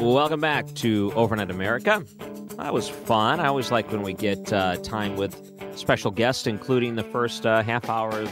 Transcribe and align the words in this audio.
Welcome 0.00 0.40
back 0.40 0.66
to 0.76 1.12
Overnight 1.14 1.50
America. 1.50 2.02
That 2.56 2.72
was 2.72 2.88
fun. 2.88 3.38
I 3.38 3.48
always 3.48 3.70
like 3.70 3.92
when 3.92 4.00
we 4.00 4.14
get 4.14 4.50
uh, 4.50 4.76
time 4.78 5.16
with 5.16 5.36
special 5.76 6.10
guests, 6.10 6.46
including 6.46 6.94
the 6.94 7.02
first 7.04 7.44
uh, 7.44 7.62
half 7.62 7.86
hour 7.90 8.26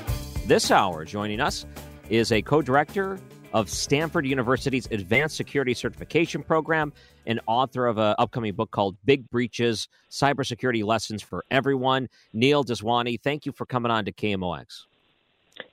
this 0.46 0.70
hour. 0.70 1.04
Joining 1.04 1.40
us 1.40 1.66
is 2.08 2.32
a 2.32 2.40
co 2.40 2.62
director 2.62 3.18
of 3.52 3.68
Stanford 3.68 4.26
University's 4.26 4.88
Advanced 4.90 5.36
Security 5.36 5.74
Certification 5.74 6.42
Program 6.42 6.90
and 7.26 7.38
author 7.46 7.86
of 7.86 7.98
an 7.98 8.14
upcoming 8.18 8.54
book 8.54 8.70
called 8.70 8.96
Big 9.04 9.28
Breaches 9.28 9.88
Cybersecurity 10.10 10.82
Lessons 10.82 11.22
for 11.22 11.44
Everyone. 11.50 12.08
Neil 12.32 12.64
Daswani, 12.64 13.20
thank 13.20 13.44
you 13.44 13.52
for 13.52 13.66
coming 13.66 13.92
on 13.92 14.06
to 14.06 14.12
KMOX. 14.12 14.84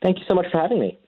Thank 0.02 0.20
you 0.20 0.26
so 0.28 0.36
much 0.36 0.48
for 0.52 0.59
having 0.59 0.78
me. 0.82 1.00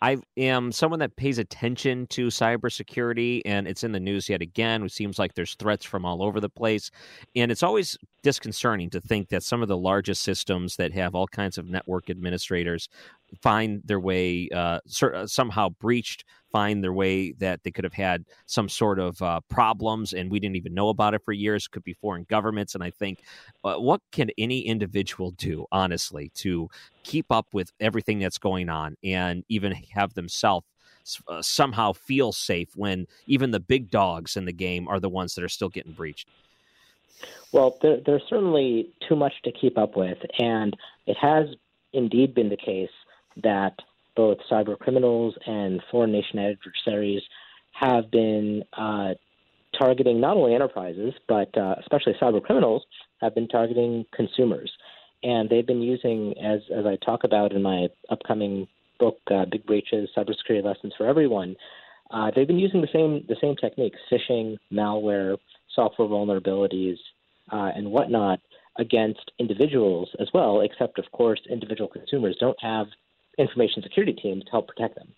I 0.00 0.18
am 0.36 0.70
someone 0.70 1.00
that 1.00 1.16
pays 1.16 1.38
attention 1.38 2.06
to 2.08 2.28
cybersecurity, 2.28 3.42
and 3.44 3.66
it's 3.66 3.82
in 3.82 3.92
the 3.92 4.00
news 4.00 4.28
yet 4.28 4.40
again. 4.40 4.84
It 4.84 4.92
seems 4.92 5.18
like 5.18 5.34
there's 5.34 5.54
threats 5.54 5.84
from 5.84 6.04
all 6.04 6.22
over 6.22 6.40
the 6.40 6.48
place. 6.48 6.90
And 7.34 7.50
it's 7.50 7.64
always 7.64 7.98
disconcerting 8.22 8.90
to 8.90 9.00
think 9.00 9.28
that 9.30 9.42
some 9.42 9.60
of 9.60 9.68
the 9.68 9.76
largest 9.76 10.22
systems 10.22 10.76
that 10.76 10.92
have 10.92 11.14
all 11.14 11.26
kinds 11.26 11.58
of 11.58 11.66
network 11.66 12.10
administrators 12.10 12.88
find 13.42 13.82
their 13.84 14.00
way 14.00 14.48
uh, 14.54 14.78
somehow 14.86 15.68
breached 15.68 16.24
find 16.50 16.82
their 16.82 16.92
way 16.92 17.32
that 17.32 17.62
they 17.62 17.70
could 17.70 17.84
have 17.84 17.92
had 17.92 18.24
some 18.46 18.68
sort 18.68 18.98
of 18.98 19.20
uh, 19.22 19.40
problems 19.48 20.12
and 20.12 20.30
we 20.30 20.40
didn't 20.40 20.56
even 20.56 20.74
know 20.74 20.88
about 20.88 21.14
it 21.14 21.22
for 21.24 21.32
years 21.32 21.66
it 21.66 21.72
could 21.72 21.84
be 21.84 21.94
foreign 21.94 22.24
governments 22.28 22.74
and 22.74 22.82
i 22.82 22.90
think 22.90 23.22
uh, 23.64 23.74
what 23.74 24.00
can 24.12 24.30
any 24.38 24.60
individual 24.60 25.30
do 25.32 25.66
honestly 25.72 26.30
to 26.34 26.68
keep 27.02 27.26
up 27.30 27.46
with 27.52 27.72
everything 27.80 28.18
that's 28.18 28.38
going 28.38 28.68
on 28.68 28.96
and 29.02 29.44
even 29.48 29.72
have 29.90 30.14
themselves 30.14 30.66
uh, 31.26 31.40
somehow 31.40 31.92
feel 31.92 32.32
safe 32.32 32.68
when 32.74 33.06
even 33.26 33.50
the 33.50 33.60
big 33.60 33.90
dogs 33.90 34.36
in 34.36 34.44
the 34.44 34.52
game 34.52 34.86
are 34.88 35.00
the 35.00 35.08
ones 35.08 35.34
that 35.34 35.42
are 35.42 35.48
still 35.48 35.70
getting 35.70 35.92
breached? 35.92 36.28
Well 37.52 37.78
there, 37.80 37.98
there's 38.04 38.22
certainly 38.28 38.90
too 39.08 39.16
much 39.16 39.32
to 39.44 39.52
keep 39.52 39.78
up 39.78 39.96
with 39.96 40.18
and 40.38 40.76
it 41.06 41.16
has 41.16 41.46
indeed 41.92 42.34
been 42.34 42.48
the 42.48 42.56
case 42.56 42.90
that 43.42 43.74
both 44.18 44.38
cyber 44.50 44.76
criminals 44.76 45.32
and 45.46 45.80
foreign 45.92 46.10
nation 46.10 46.40
adversaries 46.40 47.22
have 47.70 48.10
been 48.10 48.64
uh, 48.76 49.10
targeting 49.78 50.20
not 50.20 50.36
only 50.36 50.56
enterprises, 50.56 51.14
but 51.28 51.56
uh, 51.56 51.76
especially 51.78 52.14
cyber 52.20 52.42
criminals 52.42 52.82
have 53.20 53.32
been 53.32 53.46
targeting 53.46 54.04
consumers. 54.12 54.72
And 55.22 55.48
they've 55.48 55.66
been 55.66 55.82
using, 55.82 56.34
as, 56.42 56.62
as 56.76 56.84
I 56.84 56.96
talk 56.96 57.22
about 57.22 57.52
in 57.52 57.62
my 57.62 57.86
upcoming 58.10 58.66
book, 58.98 59.18
uh, 59.30 59.44
Big 59.44 59.64
Breaches, 59.64 60.08
Cybersecurity 60.16 60.64
Lessons 60.64 60.94
for 60.98 61.06
Everyone, 61.06 61.54
uh, 62.10 62.32
they've 62.34 62.46
been 62.48 62.58
using 62.58 62.80
the 62.80 62.88
same, 62.92 63.24
the 63.28 63.36
same 63.40 63.54
techniques, 63.54 64.00
phishing, 64.10 64.56
malware, 64.72 65.36
software 65.76 66.08
vulnerabilities, 66.08 66.96
uh, 67.52 67.70
and 67.76 67.88
whatnot 67.88 68.40
against 68.78 69.30
individuals 69.38 70.08
as 70.18 70.26
well, 70.34 70.62
except, 70.62 70.98
of 70.98 71.04
course, 71.12 71.40
individual 71.48 71.88
consumers 71.88 72.36
don't 72.40 72.60
have 72.60 72.88
information 73.38 73.82
security 73.82 74.12
teams 74.12 74.44
to 74.44 74.50
help 74.50 74.68
protect 74.68 74.96
them. 74.96 75.08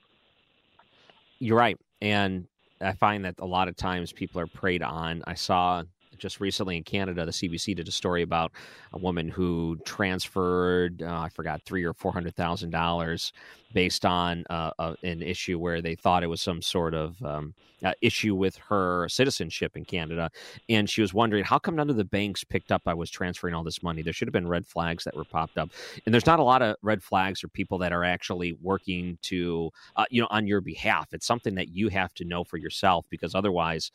You're 1.38 1.56
right. 1.56 1.78
And 2.02 2.46
I 2.80 2.92
find 2.92 3.24
that 3.24 3.36
a 3.38 3.46
lot 3.46 3.68
of 3.68 3.76
times 3.76 4.12
people 4.12 4.40
are 4.40 4.46
preyed 4.46 4.82
on. 4.82 5.22
I 5.26 5.34
saw 5.34 5.82
just 6.20 6.40
recently 6.40 6.76
in 6.76 6.84
Canada, 6.84 7.24
the 7.24 7.32
CBC 7.32 7.74
did 7.74 7.88
a 7.88 7.92
story 7.92 8.22
about 8.22 8.52
a 8.92 8.98
woman 8.98 9.28
who 9.28 9.78
transferred, 9.84 11.02
uh, 11.02 11.20
I 11.20 11.28
forgot, 11.28 11.62
three 11.64 11.84
or 11.84 11.94
four 11.94 12.12
hundred 12.12 12.36
thousand 12.36 12.70
dollars 12.70 13.32
based 13.72 14.04
on 14.04 14.44
uh, 14.50 14.70
uh, 14.78 14.94
an 15.02 15.22
issue 15.22 15.58
where 15.58 15.80
they 15.80 15.94
thought 15.94 16.22
it 16.22 16.26
was 16.26 16.42
some 16.42 16.60
sort 16.60 16.92
of 16.92 17.22
um, 17.24 17.54
issue 18.02 18.34
with 18.34 18.56
her 18.56 19.08
citizenship 19.08 19.76
in 19.76 19.84
Canada, 19.84 20.30
and 20.68 20.90
she 20.90 21.00
was 21.00 21.14
wondering 21.14 21.44
how 21.44 21.58
come 21.58 21.76
none 21.76 21.88
of 21.88 21.96
the 21.96 22.04
banks 22.04 22.44
picked 22.44 22.72
up 22.72 22.82
I 22.86 22.94
was 22.94 23.10
transferring 23.10 23.54
all 23.54 23.64
this 23.64 23.82
money. 23.82 24.02
There 24.02 24.12
should 24.12 24.28
have 24.28 24.32
been 24.32 24.48
red 24.48 24.66
flags 24.66 25.04
that 25.04 25.16
were 25.16 25.24
popped 25.24 25.56
up, 25.56 25.70
and 26.04 26.12
there's 26.12 26.26
not 26.26 26.40
a 26.40 26.44
lot 26.44 26.62
of 26.62 26.76
red 26.82 27.02
flags 27.02 27.42
or 27.42 27.48
people 27.48 27.78
that 27.78 27.92
are 27.92 28.04
actually 28.04 28.58
working 28.60 29.18
to, 29.22 29.70
uh, 29.96 30.04
you 30.10 30.20
know, 30.20 30.28
on 30.30 30.46
your 30.46 30.60
behalf. 30.60 31.08
It's 31.12 31.26
something 31.26 31.54
that 31.54 31.68
you 31.68 31.88
have 31.88 32.12
to 32.14 32.24
know 32.24 32.44
for 32.44 32.56
yourself 32.56 33.06
because 33.08 33.34
otherwise 33.34 33.90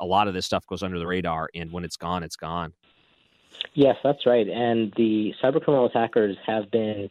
a 0.00 0.06
lot 0.06 0.26
of 0.26 0.34
this 0.34 0.46
stuff 0.46 0.66
goes 0.66 0.82
under 0.82 0.98
the 0.98 1.06
radar, 1.06 1.48
and 1.54 1.70
when 1.70 1.84
it's 1.84 1.96
gone, 1.96 2.22
it's 2.22 2.36
gone. 2.36 2.72
Yes, 3.74 3.96
that's 4.02 4.26
right. 4.26 4.48
And 4.48 4.92
the 4.96 5.32
cybercriminal 5.42 5.88
attackers 5.88 6.36
have 6.46 6.70
been 6.70 7.10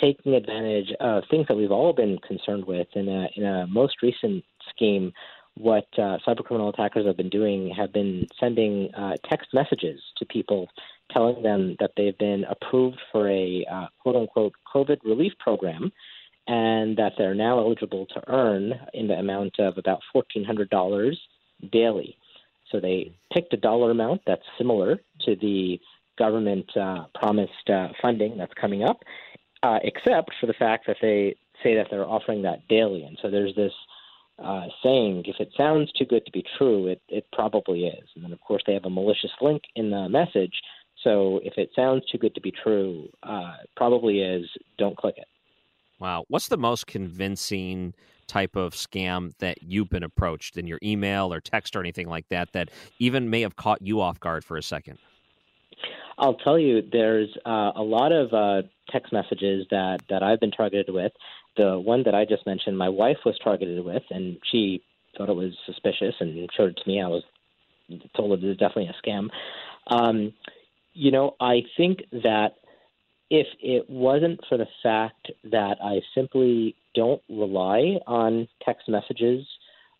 taking 0.00 0.34
advantage 0.34 0.92
of 1.00 1.24
things 1.30 1.46
that 1.48 1.56
we've 1.56 1.72
all 1.72 1.92
been 1.92 2.18
concerned 2.26 2.64
with. 2.64 2.86
In 2.94 3.08
a, 3.08 3.28
in 3.36 3.44
a 3.44 3.66
most 3.66 3.96
recent 4.02 4.44
scheme, 4.70 5.12
what 5.56 5.86
uh, 5.98 6.18
cybercriminal 6.26 6.72
attackers 6.72 7.06
have 7.06 7.16
been 7.16 7.28
doing 7.28 7.74
have 7.76 7.92
been 7.92 8.26
sending 8.38 8.94
uh, 8.94 9.16
text 9.28 9.48
messages 9.52 10.00
to 10.16 10.24
people 10.26 10.68
telling 11.10 11.42
them 11.42 11.76
that 11.80 11.90
they've 11.96 12.16
been 12.18 12.44
approved 12.44 12.98
for 13.10 13.28
a 13.28 13.66
uh, 13.70 13.86
quote 14.00 14.16
unquote 14.16 14.52
COVID 14.74 14.98
relief 15.04 15.32
program 15.38 15.92
and 16.46 16.96
that 16.96 17.12
they're 17.18 17.34
now 17.34 17.58
eligible 17.58 18.06
to 18.06 18.22
earn 18.28 18.72
in 18.94 19.06
the 19.08 19.14
amount 19.14 19.58
of 19.58 19.76
about 19.76 20.00
$1,400 20.14 21.16
daily. 21.70 22.16
So 22.70 22.80
they 22.80 23.12
picked 23.32 23.52
a 23.52 23.56
dollar 23.56 23.90
amount 23.90 24.22
that's 24.26 24.42
similar 24.56 25.00
to 25.26 25.36
the 25.36 25.80
government 26.18 26.70
uh, 26.76 27.04
promised 27.14 27.68
uh, 27.68 27.88
funding 28.00 28.36
that's 28.38 28.52
coming 28.60 28.84
up, 28.84 29.02
uh, 29.62 29.78
except 29.82 30.30
for 30.40 30.46
the 30.46 30.52
fact 30.54 30.86
that 30.86 30.96
they 31.02 31.36
say 31.62 31.74
that 31.74 31.88
they're 31.90 32.06
offering 32.06 32.42
that 32.42 32.66
daily. 32.68 33.02
And 33.04 33.18
so 33.20 33.30
there's 33.30 33.54
this 33.54 33.72
uh, 34.42 34.66
saying, 34.82 35.24
if 35.26 35.36
it 35.40 35.50
sounds 35.56 35.90
too 35.92 36.04
good 36.04 36.24
to 36.24 36.32
be 36.32 36.44
true, 36.56 36.86
it, 36.86 37.02
it 37.08 37.26
probably 37.32 37.86
is. 37.86 38.08
And 38.14 38.24
then, 38.24 38.32
of 38.32 38.40
course, 38.40 38.62
they 38.66 38.74
have 38.74 38.84
a 38.84 38.90
malicious 38.90 39.32
link 39.40 39.62
in 39.74 39.90
the 39.90 40.08
message. 40.08 40.54
So 41.02 41.40
if 41.42 41.54
it 41.56 41.70
sounds 41.74 42.04
too 42.10 42.18
good 42.18 42.34
to 42.34 42.40
be 42.40 42.52
true, 42.52 43.08
uh, 43.22 43.54
probably 43.76 44.20
is, 44.20 44.46
don't 44.78 44.96
click 44.96 45.16
it. 45.18 45.28
Wow. 45.98 46.24
What's 46.28 46.48
the 46.48 46.56
most 46.56 46.86
convincing 46.86 47.94
type 48.30 48.54
of 48.54 48.72
scam 48.72 49.36
that 49.38 49.60
you've 49.62 49.90
been 49.90 50.04
approached 50.04 50.56
in 50.56 50.66
your 50.66 50.78
email 50.82 51.32
or 51.32 51.40
text 51.40 51.74
or 51.74 51.80
anything 51.80 52.08
like 52.08 52.28
that 52.28 52.52
that 52.52 52.70
even 53.00 53.28
may 53.28 53.40
have 53.40 53.56
caught 53.56 53.82
you 53.82 54.00
off 54.00 54.20
guard 54.20 54.44
for 54.44 54.56
a 54.56 54.62
second? 54.62 54.98
I'll 56.16 56.34
tell 56.34 56.58
you, 56.58 56.82
there's 56.92 57.28
uh, 57.44 57.72
a 57.74 57.82
lot 57.82 58.12
of 58.12 58.32
uh, 58.32 58.68
text 58.90 59.12
messages 59.12 59.66
that, 59.70 60.00
that 60.08 60.22
I've 60.22 60.38
been 60.38 60.52
targeted 60.52 60.94
with. 60.94 61.12
The 61.56 61.78
one 61.80 62.04
that 62.04 62.14
I 62.14 62.24
just 62.24 62.46
mentioned, 62.46 62.78
my 62.78 62.88
wife 62.88 63.16
was 63.24 63.36
targeted 63.42 63.84
with, 63.84 64.02
and 64.10 64.38
she 64.50 64.82
thought 65.16 65.28
it 65.28 65.34
was 65.34 65.52
suspicious 65.66 66.14
and 66.20 66.48
showed 66.56 66.70
it 66.70 66.80
to 66.82 66.88
me. 66.88 67.02
I 67.02 67.08
was 67.08 67.24
told 68.14 68.32
it 68.32 68.46
was 68.46 68.56
definitely 68.56 68.88
a 68.88 69.06
scam. 69.06 69.28
Um, 69.88 70.32
you 70.92 71.10
know, 71.10 71.34
I 71.40 71.62
think 71.76 72.04
that 72.12 72.56
if 73.30 73.46
it 73.60 73.88
wasn't 73.88 74.40
for 74.48 74.58
the 74.58 74.66
fact 74.82 75.30
that 75.44 75.76
I 75.82 76.00
simply 76.14 76.74
don't 76.94 77.22
rely 77.28 77.98
on 78.06 78.48
text 78.64 78.88
messages 78.88 79.46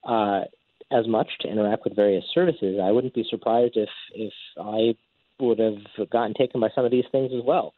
uh, 0.05 0.43
as 0.91 1.07
much 1.07 1.29
to 1.41 1.49
interact 1.49 1.85
with 1.85 1.95
various 1.95 2.25
services, 2.35 2.81
I 2.83 2.91
wouldn't 2.91 3.15
be 3.15 3.25
surprised 3.31 3.77
if 3.77 3.89
if 4.15 4.33
I 4.61 4.95
would 5.39 5.61
have 5.61 6.11
gotten 6.11 6.35
taken 6.35 6.61
by 6.61 6.69
some 6.75 6.85
of 6.85 6.91
these 6.91 7.05
things 7.13 7.31
as 7.35 7.43
well. 7.45 7.73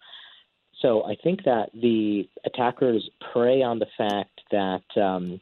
So 0.80 1.04
I 1.04 1.14
think 1.22 1.44
that 1.44 1.70
the 1.74 2.28
attackers 2.44 3.08
prey 3.32 3.62
on 3.62 3.78
the 3.78 3.86
fact 3.96 4.40
that 4.50 5.00
um, 5.00 5.40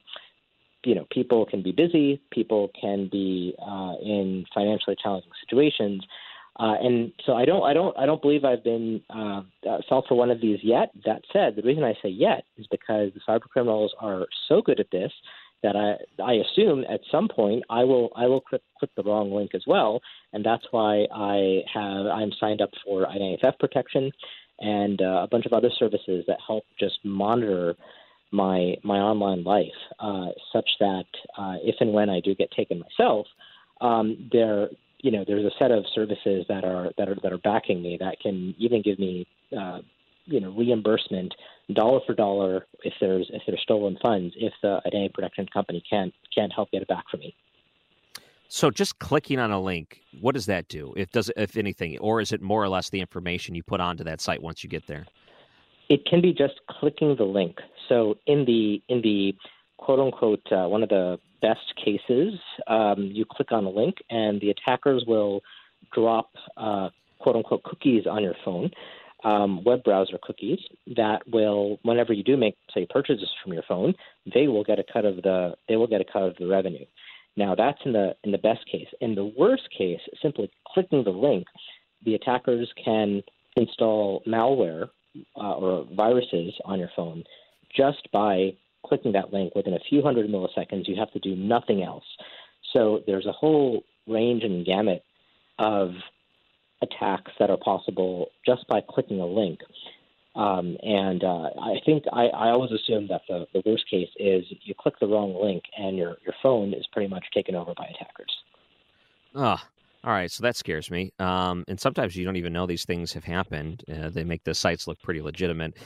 you 0.85 0.97
know 0.97 1.07
people 1.11 1.47
can 1.47 1.63
be 1.63 1.71
busy, 1.71 2.21
people 2.33 2.71
can 2.79 3.09
be 3.11 3.55
uh, 3.65 3.95
in 4.03 4.45
financially 4.53 4.97
challenging 5.01 5.31
situations, 5.41 6.05
uh, 6.59 6.75
and 6.83 7.13
so 7.25 7.35
I 7.35 7.45
don't 7.45 7.63
I 7.63 7.73
don't 7.73 7.97
I 7.97 8.07
don't 8.07 8.21
believe 8.21 8.45
I've 8.45 8.65
been 8.65 9.01
uh, 9.09 9.43
fell 9.89 10.05
for 10.09 10.15
one 10.17 10.31
of 10.31 10.41
these 10.41 10.59
yet. 10.63 10.91
That 11.05 11.23
said, 11.33 11.57
the 11.57 11.63
reason 11.63 11.85
I 11.85 11.95
say 12.03 12.09
yet 12.09 12.45
is 12.59 12.67
because 12.71 13.13
the 13.15 13.21
cyber 13.29 13.49
criminals 13.51 13.93
are 14.01 14.27
so 14.49 14.61
good 14.61 14.81
at 14.81 14.91
this 14.91 15.13
that 15.63 15.77
I 15.77 16.23
I 16.23 16.35
assume 16.35 16.85
at 16.89 17.01
some 17.11 17.29
point 17.29 17.65
I 17.71 17.85
will 17.85 18.11
I 18.17 18.27
will 18.27 18.41
click 18.41 18.63
click 18.79 18.91
the 18.97 19.03
wrong 19.03 19.33
link 19.33 19.55
as 19.55 19.63
well, 19.67 20.01
and 20.33 20.45
that's 20.45 20.65
why 20.71 21.07
I 21.15 21.63
have 21.73 22.07
I'm 22.07 22.33
signed 22.41 22.61
up 22.61 22.71
for 22.85 23.07
identity 23.07 23.39
theft 23.41 23.59
protection 23.61 24.11
and 24.61 25.01
uh, 25.01 25.23
a 25.23 25.29
bunch 25.31 25.47
of 25.47 25.53
other 25.53 25.71
services 25.79 26.25
that 26.27 26.39
help 26.47 26.65
just 26.79 26.99
monitor 27.05 27.75
my 28.33 28.75
my 28.85 28.99
online 28.99 29.45
life, 29.45 29.67
uh, 29.99 30.29
such 30.53 30.69
that 30.79 31.07
uh, 31.39 31.57
if 31.63 31.77
and 31.81 31.93
when 31.93 32.11
I 32.11 32.21
do 32.21 32.35
get 32.35 32.51
taken 32.53 32.81
myself, 32.81 33.27
um, 33.81 34.29
there 34.33 34.69
you 35.03 35.11
know 35.11 35.25
there's 35.27 35.45
a 35.45 35.51
set 35.59 35.71
of 35.71 35.85
services 35.95 36.45
that 36.49 36.65
are 36.65 36.91
that 36.99 37.09
are 37.09 37.17
that 37.23 37.33
are 37.33 37.39
backing 37.39 37.83
me 37.83 37.97
that 38.01 38.17
can 38.21 38.55
even 38.59 38.83
give 38.83 38.99
me 38.99 39.27
uh, 39.59 39.81
you 40.27 40.41
know 40.41 40.51
reimbursement 40.51 41.35
dollar 41.75 42.01
for 42.07 42.15
dollar 42.15 42.67
if 42.85 42.93
there's 43.01 43.29
if 43.33 43.43
there's 43.47 43.61
stolen 43.63 43.97
funds 44.03 44.35
if 44.39 44.53
the 44.63 44.81
identity 44.87 45.13
protection 45.15 45.47
company 45.53 45.83
can't 45.89 46.13
can't 46.35 46.53
help 46.53 46.71
get 46.71 46.83
it 46.83 46.89
back 46.89 47.05
for 47.11 47.17
me. 47.17 47.35
So 48.53 48.69
just 48.69 48.99
clicking 48.99 49.39
on 49.39 49.53
a 49.53 49.61
link, 49.61 50.01
what 50.21 50.35
does 50.35 50.47
that 50.47 50.67
do? 50.67 50.93
If 50.97 51.13
does 51.13 51.31
if 51.37 51.57
anything, 51.57 51.97
or 51.99 52.21
is 52.21 52.33
it 52.33 52.43
more 52.43 52.63
or 52.63 52.69
less 52.69 52.91
the 52.91 53.01
information 53.01 53.55
you 53.55 53.63
put 53.63 53.81
onto 53.81 54.05
that 54.05 54.21
site 54.21 54.43
once 54.43 54.65
you 54.65 54.71
get 54.71 54.87
there? 54.89 55.07
It 55.89 56.05
can 56.05 56.21
be 56.21 56.33
just 56.33 56.55
clicking 56.69 57.17
the 57.17 57.25
link. 57.25 57.59
So 57.89 58.17
in 58.27 58.45
the 58.45 58.83
in 58.89 59.03
the 59.03 59.35
quote 59.77 60.01
unquote 60.01 60.43
uh, 60.51 60.67
one 60.67 60.83
of 60.83 60.89
the 60.89 61.19
best 61.41 61.75
cases, 61.83 62.35
um, 62.67 63.11
you 63.13 63.25
click 63.25 63.53
on 63.53 63.65
a 63.65 63.71
link 63.71 63.97
and 64.11 64.41
the 64.41 64.51
attackers 64.51 65.05
will 65.07 65.43
drop 65.93 66.31
uh, 66.57 66.91
quote 67.19 67.37
unquote 67.37 67.63
cookies 67.63 68.07
on 68.07 68.23
your 68.23 68.35
phone 68.45 68.71
um, 69.25 69.63
web 69.65 69.85
browser 69.85 70.19
cookies 70.23 70.59
that 70.97 71.23
will, 71.29 71.79
whenever 71.83 72.13
you 72.13 72.23
do 72.23 72.37
make, 72.37 72.57
say, 72.75 72.87
purchases 72.89 73.29
from 73.43 73.53
your 73.53 73.63
phone, 73.63 73.95
they 74.33 74.49
will 74.49 74.65
get 74.65 74.79
a 74.79 74.85
cut 74.93 75.05
of 75.05 75.17
the 75.17 75.55
they 75.69 75.77
will 75.77 75.87
get 75.87 76.01
a 76.01 76.05
cut 76.05 76.23
of 76.23 76.37
the 76.37 76.47
revenue. 76.47 76.85
Now 77.37 77.55
that's 77.55 77.79
in 77.85 77.93
the 77.93 78.17
in 78.25 78.33
the 78.33 78.39
best 78.39 78.67
case. 78.71 78.89
In 79.01 79.15
the 79.15 79.25
worst 79.25 79.69
case, 79.77 80.01
simply 80.23 80.51
clicking 80.67 81.05
the 81.05 81.11
link, 81.11 81.47
the 82.05 82.15
attackers 82.15 82.73
can 82.83 83.23
install 83.57 84.23
malware 84.27 84.89
uh, 85.37 85.55
or 85.55 85.87
viruses 85.95 86.55
on 86.65 86.79
your 86.79 86.91
phone 86.97 87.25
just 87.77 88.11
by 88.13 88.55
clicking 88.85 89.13
that 89.13 89.33
link 89.33 89.55
within 89.55 89.75
a 89.75 89.81
few 89.89 90.03
hundred 90.03 90.29
milliseconds. 90.31 90.89
You 90.89 90.97
have 90.97 91.13
to 91.13 91.19
do 91.19 91.37
nothing 91.37 91.83
else. 91.83 92.05
So 92.73 93.01
there's 93.07 93.27
a 93.27 93.33
whole 93.33 93.83
range 94.07 94.43
and 94.45 94.65
gamut 94.65 95.05
of 95.59 95.91
attacks 96.83 97.33
that 97.39 97.51
are 97.51 97.59
possible 97.59 98.29
just 98.47 98.67
by 98.69 98.81
clicking 98.89 99.21
a 99.21 99.27
link. 99.27 99.61
Um, 100.35 100.77
and 100.83 101.25
uh, 101.25 101.51
I 101.61 101.81
think 101.85 102.05
I, 102.13 102.27
I 102.27 102.51
always 102.51 102.71
assume 102.71 103.09
that 103.09 103.23
the, 103.29 103.47
the 103.53 103.63
worst 103.67 103.85
case 103.91 104.09
is 104.17 104.45
you 104.63 104.75
click 104.79 104.95
the 105.01 105.07
wrong 105.07 105.37
link 105.41 105.65
and 105.77 105.97
your, 105.97 106.17
your 106.25 106.35
phone 106.43 106.73
is 106.73 106.87
pretty 106.93 107.09
much 107.09 107.25
taken 107.35 107.55
over 107.55 107.75
by 107.77 107.87
attackers. 107.87 108.33
Ah, 109.35 109.67
all 110.05 110.13
right. 110.13 110.31
So 110.31 110.43
that 110.43 110.57
scares 110.57 110.91
me. 110.91 111.13
Um, 111.19 111.65
and 111.69 111.79
sometimes 111.79 112.17
you 112.17 112.25
don't 112.25 112.37
even 112.37 112.53
know 112.53 112.67
these 112.67 112.85
things 112.85 113.13
have 113.13 113.25
happened. 113.25 113.85
Uh, 113.93 114.09
they 114.09 114.25
make 114.25 114.45
the 114.45 114.55
sites 114.55 114.87
look 114.87 115.01
pretty 115.03 115.21
legitimate. 115.21 115.77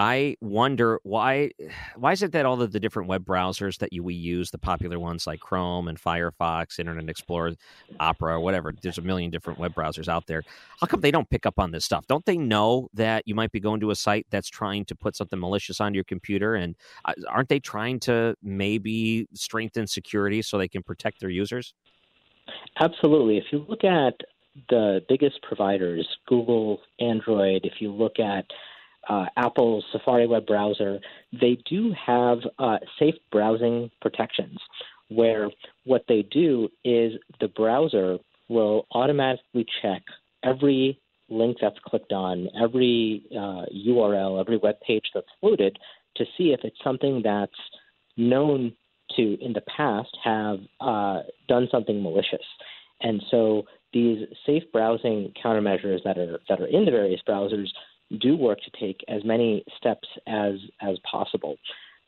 I 0.00 0.34
wonder 0.40 0.98
why 1.02 1.50
why 1.96 2.12
is 2.12 2.22
it 2.22 2.32
that 2.32 2.46
all 2.46 2.62
of 2.62 2.72
the 2.72 2.80
different 2.80 3.06
web 3.06 3.26
browsers 3.26 3.78
that 3.78 3.92
you, 3.92 4.02
we 4.02 4.14
use, 4.14 4.50
the 4.50 4.56
popular 4.56 4.98
ones 4.98 5.26
like 5.26 5.40
Chrome 5.40 5.88
and 5.88 6.00
Firefox, 6.00 6.78
Internet 6.78 7.10
Explorer, 7.10 7.52
Opera, 8.00 8.40
whatever, 8.40 8.72
there's 8.82 8.96
a 8.96 9.02
million 9.02 9.30
different 9.30 9.58
web 9.58 9.74
browsers 9.74 10.08
out 10.08 10.26
there. 10.26 10.42
How 10.80 10.86
come 10.86 11.02
they 11.02 11.10
don't 11.10 11.28
pick 11.28 11.44
up 11.44 11.58
on 11.58 11.70
this 11.70 11.84
stuff? 11.84 12.06
Don't 12.06 12.24
they 12.24 12.38
know 12.38 12.88
that 12.94 13.24
you 13.26 13.34
might 13.34 13.52
be 13.52 13.60
going 13.60 13.80
to 13.80 13.90
a 13.90 13.94
site 13.94 14.26
that's 14.30 14.48
trying 14.48 14.86
to 14.86 14.94
put 14.94 15.16
something 15.16 15.38
malicious 15.38 15.82
onto 15.82 15.96
your 15.96 16.04
computer 16.04 16.54
and 16.54 16.76
uh, 17.04 17.12
aren't 17.28 17.50
they 17.50 17.60
trying 17.60 18.00
to 18.00 18.34
maybe 18.42 19.28
strengthen 19.34 19.86
security 19.86 20.40
so 20.40 20.56
they 20.56 20.68
can 20.68 20.82
protect 20.82 21.20
their 21.20 21.30
users? 21.30 21.74
Absolutely. 22.80 23.36
If 23.36 23.44
you 23.52 23.66
look 23.68 23.84
at 23.84 24.14
the 24.70 25.04
biggest 25.10 25.42
providers, 25.42 26.08
Google, 26.26 26.80
Android, 26.98 27.66
if 27.66 27.74
you 27.80 27.92
look 27.92 28.18
at 28.18 28.46
uh, 29.10 29.26
Apple's 29.36 29.84
Safari 29.92 30.26
web 30.26 30.46
browser, 30.46 31.00
they 31.32 31.58
do 31.68 31.92
have 32.06 32.38
uh, 32.58 32.78
safe 32.98 33.16
browsing 33.32 33.90
protections 34.00 34.58
where 35.08 35.50
what 35.84 36.04
they 36.08 36.22
do 36.22 36.68
is 36.84 37.14
the 37.40 37.48
browser 37.48 38.18
will 38.48 38.86
automatically 38.92 39.66
check 39.82 40.02
every 40.44 40.98
link 41.28 41.56
that's 41.60 41.78
clicked 41.84 42.12
on, 42.12 42.48
every 42.62 43.24
uh, 43.32 43.66
URL, 43.74 44.40
every 44.40 44.56
web 44.58 44.76
page 44.86 45.04
that's 45.12 45.26
loaded 45.42 45.76
to 46.16 46.24
see 46.38 46.52
if 46.52 46.60
it's 46.62 46.76
something 46.82 47.20
that's 47.24 47.52
known 48.16 48.72
to 49.16 49.36
in 49.44 49.52
the 49.52 49.62
past 49.76 50.16
have 50.22 50.58
uh, 50.80 51.22
done 51.48 51.68
something 51.72 52.00
malicious. 52.00 52.46
And 53.00 53.22
so 53.30 53.64
these 53.92 54.28
safe 54.46 54.62
browsing 54.72 55.32
countermeasures 55.42 56.04
that 56.04 56.16
are 56.18 56.38
that 56.48 56.60
are 56.60 56.66
in 56.66 56.84
the 56.84 56.92
various 56.92 57.20
browsers 57.28 57.66
do 58.18 58.36
work 58.36 58.58
to 58.62 58.80
take 58.80 59.04
as 59.08 59.24
many 59.24 59.64
steps 59.76 60.08
as 60.26 60.54
as 60.80 60.96
possible. 61.10 61.56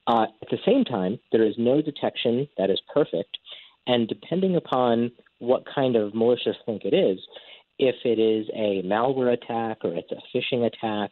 Uh, 0.07 0.27
at 0.43 0.51
the 0.51 0.59
same 0.67 0.85
time, 0.85 1.19
there 1.31 1.45
is 1.45 1.55
no 1.59 1.81
detection 1.81 2.49
that 2.59 2.71
is 2.71 2.81
perfect, 2.93 3.39
and 3.87 4.09
depending 4.09 4.57
upon 4.57 5.13
what 5.39 5.65
kind 5.73 5.97
of 5.97 6.15
malicious 6.15 6.57
link 6.67 6.83
it 6.85 6.95
is, 6.95 7.19
if 7.79 7.97
it 8.05 8.19
is 8.19 8.49
a 8.55 8.83
malware 8.87 9.33
attack 9.33 9.79
or 9.85 9.95
it's 9.95 10.13
a 10.13 10.37
phishing 10.37 10.67
attack, 10.67 11.11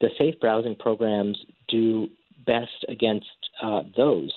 the 0.00 0.08
safe 0.18 0.34
browsing 0.40 0.74
programs 0.74 1.38
do 1.68 2.08
best 2.46 2.84
against 2.88 3.26
uh, 3.62 3.82
those. 3.96 4.32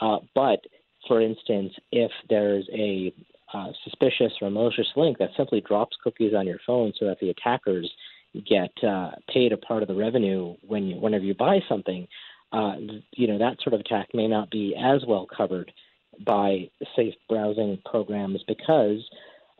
Uh, 0.00 0.18
but 0.34 0.60
for 1.06 1.20
instance, 1.20 1.72
if 1.90 2.10
there's 2.28 2.68
a 2.72 3.12
uh, 3.52 3.68
suspicious 3.84 4.32
or 4.40 4.50
malicious 4.50 4.88
link 4.96 5.18
that 5.18 5.30
simply 5.36 5.60
drops 5.60 5.96
cookies 6.02 6.32
on 6.34 6.46
your 6.46 6.58
phone 6.66 6.92
so 6.98 7.06
that 7.06 7.18
the 7.20 7.30
attackers 7.30 7.90
get 8.40 8.72
uh, 8.82 9.10
paid 9.32 9.52
a 9.52 9.56
part 9.56 9.82
of 9.82 9.88
the 9.88 9.94
revenue 9.94 10.54
when 10.66 10.84
you, 10.84 10.96
whenever 10.96 11.24
you 11.24 11.34
buy 11.34 11.60
something, 11.68 12.06
uh, 12.52 12.76
you 13.12 13.26
know 13.26 13.38
that 13.38 13.56
sort 13.62 13.74
of 13.74 13.80
attack 13.80 14.08
may 14.14 14.28
not 14.28 14.50
be 14.50 14.74
as 14.76 15.02
well 15.06 15.26
covered 15.26 15.72
by 16.24 16.68
safe 16.94 17.14
browsing 17.28 17.78
programs 17.86 18.42
because 18.46 19.00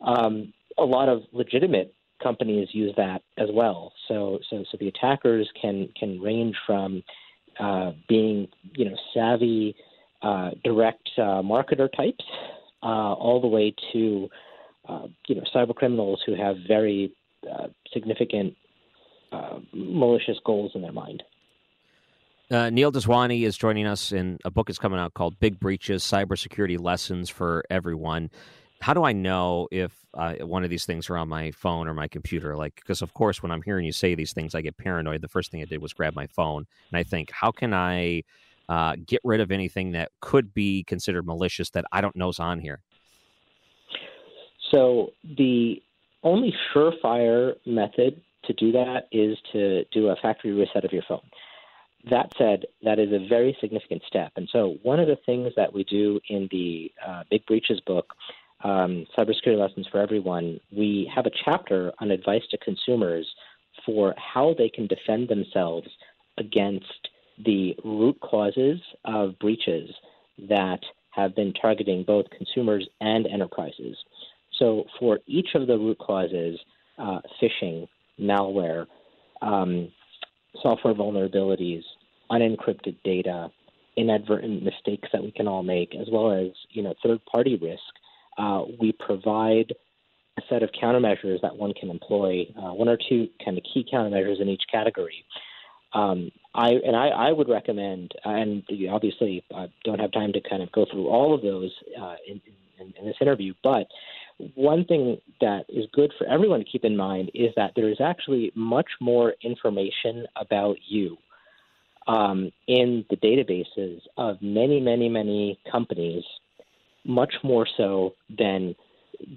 um, 0.05 0.53
a 0.77 0.83
lot 0.83 1.09
of 1.09 1.23
legitimate 1.31 1.93
companies 2.21 2.69
use 2.71 2.93
that 2.97 3.21
as 3.37 3.49
well. 3.51 3.93
So 4.07 4.39
so 4.49 4.63
so 4.71 4.77
the 4.79 4.87
attackers 4.87 5.49
can 5.59 5.89
can 5.99 6.19
range 6.21 6.55
from 6.65 7.03
uh, 7.59 7.91
being 8.07 8.47
you 8.75 8.89
know 8.89 8.95
savvy 9.13 9.75
uh, 10.21 10.51
direct 10.63 11.09
uh, 11.17 11.41
marketer 11.41 11.91
types 11.91 12.23
uh, 12.81 13.13
all 13.13 13.41
the 13.41 13.47
way 13.47 13.75
to 13.91 14.29
you 15.27 15.35
know 15.35 15.43
cyber 15.53 15.75
criminals 15.75 16.21
who 16.25 16.35
have 16.35 16.55
very 16.67 17.11
uh, 17.51 17.67
significant 17.93 18.55
uh, 19.33 19.59
malicious 19.73 20.37
goals 20.45 20.71
in 20.75 20.81
their 20.81 20.91
mind. 20.91 21.23
Uh, 22.51 22.69
Neil 22.69 22.91
Daswani 22.91 23.43
is 23.43 23.57
joining 23.57 23.87
us, 23.87 24.11
and 24.11 24.39
a 24.45 24.51
book 24.51 24.69
is 24.69 24.77
coming 24.77 24.99
out 24.99 25.13
called 25.13 25.39
"Big 25.39 25.59
Breaches: 25.59 26.03
Cybersecurity 26.03 26.79
Lessons 26.79 27.29
for 27.29 27.63
Everyone." 27.69 28.29
How 28.81 28.93
do 28.93 29.05
I 29.05 29.13
know 29.13 29.69
if 29.71 29.93
uh, 30.13 30.33
one 30.41 30.65
of 30.65 30.69
these 30.69 30.85
things 30.85 31.09
are 31.09 31.17
on 31.17 31.29
my 31.29 31.51
phone 31.51 31.87
or 31.87 31.93
my 31.93 32.09
computer? 32.09 32.55
Like, 32.57 32.75
because 32.75 33.01
of 33.01 33.13
course, 33.13 33.41
when 33.41 33.49
I'm 33.49 33.61
hearing 33.61 33.85
you 33.85 33.93
say 33.93 34.13
these 34.13 34.33
things, 34.33 34.53
I 34.53 34.61
get 34.61 34.77
paranoid. 34.77 35.21
The 35.21 35.29
first 35.29 35.51
thing 35.51 35.61
I 35.61 35.65
did 35.65 35.81
was 35.81 35.93
grab 35.93 36.15
my 36.15 36.27
phone, 36.27 36.67
and 36.91 36.99
I 36.99 37.03
think, 37.03 37.31
how 37.31 37.51
can 37.51 37.73
I 37.73 38.23
uh, 38.67 38.97
get 39.05 39.21
rid 39.23 39.39
of 39.39 39.51
anything 39.51 39.93
that 39.93 40.11
could 40.19 40.53
be 40.53 40.83
considered 40.83 41.25
malicious 41.25 41.69
that 41.71 41.85
I 41.93 42.01
don't 42.01 42.15
know 42.15 42.29
is 42.29 42.39
on 42.39 42.59
here? 42.59 42.81
So 44.69 45.13
the 45.23 45.81
only 46.23 46.53
surefire 46.73 47.53
method 47.65 48.21
to 48.45 48.53
do 48.53 48.71
that 48.73 49.07
is 49.11 49.37
to 49.51 49.85
do 49.85 50.07
a 50.07 50.15
factory 50.17 50.51
reset 50.51 50.85
of 50.85 50.91
your 50.91 51.03
phone. 51.07 51.21
That 52.09 52.33
said, 52.37 52.65
that 52.83 52.99
is 52.99 53.13
a 53.13 53.27
very 53.27 53.57
significant 53.61 54.03
step. 54.07 54.33
And 54.35 54.49
so, 54.51 54.77
one 54.83 54.99
of 54.99 55.07
the 55.07 55.17
things 55.25 55.53
that 55.55 55.73
we 55.73 55.85
do 55.85 56.19
in 56.27 56.49
the 56.51 56.91
uh, 57.05 57.23
Big 57.29 57.45
Breaches 57.45 57.79
book, 57.87 58.13
um, 58.63 59.05
Cybersecurity 59.17 59.57
Lessons 59.57 59.87
for 59.89 59.99
Everyone, 59.99 60.59
we 60.71 61.09
have 61.13 61.25
a 61.25 61.31
chapter 61.45 61.93
on 61.99 62.11
advice 62.11 62.43
to 62.51 62.57
consumers 62.57 63.25
for 63.85 64.13
how 64.17 64.53
they 64.57 64.69
can 64.69 64.87
defend 64.87 65.29
themselves 65.29 65.87
against 66.37 67.09
the 67.45 67.75
root 67.83 68.19
causes 68.21 68.79
of 69.05 69.39
breaches 69.39 69.89
that 70.49 70.79
have 71.11 71.35
been 71.35 71.53
targeting 71.53 72.03
both 72.03 72.25
consumers 72.35 72.87
and 73.01 73.27
enterprises. 73.27 73.95
So 74.59 74.85
for 74.99 75.19
each 75.25 75.49
of 75.55 75.67
the 75.67 75.77
root 75.77 75.97
causes, 75.99 76.59
uh, 76.97 77.19
phishing, 77.41 77.87
malware, 78.19 78.85
um, 79.41 79.91
software 80.61 80.93
vulnerabilities, 80.93 81.83
unencrypted 82.31 82.95
data, 83.03 83.49
inadvertent 83.97 84.63
mistakes 84.63 85.09
that 85.13 85.21
we 85.21 85.31
can 85.31 85.47
all 85.47 85.63
make, 85.63 85.95
as 85.95 86.07
well 86.11 86.31
as 86.31 86.51
you 86.69 86.81
know 86.83 86.93
third-party 87.03 87.57
risk, 87.61 87.81
uh, 88.37 88.63
we 88.79 88.91
provide 88.91 89.73
a 90.37 90.41
set 90.49 90.63
of 90.63 90.69
countermeasures 90.71 91.41
that 91.41 91.55
one 91.55 91.73
can 91.73 91.89
employ, 91.89 92.45
uh, 92.57 92.73
one 92.73 92.89
or 92.89 92.97
two 92.97 93.27
kind 93.43 93.57
of 93.57 93.63
key 93.71 93.85
countermeasures 93.91 94.41
in 94.41 94.49
each 94.49 94.63
category. 94.71 95.23
Um, 95.93 96.31
I 96.55 96.71
and 96.71 96.95
I, 96.95 97.09
I 97.09 97.31
would 97.31 97.49
recommend, 97.49 98.13
and 98.25 98.63
obviously 98.89 99.43
I 99.55 99.67
don't 99.83 99.99
have 99.99 100.11
time 100.11 100.33
to 100.33 100.41
kind 100.41 100.63
of 100.63 100.71
go 100.71 100.85
through 100.91 101.07
all 101.07 101.35
of 101.35 101.41
those 101.41 101.71
uh, 101.99 102.15
in, 102.27 102.41
in, 102.79 102.93
in 102.99 103.05
this 103.05 103.15
interview, 103.21 103.53
but 103.63 103.87
one 104.55 104.85
thing 104.85 105.19
that 105.41 105.65
is 105.69 105.85
good 105.93 106.11
for 106.17 106.25
everyone 106.27 106.59
to 106.59 106.65
keep 106.65 106.85
in 106.85 106.97
mind 106.97 107.31
is 107.33 107.51
that 107.55 107.71
there 107.75 107.89
is 107.89 108.01
actually 108.01 108.51
much 108.55 108.89
more 108.99 109.33
information 109.43 110.25
about 110.35 110.77
you 110.87 111.17
um, 112.07 112.51
in 112.67 113.05
the 113.09 113.15
databases 113.15 114.01
of 114.17 114.41
many, 114.41 114.79
many, 114.79 115.09
many 115.09 115.59
companies, 115.71 116.23
much 117.05 117.33
more 117.43 117.67
so 117.77 118.13
than 118.29 118.75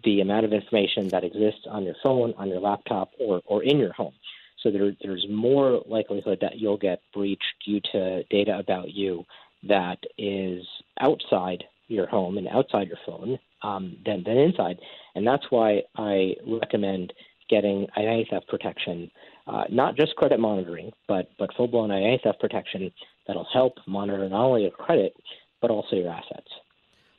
the 0.04 0.20
amount 0.20 0.44
of 0.44 0.52
information 0.52 1.08
that 1.08 1.24
exists 1.24 1.66
on 1.68 1.84
your 1.84 1.94
phone, 2.02 2.34
on 2.36 2.48
your 2.48 2.60
laptop, 2.60 3.10
or, 3.20 3.42
or 3.46 3.62
in 3.62 3.78
your 3.78 3.92
home. 3.92 4.14
So 4.62 4.70
there, 4.70 4.92
there's 5.02 5.26
more 5.28 5.82
likelihood 5.86 6.38
that 6.40 6.58
you'll 6.58 6.78
get 6.78 7.00
breached 7.14 7.44
due 7.64 7.80
to 7.92 8.24
data 8.24 8.58
about 8.58 8.90
you 8.90 9.24
that 9.62 9.98
is 10.18 10.66
outside 11.00 11.64
your 11.88 12.06
home 12.06 12.38
and 12.38 12.48
outside 12.48 12.88
your 12.88 12.98
phone 13.06 13.38
um, 13.62 13.96
than, 14.04 14.22
than 14.24 14.38
inside. 14.38 14.78
And 15.14 15.26
that's 15.26 15.44
why 15.50 15.82
I 15.96 16.34
recommend 16.46 17.12
getting 17.48 17.86
identity 17.96 18.28
theft 18.30 18.48
protection, 18.48 19.10
uh, 19.46 19.64
not 19.70 19.96
just 19.96 20.16
credit 20.16 20.40
monitoring, 20.40 20.90
but, 21.06 21.30
but 21.38 21.54
full 21.56 21.68
blown 21.68 21.90
identity 21.90 22.22
theft 22.24 22.40
protection 22.40 22.90
that'll 23.26 23.48
help 23.52 23.74
monitor 23.86 24.28
not 24.28 24.44
only 24.44 24.62
your 24.62 24.70
credit, 24.72 25.14
but 25.60 25.70
also 25.70 25.96
your 25.96 26.10
assets 26.10 26.48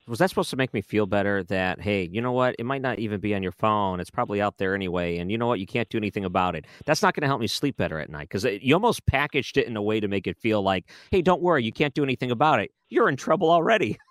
was 0.07 0.19
that 0.19 0.29
supposed 0.29 0.49
to 0.51 0.55
make 0.55 0.73
me 0.73 0.81
feel 0.81 1.05
better 1.05 1.43
that 1.45 1.81
hey 1.81 2.09
you 2.11 2.21
know 2.21 2.31
what? 2.31 2.55
It 2.59 2.65
might 2.65 2.81
not 2.81 2.99
even 2.99 3.19
be 3.19 3.35
on 3.35 3.43
your 3.43 3.51
phone. 3.51 3.99
It's 3.99 4.09
probably 4.09 4.41
out 4.41 4.57
there 4.57 4.75
anyway 4.75 5.17
and 5.17 5.31
you 5.31 5.37
know 5.37 5.47
what? 5.47 5.59
You 5.59 5.67
can't 5.67 5.89
do 5.89 5.97
anything 5.97 6.25
about 6.25 6.55
it. 6.55 6.65
That's 6.85 7.01
not 7.01 7.13
going 7.13 7.21
to 7.21 7.27
help 7.27 7.41
me 7.41 7.47
sleep 7.47 7.77
better 7.77 7.99
at 7.99 8.09
night 8.09 8.29
because 8.29 8.45
you 8.45 8.73
almost 8.73 9.05
packaged 9.05 9.57
it 9.57 9.67
in 9.67 9.77
a 9.77 9.81
way 9.81 9.99
to 9.99 10.07
make 10.07 10.27
it 10.27 10.37
feel 10.37 10.61
like 10.61 10.85
hey 11.11 11.21
don't 11.21 11.41
worry 11.41 11.63
you 11.63 11.73
can't 11.73 11.93
do 11.93 12.03
anything 12.03 12.31
about 12.31 12.59
it. 12.59 12.71
You're 12.89 13.09
in 13.09 13.17
trouble 13.17 13.51
already. 13.51 13.97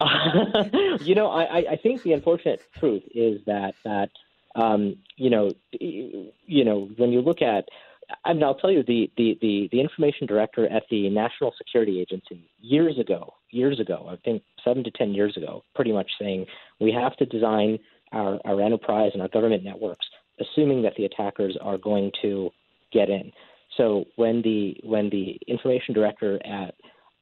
You 1.00 1.14
know 1.14 1.28
I, 1.30 1.72
I 1.72 1.76
think 1.76 2.02
the 2.02 2.12
unfortunate 2.12 2.62
truth 2.78 3.02
is 3.14 3.40
that 3.46 3.74
that 3.84 4.10
um, 4.54 4.96
you 5.16 5.30
know 5.30 5.50
you 5.72 6.64
know 6.64 6.90
when 6.96 7.12
you 7.12 7.20
look 7.20 7.42
at 7.42 7.64
I 8.24 8.32
mean, 8.32 8.42
I'll 8.42 8.54
tell 8.54 8.70
you 8.70 8.82
the, 8.82 9.10
the, 9.16 9.38
the, 9.40 9.68
the 9.72 9.80
information 9.80 10.26
director 10.26 10.66
at 10.68 10.84
the 10.90 11.08
National 11.08 11.52
Security 11.56 12.00
Agency 12.00 12.50
years 12.60 12.98
ago, 12.98 13.34
years 13.50 13.80
ago, 13.80 14.06
I 14.10 14.16
think 14.24 14.42
seven 14.64 14.84
to 14.84 14.90
ten 14.90 15.14
years 15.14 15.36
ago, 15.36 15.62
pretty 15.74 15.92
much 15.92 16.10
saying 16.20 16.46
we 16.80 16.92
have 16.92 17.16
to 17.16 17.26
design 17.26 17.78
our, 18.12 18.38
our 18.44 18.60
enterprise 18.60 19.10
and 19.14 19.22
our 19.22 19.28
government 19.28 19.64
networks, 19.64 20.06
assuming 20.40 20.82
that 20.82 20.94
the 20.96 21.04
attackers 21.04 21.56
are 21.60 21.78
going 21.78 22.10
to 22.22 22.50
get 22.92 23.08
in. 23.08 23.32
So 23.76 24.04
when 24.16 24.42
the 24.42 24.76
when 24.82 25.08
the 25.08 25.38
information 25.46 25.94
director 25.94 26.38
at 26.44 26.74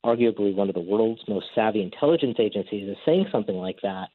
arguably 0.05 0.55
one 0.55 0.69
of 0.69 0.75
the 0.75 0.81
world's 0.81 1.23
most 1.29 1.47
savvy 1.55 1.83
intelligence 1.83 2.37
agencies 2.41 2.89
is 2.89 2.97
saying 3.07 3.27
something 3.31 3.55
like 3.55 3.79
that, 3.83 4.09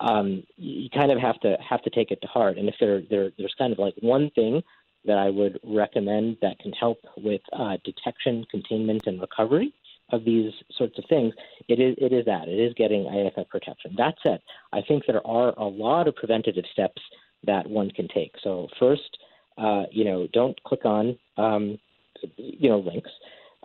um, 0.00 0.42
you 0.56 0.88
kind 0.90 1.12
of 1.12 1.18
have 1.18 1.38
to 1.40 1.56
have 1.68 1.82
to 1.82 1.90
take 1.90 2.10
it 2.10 2.20
to 2.22 2.26
heart. 2.26 2.58
And 2.58 2.68
if 2.68 2.74
there, 2.80 3.02
there 3.08 3.30
there's 3.38 3.54
kind 3.58 3.72
of 3.72 3.78
like 3.78 3.94
one 4.00 4.30
thing 4.34 4.62
that 5.04 5.18
I 5.18 5.30
would 5.30 5.58
recommend 5.64 6.36
that 6.42 6.58
can 6.58 6.72
help 6.72 6.98
with 7.16 7.40
uh, 7.52 7.76
detection, 7.84 8.44
containment, 8.50 9.06
and 9.06 9.20
recovery 9.20 9.72
of 10.10 10.24
these 10.24 10.52
sorts 10.76 10.98
of 10.98 11.04
things, 11.08 11.34
it 11.68 11.80
is 11.80 11.94
it 11.98 12.12
is 12.12 12.24
that 12.24 12.48
it 12.48 12.58
is 12.58 12.72
getting 12.74 13.06
IFF 13.06 13.48
protection. 13.48 13.94
That 13.96 14.14
said, 14.22 14.40
I 14.72 14.80
think 14.86 15.04
there 15.06 15.26
are 15.26 15.52
a 15.58 15.64
lot 15.64 16.08
of 16.08 16.16
preventative 16.16 16.64
steps 16.72 17.02
that 17.44 17.68
one 17.68 17.90
can 17.90 18.08
take. 18.08 18.32
So 18.42 18.68
first, 18.78 19.18
uh, 19.58 19.84
you 19.90 20.04
know, 20.04 20.26
don't 20.32 20.60
click 20.64 20.84
on 20.84 21.18
um, 21.36 21.78
you 22.36 22.70
know 22.70 22.78
links 22.78 23.10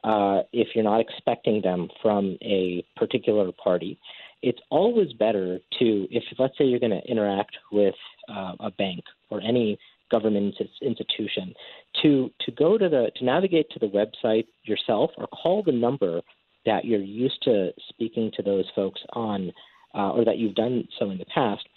uh, 0.03 0.41
if 0.51 0.69
you're 0.75 0.83
not 0.83 0.99
expecting 0.99 1.61
them 1.61 1.89
from 2.01 2.37
a 2.41 2.85
particular 2.97 3.51
party. 3.51 3.97
It's 4.41 4.59
always 4.69 5.13
better 5.13 5.59
to 5.79 6.07
if 6.11 6.23
let's 6.37 6.57
say 6.57 6.65
you're 6.65 6.79
going 6.79 7.01
to 7.01 7.09
interact 7.09 7.55
with 7.71 7.95
uh, 8.27 8.53
a 8.59 8.71
bank 8.71 9.03
or 9.29 9.39
any 9.41 9.79
government 10.11 10.55
institution 10.81 11.53
to 12.01 12.29
to 12.41 12.51
go 12.51 12.77
to 12.77 12.89
the 12.89 13.11
to 13.15 13.25
navigate 13.25 13.69
to 13.71 13.79
the 13.79 13.87
website 13.87 14.45
yourself 14.63 15.11
or 15.17 15.27
call 15.27 15.63
the 15.63 15.71
number 15.71 16.21
that 16.65 16.85
you're 16.85 17.01
used 17.01 17.41
to 17.43 17.71
speaking 17.89 18.31
to 18.35 18.41
those 18.41 18.65
folks 18.75 19.01
on 19.13 19.51
uh, 19.95 20.11
or 20.11 20.25
that 20.25 20.37
you've 20.37 20.55
done 20.55 20.87
so 20.99 21.09
in 21.09 21.17
the 21.17 21.25
past 21.25 21.67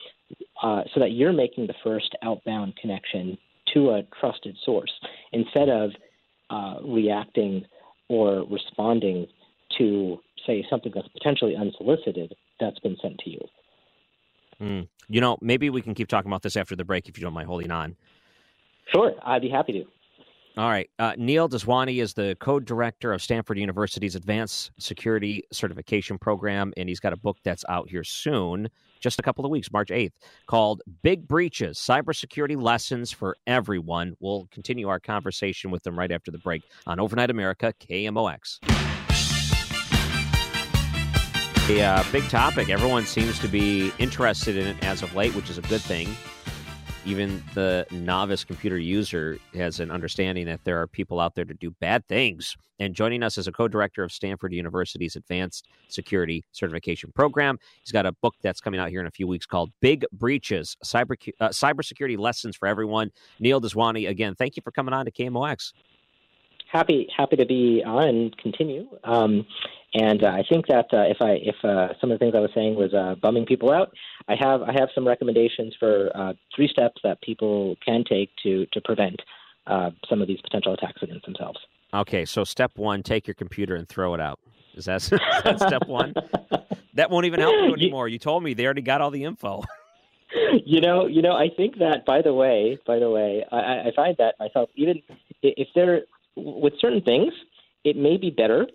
uh, 0.62 0.82
so 0.94 1.00
that 1.00 1.12
you're 1.12 1.32
making 1.32 1.66
the 1.66 1.74
first 1.84 2.14
outbound 2.22 2.74
connection 2.76 3.36
to 3.72 3.90
a 3.90 4.02
trusted 4.18 4.56
source 4.64 4.92
instead 5.32 5.68
of 5.68 5.90
uh, 6.50 6.76
reacting 6.84 7.64
or 8.08 8.46
responding 8.50 9.26
to 9.76 10.18
say 10.46 10.64
something 10.70 10.92
that's 10.94 11.08
potentially 11.08 11.56
unsolicited 11.56 12.34
that's 12.60 12.78
been 12.80 12.96
sent 13.02 13.18
to 13.18 13.30
you. 13.30 13.40
Mm. 14.60 14.88
You 15.08 15.20
know, 15.20 15.38
maybe 15.40 15.70
we 15.70 15.82
can 15.82 15.94
keep 15.94 16.08
talking 16.08 16.30
about 16.30 16.42
this 16.42 16.56
after 16.56 16.76
the 16.76 16.84
break 16.84 17.08
if 17.08 17.18
you 17.18 17.24
don't 17.24 17.34
mind 17.34 17.46
holding 17.46 17.70
on. 17.70 17.96
Sure, 18.92 19.14
I'd 19.22 19.42
be 19.42 19.48
happy 19.48 19.72
to. 19.72 19.84
All 20.58 20.70
right. 20.70 20.88
Uh, 20.98 21.12
Neil 21.18 21.50
Daswani 21.50 22.00
is 22.00 22.14
the 22.14 22.34
co 22.40 22.58
director 22.58 23.12
of 23.12 23.20
Stanford 23.20 23.58
University's 23.58 24.14
Advanced 24.14 24.70
Security 24.78 25.42
Certification 25.52 26.16
Program, 26.16 26.72
and 26.78 26.88
he's 26.88 27.00
got 27.00 27.12
a 27.12 27.16
book 27.16 27.36
that's 27.44 27.62
out 27.68 27.90
here 27.90 28.02
soon, 28.02 28.70
just 28.98 29.18
a 29.18 29.22
couple 29.22 29.44
of 29.44 29.50
weeks, 29.50 29.70
March 29.70 29.90
8th, 29.90 30.12
called 30.46 30.80
Big 31.02 31.28
Breaches 31.28 31.76
Cybersecurity 31.76 32.60
Lessons 32.60 33.12
for 33.12 33.36
Everyone. 33.46 34.16
We'll 34.18 34.48
continue 34.50 34.88
our 34.88 34.98
conversation 34.98 35.70
with 35.70 35.82
them 35.82 35.98
right 35.98 36.10
after 36.10 36.30
the 36.30 36.38
break 36.38 36.62
on 36.86 36.98
Overnight 37.00 37.30
America, 37.30 37.74
KMOX. 37.78 38.95
A 41.68 41.82
uh, 41.82 42.04
big 42.12 42.22
topic. 42.28 42.68
Everyone 42.68 43.04
seems 43.04 43.38
to 43.40 43.48
be 43.48 43.92
interested 43.98 44.56
in 44.56 44.68
it 44.68 44.84
as 44.84 45.02
of 45.02 45.14
late, 45.16 45.34
which 45.34 45.50
is 45.50 45.58
a 45.58 45.62
good 45.62 45.80
thing 45.80 46.08
even 47.06 47.42
the 47.54 47.86
novice 47.92 48.42
computer 48.44 48.76
user 48.76 49.38
has 49.54 49.78
an 49.78 49.92
understanding 49.92 50.44
that 50.46 50.64
there 50.64 50.80
are 50.82 50.88
people 50.88 51.20
out 51.20 51.36
there 51.36 51.44
to 51.44 51.54
do 51.54 51.70
bad 51.80 52.06
things. 52.08 52.56
And 52.78 52.94
joining 52.94 53.22
us 53.22 53.38
as 53.38 53.46
a 53.46 53.52
co 53.52 53.68
director 53.68 54.02
of 54.02 54.12
Stanford 54.12 54.52
University's 54.52 55.16
Advanced 55.16 55.66
Security 55.88 56.44
Certification 56.52 57.10
Program, 57.14 57.58
he's 57.80 57.92
got 57.92 58.04
a 58.04 58.12
book 58.12 58.34
that's 58.42 58.60
coming 58.60 58.80
out 58.80 58.90
here 58.90 59.00
in 59.00 59.06
a 59.06 59.10
few 59.10 59.26
weeks 59.26 59.46
called 59.46 59.70
Big 59.80 60.04
Breaches 60.12 60.76
Cyber, 60.84 61.16
uh, 61.40 61.48
Cybersecurity 61.48 62.18
Lessons 62.18 62.56
for 62.56 62.68
Everyone. 62.68 63.10
Neil 63.40 63.60
Daswani, 63.60 64.08
again, 64.08 64.34
thank 64.34 64.56
you 64.56 64.62
for 64.62 64.72
coming 64.72 64.92
on 64.92 65.06
to 65.06 65.10
KMOX 65.10 65.72
happy 66.70 67.08
happy 67.16 67.36
to 67.36 67.46
be 67.46 67.82
on 67.84 68.08
and 68.08 68.36
continue. 68.38 68.86
Um, 69.04 69.46
and 69.94 70.24
uh, 70.24 70.28
I 70.28 70.42
think 70.48 70.66
that 70.66 70.86
uh, 70.92 71.04
if 71.08 71.18
I 71.20 71.38
if 71.42 71.56
uh, 71.64 71.94
some 72.00 72.10
of 72.10 72.18
the 72.18 72.24
things 72.24 72.34
I 72.36 72.40
was 72.40 72.50
saying 72.54 72.74
was 72.74 72.92
uh, 72.92 73.14
bumming 73.20 73.46
people 73.46 73.72
out, 73.72 73.92
I 74.28 74.34
have 74.38 74.62
I 74.62 74.72
have 74.72 74.88
some 74.94 75.06
recommendations 75.06 75.74
for 75.78 76.10
uh, 76.14 76.32
three 76.54 76.68
steps 76.68 77.00
that 77.02 77.20
people 77.22 77.76
can 77.84 78.04
take 78.08 78.30
to 78.42 78.66
to 78.72 78.80
prevent 78.82 79.20
uh, 79.66 79.90
some 80.08 80.20
of 80.20 80.28
these 80.28 80.40
potential 80.42 80.74
attacks 80.74 81.02
against 81.02 81.24
themselves. 81.24 81.58
Okay, 81.94 82.24
so 82.24 82.44
step 82.44 82.72
one: 82.76 83.02
take 83.02 83.26
your 83.26 83.34
computer 83.34 83.74
and 83.74 83.88
throw 83.88 84.14
it 84.14 84.20
out. 84.20 84.38
Is 84.74 84.84
that, 84.84 84.96
is 85.02 85.10
that 85.10 85.60
step 85.60 85.86
one? 85.86 86.14
that 86.94 87.10
won't 87.10 87.26
even 87.26 87.40
help 87.40 87.54
you 87.54 87.72
anymore. 87.80 88.08
You 88.08 88.18
told 88.18 88.42
me 88.42 88.54
they 88.54 88.64
already 88.64 88.82
got 88.82 89.00
all 89.00 89.10
the 89.10 89.24
info. 89.24 89.62
you 90.64 90.80
know, 90.80 91.06
you 91.06 91.22
know. 91.22 91.32
I 91.32 91.48
think 91.56 91.78
that. 91.78 92.04
By 92.04 92.20
the 92.20 92.34
way, 92.34 92.78
by 92.86 92.98
the 92.98 93.08
way, 93.08 93.44
I, 93.50 93.56
I 93.56 93.92
find 93.94 94.16
that 94.18 94.34
myself. 94.38 94.68
Even 94.74 95.00
if 95.42 95.68
there 95.74 96.02
with 96.36 96.74
certain 96.80 97.02
things, 97.02 97.32
it 97.84 97.96
may 97.96 98.16
be 98.16 98.30
better 98.30 98.66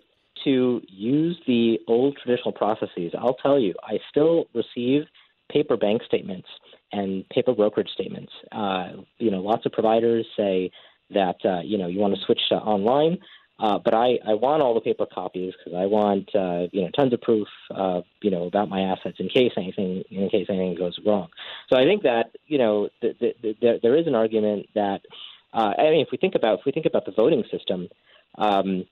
to 0.44 0.80
use 0.88 1.38
the 1.46 1.78
old 1.86 2.16
traditional 2.22 2.52
processes. 2.52 3.12
I'll 3.18 3.34
tell 3.34 3.58
you, 3.58 3.74
I 3.82 3.98
still 4.10 4.46
receive 4.54 5.02
paper 5.50 5.76
bank 5.76 6.02
statements 6.06 6.48
and 6.92 7.28
paper 7.28 7.54
brokerage 7.54 7.90
statements. 7.92 8.32
Uh, 8.50 8.88
you 9.18 9.30
know, 9.30 9.40
lots 9.40 9.66
of 9.66 9.72
providers 9.72 10.26
say 10.36 10.70
that 11.10 11.36
uh, 11.44 11.60
you 11.60 11.78
know 11.78 11.86
you 11.86 12.00
want 12.00 12.14
to 12.14 12.20
switch 12.24 12.40
to 12.48 12.56
online, 12.56 13.18
uh, 13.60 13.78
but 13.78 13.94
I, 13.94 14.18
I 14.26 14.34
want 14.34 14.62
all 14.62 14.74
the 14.74 14.80
paper 14.80 15.06
copies 15.06 15.52
because 15.58 15.78
I 15.78 15.86
want 15.86 16.34
uh, 16.34 16.68
you 16.72 16.82
know 16.82 16.90
tons 16.96 17.12
of 17.12 17.20
proof 17.20 17.48
uh, 17.70 18.00
you 18.22 18.30
know 18.30 18.44
about 18.44 18.68
my 18.68 18.80
assets 18.80 19.16
in 19.20 19.28
case 19.28 19.52
anything 19.56 20.02
in 20.10 20.28
case 20.30 20.46
anything 20.48 20.74
goes 20.74 20.98
wrong. 21.04 21.28
So 21.70 21.78
I 21.78 21.84
think 21.84 22.02
that 22.02 22.30
you 22.46 22.58
know 22.58 22.88
th- 23.00 23.18
th- 23.18 23.36
th- 23.42 23.82
there 23.82 23.96
is 23.96 24.06
an 24.06 24.14
argument 24.14 24.66
that 24.74 25.02
uh, 25.52 25.74
I 25.78 25.90
mean, 25.90 26.00
if 26.00 26.08
we 26.10 26.18
think 26.18 26.34
about 26.34 26.60
if 26.60 26.64
we 26.66 26.72
think 26.72 26.86
about 26.86 27.04
the 27.04 27.12
voting 27.12 27.44
system, 27.50 27.88
um, 28.38 28.84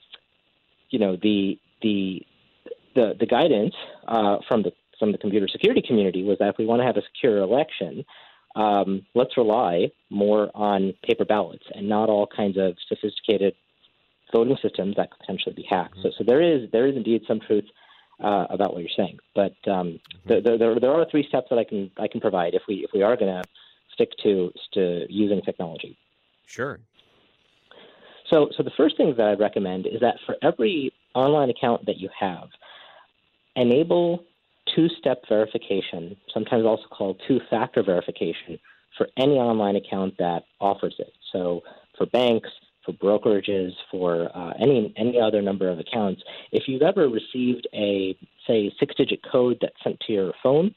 you 0.90 0.98
know, 0.98 1.16
the 1.16 1.58
the 1.82 2.22
the 2.94 3.14
the 3.18 3.26
guidance 3.26 3.74
uh, 4.06 4.38
from 4.48 4.62
the 4.62 4.72
from 4.98 5.12
the 5.12 5.18
computer 5.18 5.48
security 5.48 5.82
community 5.86 6.22
was 6.22 6.38
that 6.38 6.48
if 6.48 6.58
we 6.58 6.66
want 6.66 6.80
to 6.80 6.86
have 6.86 6.96
a 6.96 7.02
secure 7.14 7.38
election, 7.38 8.04
um, 8.56 9.06
let's 9.14 9.36
rely 9.36 9.90
more 10.10 10.50
on 10.54 10.92
paper 11.02 11.24
ballots 11.24 11.64
and 11.74 11.88
not 11.88 12.08
all 12.08 12.26
kinds 12.26 12.58
of 12.58 12.76
sophisticated 12.88 13.54
voting 14.32 14.56
systems 14.62 14.96
that 14.96 15.10
could 15.10 15.20
potentially 15.20 15.54
be 15.54 15.66
hacked. 15.68 15.96
So, 16.02 16.10
so 16.16 16.24
there 16.24 16.42
is 16.42 16.70
there 16.72 16.86
is 16.86 16.96
indeed 16.96 17.22
some 17.26 17.40
truth 17.40 17.64
uh, 18.22 18.46
about 18.50 18.74
what 18.74 18.82
you're 18.82 18.90
saying, 18.96 19.18
but 19.34 19.54
um, 19.66 19.98
there, 20.26 20.40
there, 20.42 20.78
there 20.78 20.92
are 20.92 21.06
three 21.10 21.26
steps 21.26 21.46
that 21.50 21.58
I 21.58 21.64
can 21.64 21.90
I 21.96 22.06
can 22.06 22.20
provide 22.20 22.54
if 22.54 22.62
we 22.68 22.84
if 22.84 22.90
we 22.92 23.02
are 23.02 23.16
going 23.16 23.32
to 23.32 23.48
stick 23.94 24.10
to 24.22 24.52
to 24.74 25.06
using 25.08 25.40
technology. 25.42 25.96
Sure. 26.50 26.80
So, 28.28 28.48
so 28.56 28.62
the 28.62 28.72
first 28.76 28.96
thing 28.96 29.14
that 29.16 29.26
I'd 29.26 29.40
recommend 29.40 29.86
is 29.86 30.00
that 30.00 30.16
for 30.26 30.36
every 30.42 30.92
online 31.14 31.50
account 31.50 31.86
that 31.86 31.98
you 31.98 32.08
have, 32.18 32.48
enable 33.56 34.24
two-step 34.74 35.22
verification, 35.28 36.16
sometimes 36.32 36.64
also 36.64 36.84
called 36.90 37.20
two-factor 37.26 37.82
verification, 37.82 38.58
for 38.96 39.08
any 39.16 39.34
online 39.34 39.76
account 39.76 40.14
that 40.18 40.42
offers 40.60 40.94
it. 40.98 41.12
So, 41.32 41.62
for 41.96 42.06
banks, 42.06 42.48
for 42.84 42.92
brokerages, 42.92 43.70
for 43.90 44.28
uh, 44.36 44.52
any 44.58 44.92
any 44.96 45.20
other 45.20 45.42
number 45.42 45.68
of 45.68 45.78
accounts, 45.78 46.22
if 46.50 46.64
you've 46.66 46.82
ever 46.82 47.08
received 47.08 47.68
a 47.74 48.16
say 48.46 48.72
six-digit 48.80 49.20
code 49.30 49.58
that's 49.60 49.76
sent 49.84 50.00
to 50.00 50.12
your 50.12 50.32
phone, 50.42 50.74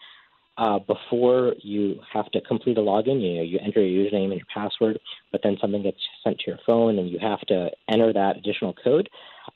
uh, 0.57 0.79
before 0.79 1.55
you 1.61 1.99
have 2.11 2.29
to 2.31 2.41
complete 2.41 2.77
a 2.77 2.81
login. 2.81 3.21
You 3.21 3.37
know, 3.37 3.43
you 3.43 3.59
enter 3.63 3.83
your 3.83 4.05
username 4.05 4.31
and 4.31 4.35
your 4.35 4.45
password, 4.53 4.99
but 5.31 5.41
then 5.43 5.57
something 5.59 5.81
gets 5.81 5.97
sent 6.23 6.39
to 6.39 6.51
your 6.51 6.59
phone 6.65 6.99
and 6.99 7.09
you 7.09 7.17
have 7.19 7.41
to 7.41 7.69
enter 7.89 8.13
that 8.13 8.37
additional 8.37 8.73
code. 8.83 9.09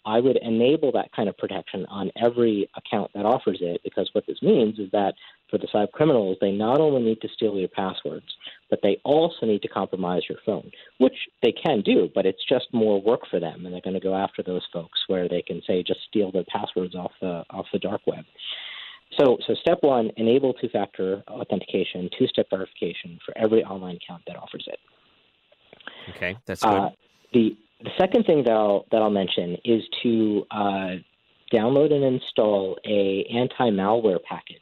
I 0.05 0.19
would 0.19 0.37
enable 0.37 0.91
that 0.93 1.11
kind 1.15 1.29
of 1.29 1.37
protection 1.37 1.85
on 1.89 2.11
every 2.21 2.69
account 2.75 3.11
that 3.13 3.25
offers 3.25 3.59
it 3.61 3.81
because 3.83 4.09
what 4.13 4.25
this 4.27 4.41
means 4.41 4.79
is 4.79 4.89
that 4.91 5.13
for 5.49 5.57
the 5.57 5.67
cyber 5.73 5.91
criminals, 5.91 6.37
they 6.41 6.51
not 6.51 6.79
only 6.79 7.01
need 7.01 7.21
to 7.21 7.29
steal 7.33 7.57
your 7.57 7.69
passwords, 7.69 8.25
but 8.69 8.79
they 8.83 8.99
also 9.05 9.45
need 9.45 9.61
to 9.61 9.67
compromise 9.67 10.23
your 10.27 10.39
phone, 10.45 10.69
which 10.97 11.15
they 11.41 11.53
can 11.53 11.81
do, 11.81 12.09
but 12.13 12.25
it's 12.25 12.43
just 12.49 12.65
more 12.73 13.01
work 13.01 13.21
for 13.29 13.39
them, 13.39 13.65
and 13.65 13.73
they're 13.73 13.81
going 13.81 13.93
to 13.93 13.99
go 13.99 14.15
after 14.15 14.43
those 14.43 14.65
folks 14.73 14.99
where 15.07 15.29
they 15.29 15.41
can 15.41 15.61
say 15.65 15.83
just 15.83 16.01
steal 16.09 16.31
their 16.31 16.43
passwords 16.49 16.95
off 16.95 17.11
the 17.21 17.43
off 17.49 17.65
the 17.71 17.79
dark 17.79 18.01
web. 18.05 18.25
So, 19.19 19.37
so 19.47 19.55
step 19.55 19.79
one, 19.81 20.11
enable 20.17 20.53
two-factor 20.53 21.23
authentication, 21.29 22.09
two-step 22.17 22.47
verification 22.49 23.19
for 23.25 23.37
every 23.37 23.63
online 23.63 23.97
account 23.97 24.23
that 24.27 24.35
offers 24.35 24.65
it. 24.67 24.79
Okay, 26.09 26.37
that's 26.45 26.61
good. 26.61 26.69
Uh, 26.69 26.89
the 27.33 27.57
the 27.83 27.91
second 27.97 28.25
thing 28.25 28.43
that 28.43 28.53
I'll 28.53 28.85
that 28.91 29.01
I'll 29.01 29.09
mention 29.09 29.57
is 29.63 29.83
to 30.03 30.45
uh, 30.51 30.95
download 31.53 31.93
and 31.93 32.03
install 32.03 32.77
a 32.85 33.23
anti-malware 33.33 34.21
package 34.23 34.59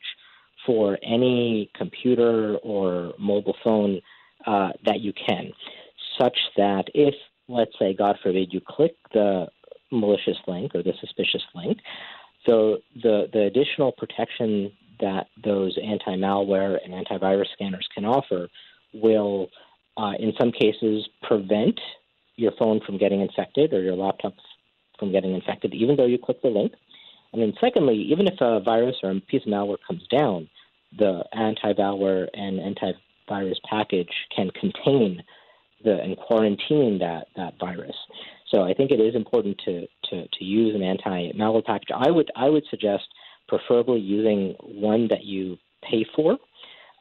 for 0.66 0.98
any 1.04 1.70
computer 1.75 2.58
or 2.58 3.14
mobile 3.20 3.56
phone 3.64 4.02
uh, 4.46 4.70
that 4.86 5.00
you 5.02 5.14
can, 5.14 5.52
such 6.20 6.38
that 6.58 6.86
if, 6.94 7.14
let's 7.48 7.72
say, 7.80 7.94
God 7.94 8.18
forbid, 8.22 8.54
you 8.54 8.62
click 8.68 8.96
the 9.14 9.48
malicious 9.92 10.38
link 10.48 10.74
or 10.75 10.84
the 10.84 10.94
suspicious 11.00 11.44
link, 11.54 11.78
so 12.46 12.78
the 13.02 13.28
the 13.32 13.44
additional 13.44 13.92
protection 13.92 14.72
that 15.00 15.28
those 15.44 15.78
anti-malware 15.84 16.78
and 16.84 16.94
antivirus 16.94 17.52
scanners 17.54 17.88
can 17.94 18.06
offer 18.06 18.48
will, 18.94 19.50
uh, 19.98 20.14
in 20.20 20.34
some 20.40 20.52
cases, 20.52 21.08
prevent 21.24 21.80
your 22.38 22.52
phone 22.58 22.80
from 22.86 22.98
getting 22.98 23.22
infected 23.22 23.74
or 23.74 23.82
your 23.82 23.96
laptop 23.96 24.34
from 24.98 25.12
getting 25.12 25.34
infected, 25.34 25.74
even 25.74 25.96
though 25.96 26.06
you 26.06 26.18
click 26.18 26.42
the 26.42 26.48
link. 26.48 26.74
And 27.34 27.42
then, 27.42 27.54
secondly, 27.60 27.96
even 28.10 28.28
if 28.28 28.36
a 28.40 28.62
virus 28.62 28.96
or 29.04 29.12
a 29.12 29.20
piece 29.20 29.42
of 29.46 29.52
malware 29.52 29.78
comes 29.86 30.04
down, 30.08 30.48
the 30.98 31.24
anti-malware 31.34 32.28
and 32.34 32.60
antivirus 32.60 33.58
package 33.70 34.12
can 34.34 34.50
contain 34.52 35.22
the 35.84 36.00
and 36.01 36.16
quarantine 36.18 37.00
that 37.00 37.27
that 37.36 37.60
virus. 37.60 37.96
So 38.51 38.64
I 38.64 38.74
think 38.74 38.92
it 38.92 39.00
is 39.00 39.16
important 39.16 39.60
to, 39.66 39.88
to, 40.10 40.27
to 40.27 40.44
use 40.44 40.75
an 40.75 40.84
anti-malware 40.84 41.66
package. 41.66 41.90
I 41.96 42.12
would 42.12 42.31
I 42.36 42.50
would 42.50 42.64
suggest 42.70 43.05
preferably 43.48 44.00
using 44.00 44.55
one 44.62 45.08
that 45.10 45.24
you 45.24 45.58
pay 45.84 46.05
for, 46.16 46.38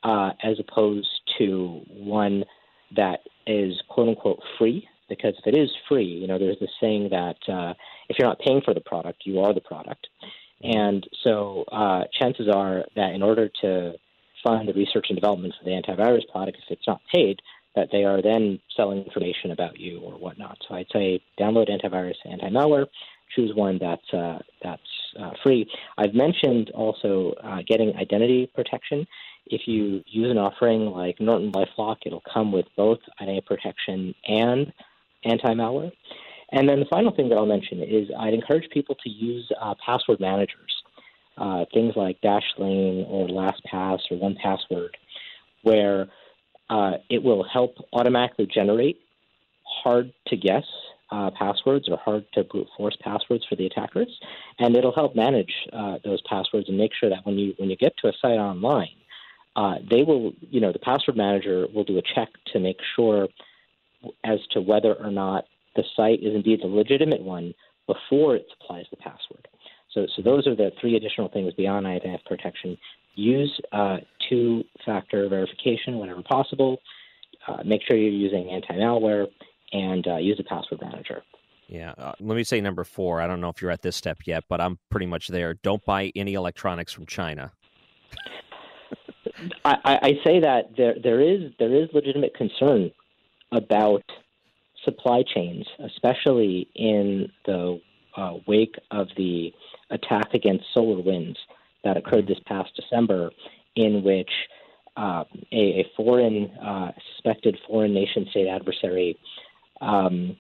uh, 0.03 0.31
as 0.43 0.59
opposed 0.59 1.09
to 1.39 1.83
one 1.89 2.45
that 2.97 3.21
is 3.47 3.81
quote 3.89 4.09
unquote 4.09 4.41
free. 4.59 4.89
Because 5.07 5.35
if 5.39 5.47
it 5.55 5.59
is 5.59 5.71
free, 5.87 6.07
you 6.07 6.27
know, 6.27 6.39
there's 6.39 6.59
this 6.61 6.71
saying 6.81 7.11
that 7.11 7.37
uh, 7.47 7.75
if 8.09 8.19
you're 8.19 8.27
not 8.27 8.39
paying 8.39 8.63
for 8.65 8.73
the 8.73 8.81
product, 8.81 9.23
you 9.27 9.41
are 9.41 9.53
the 9.53 9.61
product. 9.61 10.07
And 10.63 11.07
so 11.23 11.65
uh, 11.71 12.05
chances 12.19 12.49
are 12.49 12.85
that 12.97 13.13
in 13.13 13.23
order 13.23 13.51
to 13.61 13.95
fund 14.43 14.67
the 14.67 14.73
research 14.73 15.07
and 15.11 15.17
development 15.17 15.55
for 15.59 15.65
the 15.65 15.73
antivirus 15.73 16.27
product, 16.33 16.59
if 16.59 16.71
it's 16.71 16.87
not 16.87 17.03
paid, 17.15 17.41
that 17.75 17.89
they 17.91 18.05
are 18.05 18.23
then 18.23 18.61
selling 18.77 19.03
information 19.05 19.51
about 19.51 19.79
you 19.79 20.01
or 20.01 20.13
whatnot. 20.13 20.59
So 20.69 20.75
I'd 20.75 20.87
say 20.93 21.21
download 21.39 21.69
antivirus, 21.69 22.15
anti-malware, 22.25 22.87
choose 23.35 23.53
one 23.55 23.79
that's 23.81 24.13
uh, 24.13 24.39
that's 24.63 24.83
uh, 25.19 25.31
free. 25.43 25.69
I've 25.99 26.15
mentioned 26.15 26.71
also 26.71 27.35
uh, 27.43 27.59
getting 27.67 27.95
identity 27.97 28.51
protection. 28.55 29.07
If 29.47 29.63
you 29.67 30.03
use 30.07 30.31
an 30.31 30.39
offering 30.39 30.87
like 30.87 31.21
Norton 31.21 31.53
LifeLock, 31.53 31.99
it'll 32.07 32.23
come 32.33 32.53
with 32.53 32.67
both 32.77 32.99
identity 33.21 33.45
protection 33.47 34.15
and 34.27 34.73
anti-malware. 35.25 35.93
And 36.53 36.69
then 36.69 36.81
the 36.81 36.87
final 36.87 37.15
thing 37.15 37.29
that 37.31 37.37
I'll 37.37 37.47
mention 37.47 37.83
is 37.83 38.09
I'd 38.19 38.35
encourage 38.35 38.69
people 38.71 38.95
to 39.03 39.11
use 39.11 39.51
uh, 39.61 39.75
password 39.85 40.21
managers, 40.21 40.83
uh, 41.37 41.65
things 41.73 41.95
like 41.97 42.21
Dashlane 42.21 43.07
or 43.09 43.27
LastPass 43.27 44.01
or 44.11 44.17
1Password, 44.17 44.91
where 45.63 46.09
uh, 46.71 46.93
it 47.11 47.23
will 47.23 47.45
help 47.45 47.77
automatically 47.93 48.47
generate 48.53 48.99
hard 49.65 50.13
to 50.29 50.37
guess 50.37 50.65
uh, 51.11 51.31
passwords 51.39 51.89
or 51.89 51.99
hard 51.99 52.25
to 52.33 52.45
brute 52.45 52.67
force 52.77 52.97
passwords 53.01 53.45
for 53.49 53.57
the 53.57 53.67
attackers, 53.67 54.09
and 54.59 54.77
it'll 54.77 54.95
help 54.95 55.15
manage 55.15 55.53
uh, 55.73 55.99
those 56.05 56.21
passwords 56.23 56.69
and 56.69 56.79
make 56.79 56.93
sure 56.99 57.11
that 57.11 57.25
when 57.25 57.39
you 57.39 57.55
when 57.59 57.71
you 57.71 57.77
get 57.77 57.97
to 57.99 58.09
a 58.09 58.13
site 58.21 58.39
online, 58.39 58.97
uh, 59.57 59.77
they 59.89 60.03
will 60.03 60.33
you 60.41 60.61
know 60.61 60.73
the 60.73 60.79
password 60.79 61.17
manager 61.17 61.67
will 61.75 61.85
do 61.85 61.99
a 61.99 62.03
check 62.15 62.29
to 62.53 62.59
make 62.59 62.79
sure 62.97 63.29
as 64.25 64.39
to 64.51 64.61
whether 64.61 64.95
or 64.95 65.11
not 65.11 65.45
the 65.77 65.85
site 65.97 66.23
is 66.23 66.35
indeed 66.35 66.61
a 66.63 66.67
legitimate 66.67 67.23
one 67.23 67.55
before 67.87 68.37
it 68.37 68.47
supplies 68.51 68.87
the 68.91 68.97
password. 68.97 69.47
So, 69.93 70.07
so 70.17 70.23
those 70.23 70.47
are 70.47 70.57
the 70.57 70.73
three 70.81 70.97
additional 70.97 71.29
things 71.29 71.53
beyond 71.55 71.87
IDF 71.87 72.25
protection 72.25 72.77
use 73.15 73.61
uh, 73.73 73.99
two 74.29 74.65
factor 74.85 75.29
verification 75.29 75.99
whenever 75.99 76.23
possible. 76.23 76.79
Uh, 77.47 77.59
make 77.65 77.83
sure 77.87 77.97
you're 77.97 78.11
using 78.11 78.51
anti 78.51 78.75
malware 78.75 79.27
and 79.73 80.07
uh, 80.07 80.17
use 80.17 80.39
a 80.41 80.45
password 80.45 80.81
manager. 80.81 81.23
Yeah. 81.69 81.93
Uh, 81.97 82.13
let 82.21 82.37
me 82.37 82.45
say 82.45 82.61
number 82.61 82.85
four. 82.85 83.21
I 83.21 83.27
don't 83.27 83.41
know 83.41 83.49
if 83.49 83.63
you're 83.63 83.71
at 83.71 83.83
this 83.83 83.97
step 83.97 84.19
yet, 84.27 84.45
but 84.49 84.61
I'm 84.61 84.79
pretty 84.91 85.07
much 85.07 85.29
there. 85.29 85.55
Don't 85.55 85.85
buy 85.85 86.13
any 86.15 86.35
electronics 86.35 86.93
from 86.93 87.07
China. 87.07 87.53
I, 89.65 89.79
I, 89.85 90.13
say 90.25 90.41
that 90.41 90.77
there 90.77 90.95
there 91.03 91.21
is 91.21 91.53
there 91.59 91.75
is 91.75 91.89
legitimate 91.93 92.35
concern 92.35 92.91
about 93.51 94.05
supply 94.85 95.25
chains, 95.35 95.67
especially 95.81 96.69
in 96.75 97.31
the 97.47 97.81
uh, 98.17 98.35
wake 98.47 98.77
of 98.91 99.09
the 99.17 99.53
attack 99.91 100.35
against 100.35 100.65
SolarWinds 100.77 101.37
that 101.85 101.97
occurred 101.97 102.27
this 102.27 102.39
past 102.47 102.71
December, 102.77 103.31
in 103.77 104.03
which 104.03 104.31
uh, 104.97 105.25
a, 105.53 105.57
a, 105.81 105.87
foreign, 105.97 106.51
uh, 106.59 106.93
suspected 107.15 107.57
foreign 107.67 107.93
nation 107.93 108.27
state 108.31 108.49
adversary 108.49 109.19
um, 109.81 110.37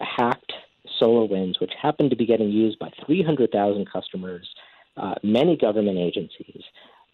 hacked 0.00 0.52
SolarWinds, 1.00 1.60
which 1.60 1.72
happened 1.80 2.10
to 2.10 2.16
be 2.16 2.26
getting 2.26 2.50
used 2.50 2.78
by 2.78 2.90
300,000 3.04 3.88
customers, 3.90 4.48
uh, 4.96 5.14
many 5.22 5.56
government 5.56 5.98
agencies. 5.98 6.62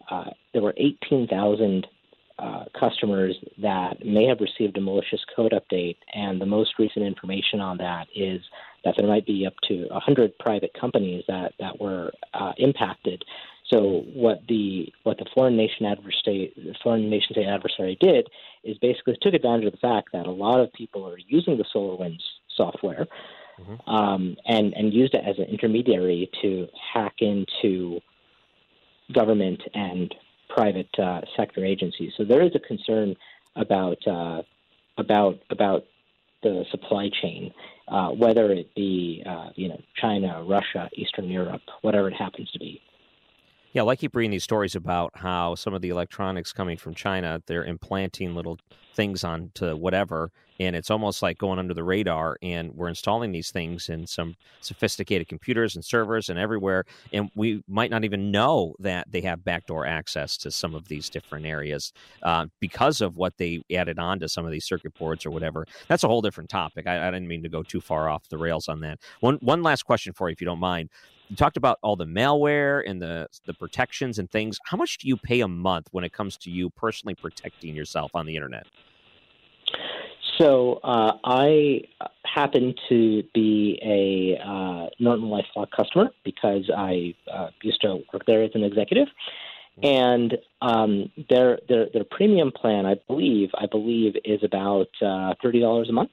Uh, 0.09 0.25
there 0.53 0.61
were 0.61 0.73
18,000 0.77 1.87
uh, 2.39 2.65
customers 2.77 3.35
that 3.61 4.03
may 4.05 4.25
have 4.25 4.39
received 4.39 4.75
a 4.77 4.81
malicious 4.81 5.21
code 5.35 5.53
update, 5.53 5.97
and 6.13 6.41
the 6.41 6.45
most 6.45 6.71
recent 6.79 7.05
information 7.05 7.59
on 7.59 7.77
that 7.77 8.07
is 8.15 8.41
that 8.83 8.95
there 8.97 9.07
might 9.07 9.25
be 9.25 9.45
up 9.45 9.53
to 9.67 9.85
100 9.91 10.37
private 10.39 10.71
companies 10.79 11.23
that, 11.27 11.53
that 11.59 11.79
were 11.79 12.11
uh, 12.33 12.51
impacted. 12.57 13.23
So 13.73 14.03
what 14.13 14.43
the 14.47 14.93
what 15.01 15.17
the 15.17 15.25
foreign 15.33 15.57
nation 15.57 15.87
adversary 15.87 16.53
foreign 16.83 17.09
nation 17.09 17.29
state 17.31 17.47
adversary 17.47 17.97
did 17.99 18.27
is 18.63 18.77
basically 18.77 19.17
took 19.21 19.33
advantage 19.33 19.65
of 19.65 19.71
the 19.71 19.79
fact 19.79 20.09
that 20.13 20.27
a 20.27 20.31
lot 20.31 20.59
of 20.59 20.71
people 20.73 21.07
are 21.07 21.17
using 21.27 21.57
the 21.57 21.65
SolarWinds 21.75 22.21
software 22.55 23.07
mm-hmm. 23.59 23.89
um, 23.89 24.35
and 24.45 24.73
and 24.73 24.93
used 24.93 25.15
it 25.15 25.23
as 25.27 25.39
an 25.39 25.45
intermediary 25.45 26.29
to 26.43 26.67
hack 26.93 27.15
into 27.19 27.99
government 29.11 29.61
and 29.73 30.13
private 30.49 30.89
uh, 30.99 31.21
sector 31.35 31.65
agencies. 31.65 32.11
So 32.15 32.23
there 32.23 32.43
is 32.43 32.51
a 32.53 32.59
concern 32.59 33.15
about 33.55 33.97
uh, 34.07 34.43
about 34.99 35.39
about 35.49 35.85
the 36.43 36.63
supply 36.69 37.09
chain, 37.21 37.51
uh, 37.87 38.09
whether 38.09 38.51
it 38.51 38.73
be 38.75 39.23
uh, 39.25 39.49
you 39.55 39.69
know 39.69 39.81
China, 39.99 40.43
Russia, 40.47 40.89
Eastern 40.93 41.29
Europe, 41.29 41.61
whatever 41.81 42.07
it 42.07 42.15
happens 42.15 42.51
to 42.51 42.59
be. 42.59 42.79
Yeah, 43.73 43.81
well, 43.81 43.89
I 43.89 43.95
keep 43.95 44.15
reading 44.15 44.29
these 44.29 44.43
stories 44.43 44.75
about 44.75 45.11
how 45.15 45.55
some 45.55 45.73
of 45.73 45.81
the 45.81 45.89
electronics 45.89 46.53
coming 46.53 46.77
from 46.77 46.93
China, 46.93 47.41
they're 47.47 47.65
implanting 47.65 48.35
little 48.35 48.59
things 48.93 49.23
onto 49.23 49.75
whatever, 49.75 50.31
and 50.59 50.75
it's 50.75 50.91
almost 50.91 51.23
like 51.23 51.39
going 51.39 51.57
under 51.57 51.73
the 51.73 51.83
radar. 51.83 52.37
And 52.43 52.71
we're 52.75 52.87
installing 52.87 53.31
these 53.31 53.49
things 53.49 53.89
in 53.89 54.05
some 54.05 54.35
sophisticated 54.61 55.27
computers 55.27 55.73
and 55.75 55.83
servers 55.83 56.29
and 56.29 56.37
everywhere, 56.37 56.85
and 57.11 57.31
we 57.33 57.63
might 57.67 57.89
not 57.89 58.03
even 58.03 58.29
know 58.29 58.75
that 58.77 59.11
they 59.11 59.21
have 59.21 59.43
backdoor 59.43 59.87
access 59.87 60.37
to 60.37 60.51
some 60.51 60.75
of 60.75 60.87
these 60.87 61.09
different 61.09 61.47
areas 61.47 61.93
uh, 62.21 62.45
because 62.59 63.01
of 63.01 63.17
what 63.17 63.35
they 63.37 63.59
added 63.73 63.97
on 63.97 64.19
to 64.19 64.29
some 64.29 64.45
of 64.45 64.51
these 64.51 64.65
circuit 64.65 64.93
boards 64.99 65.25
or 65.25 65.31
whatever. 65.31 65.65
That's 65.87 66.03
a 66.03 66.07
whole 66.07 66.21
different 66.21 66.51
topic. 66.51 66.85
I, 66.85 67.07
I 67.07 67.09
didn't 67.09 67.27
mean 67.27 67.41
to 67.41 67.49
go 67.49 67.63
too 67.63 67.81
far 67.81 68.07
off 68.07 68.29
the 68.29 68.37
rails 68.37 68.69
on 68.69 68.81
that. 68.81 68.99
One 69.21 69.37
one 69.41 69.63
last 69.63 69.81
question 69.81 70.13
for 70.13 70.29
you, 70.29 70.33
if 70.33 70.41
you 70.41 70.45
don't 70.45 70.59
mind 70.59 70.91
you 71.33 71.37
talked 71.37 71.57
about 71.57 71.79
all 71.81 71.95
the 71.95 72.05
malware 72.05 72.87
and 72.87 73.01
the 73.01 73.27
the 73.47 73.55
protections 73.55 74.19
and 74.19 74.29
things. 74.29 74.59
How 74.65 74.77
much 74.77 74.99
do 74.99 75.07
you 75.07 75.17
pay 75.17 75.41
a 75.41 75.47
month 75.47 75.87
when 75.89 76.03
it 76.03 76.13
comes 76.13 76.37
to 76.37 76.51
you 76.51 76.69
personally 76.69 77.15
protecting 77.15 77.75
yourself 77.75 78.11
on 78.13 78.27
the 78.27 78.35
internet? 78.35 78.67
So 80.37 80.79
uh, 80.83 81.13
I 81.23 81.81
happen 82.23 82.75
to 82.89 83.23
be 83.33 83.79
a 83.83 84.39
uh, 84.47 84.89
Norton 84.99 85.25
LifeLock 85.25 85.71
customer 85.75 86.11
because 86.23 86.69
I 86.75 87.15
uh, 87.31 87.47
used 87.63 87.81
to 87.81 88.03
work 88.13 88.27
there 88.27 88.43
as 88.43 88.51
an 88.53 88.63
executive, 88.63 89.07
and 89.81 90.37
um, 90.61 91.11
their 91.31 91.57
their 91.67 91.87
their 91.93 92.03
premium 92.03 92.51
plan, 92.51 92.85
I 92.85 92.97
believe, 93.07 93.49
I 93.55 93.65
believe 93.65 94.13
is 94.23 94.43
about 94.43 94.89
uh, 95.01 95.33
thirty 95.41 95.59
dollars 95.59 95.89
a 95.89 95.93
month. 95.93 96.11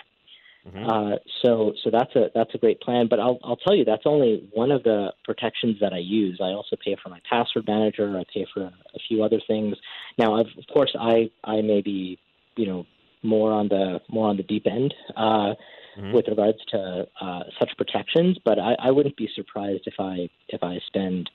Mm-hmm. 0.66 0.88
Uh, 0.88 1.16
so 1.42 1.72
so 1.82 1.90
that's 1.90 2.14
a 2.14 2.30
that's 2.34 2.54
a 2.54 2.58
great 2.58 2.80
plan. 2.80 3.06
But 3.08 3.18
I'll 3.18 3.38
I'll 3.42 3.56
tell 3.56 3.74
you 3.74 3.84
that's 3.84 4.02
only 4.04 4.48
one 4.52 4.70
of 4.70 4.82
the 4.82 5.12
protections 5.24 5.76
that 5.80 5.92
I 5.92 5.98
use. 5.98 6.38
I 6.42 6.48
also 6.48 6.76
pay 6.84 6.96
for 7.02 7.08
my 7.08 7.20
password 7.28 7.66
manager. 7.66 8.18
I 8.18 8.24
pay 8.32 8.46
for 8.52 8.64
a, 8.64 8.72
few 9.08 9.24
other 9.24 9.40
things. 9.46 9.76
Now, 10.18 10.34
I've, 10.34 10.46
of 10.58 10.64
course, 10.72 10.94
I 10.98 11.30
I 11.44 11.62
may 11.62 11.80
be 11.80 12.18
you 12.56 12.66
know 12.66 12.86
more 13.22 13.52
on 13.52 13.68
the 13.68 14.00
more 14.10 14.28
on 14.28 14.36
the 14.36 14.42
deep 14.42 14.66
end 14.66 14.92
uh, 15.16 15.20
mm-hmm. 15.20 16.12
with 16.12 16.28
regards 16.28 16.58
to 16.72 17.06
uh, 17.20 17.42
such 17.58 17.70
protections, 17.78 18.36
but 18.44 18.58
I, 18.58 18.76
I 18.82 18.90
wouldn't 18.90 19.16
be 19.16 19.30
surprised 19.34 19.84
if 19.86 19.94
I 19.98 20.28
if 20.48 20.62
I 20.62 20.78
spend 20.88 21.30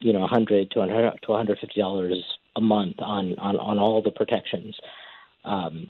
you 0.00 0.12
know 0.12 0.20
100 0.20 0.72
to 0.72 0.78
100 0.80 1.20
to 1.22 1.30
150 1.30 1.80
dollars 1.80 2.24
a 2.56 2.60
month 2.60 2.96
on 2.98 3.38
on 3.38 3.56
on 3.56 3.78
all 3.78 4.02
the 4.02 4.10
protections. 4.10 4.76
Um, 5.44 5.88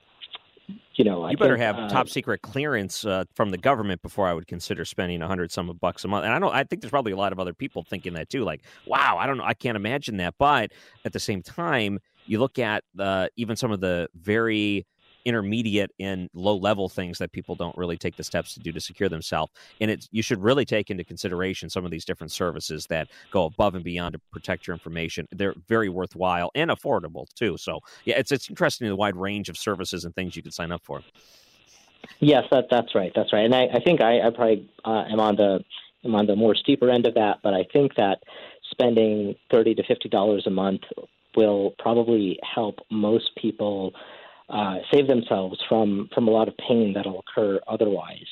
you 0.94 1.04
know, 1.04 1.28
you 1.28 1.36
better 1.36 1.56
have 1.56 1.76
uh, 1.76 1.88
top 1.88 2.08
secret 2.08 2.42
clearance 2.42 3.04
uh, 3.04 3.24
from 3.34 3.50
the 3.50 3.58
government 3.58 4.02
before 4.02 4.26
I 4.26 4.32
would 4.32 4.46
consider 4.46 4.84
spending 4.84 5.22
a 5.22 5.28
hundred 5.28 5.52
some 5.52 5.76
bucks 5.80 6.04
a 6.04 6.08
month. 6.08 6.24
And 6.24 6.32
I 6.32 6.38
know 6.38 6.50
I 6.50 6.64
think 6.64 6.82
there's 6.82 6.90
probably 6.90 7.12
a 7.12 7.16
lot 7.16 7.32
of 7.32 7.38
other 7.38 7.54
people 7.54 7.82
thinking 7.82 8.14
that 8.14 8.30
too. 8.30 8.44
Like, 8.44 8.62
wow, 8.86 9.16
I 9.18 9.26
don't 9.26 9.36
know, 9.36 9.44
I 9.44 9.54
can't 9.54 9.76
imagine 9.76 10.16
that. 10.18 10.34
But 10.38 10.72
at 11.04 11.12
the 11.12 11.20
same 11.20 11.42
time, 11.42 11.98
you 12.26 12.40
look 12.40 12.58
at 12.58 12.82
uh, 12.98 13.28
even 13.36 13.56
some 13.56 13.70
of 13.70 13.80
the 13.80 14.08
very 14.14 14.86
intermediate 15.26 15.90
and 15.98 16.30
low 16.32 16.56
level 16.56 16.88
things 16.88 17.18
that 17.18 17.32
people 17.32 17.56
don't 17.56 17.76
really 17.76 17.98
take 17.98 18.16
the 18.16 18.22
steps 18.24 18.54
to 18.54 18.60
do 18.60 18.72
to 18.72 18.80
secure 18.80 19.08
themselves. 19.08 19.52
And 19.80 19.90
it's 19.90 20.08
you 20.12 20.22
should 20.22 20.40
really 20.40 20.64
take 20.64 20.90
into 20.90 21.04
consideration 21.04 21.68
some 21.68 21.84
of 21.84 21.90
these 21.90 22.04
different 22.04 22.32
services 22.32 22.86
that 22.86 23.08
go 23.32 23.44
above 23.44 23.74
and 23.74 23.84
beyond 23.84 24.12
to 24.14 24.20
protect 24.32 24.66
your 24.66 24.74
information. 24.74 25.26
They're 25.32 25.54
very 25.68 25.88
worthwhile 25.88 26.50
and 26.54 26.70
affordable 26.70 27.26
too. 27.34 27.58
So 27.58 27.80
yeah, 28.04 28.18
it's 28.18 28.30
it's 28.30 28.48
interesting 28.48 28.86
the 28.88 28.96
wide 28.96 29.16
range 29.16 29.48
of 29.48 29.58
services 29.58 30.04
and 30.04 30.14
things 30.14 30.36
you 30.36 30.42
can 30.42 30.52
sign 30.52 30.70
up 30.70 30.82
for. 30.84 31.02
Yes, 32.20 32.44
that, 32.52 32.66
that's 32.70 32.94
right. 32.94 33.12
That's 33.16 33.32
right. 33.32 33.44
And 33.44 33.54
I, 33.54 33.64
I 33.74 33.80
think 33.80 34.00
I, 34.00 34.20
I 34.20 34.30
probably 34.30 34.70
uh, 34.84 35.04
am 35.10 35.18
on 35.18 35.34
the 35.34 35.64
am 36.04 36.14
on 36.14 36.26
the 36.26 36.36
more 36.36 36.54
steeper 36.54 36.88
end 36.88 37.06
of 37.06 37.14
that, 37.14 37.38
but 37.42 37.52
I 37.52 37.64
think 37.72 37.96
that 37.96 38.22
spending 38.70 39.34
thirty 39.50 39.74
to 39.74 39.82
fifty 39.82 40.08
dollars 40.08 40.44
a 40.46 40.50
month 40.50 40.82
will 41.36 41.74
probably 41.78 42.38
help 42.54 42.78
most 42.90 43.30
people 43.36 43.92
uh, 44.48 44.76
save 44.92 45.06
themselves 45.06 45.60
from 45.68 46.08
from 46.14 46.28
a 46.28 46.30
lot 46.30 46.48
of 46.48 46.56
pain 46.56 46.92
that'll 46.94 47.20
occur 47.20 47.60
otherwise. 47.66 48.26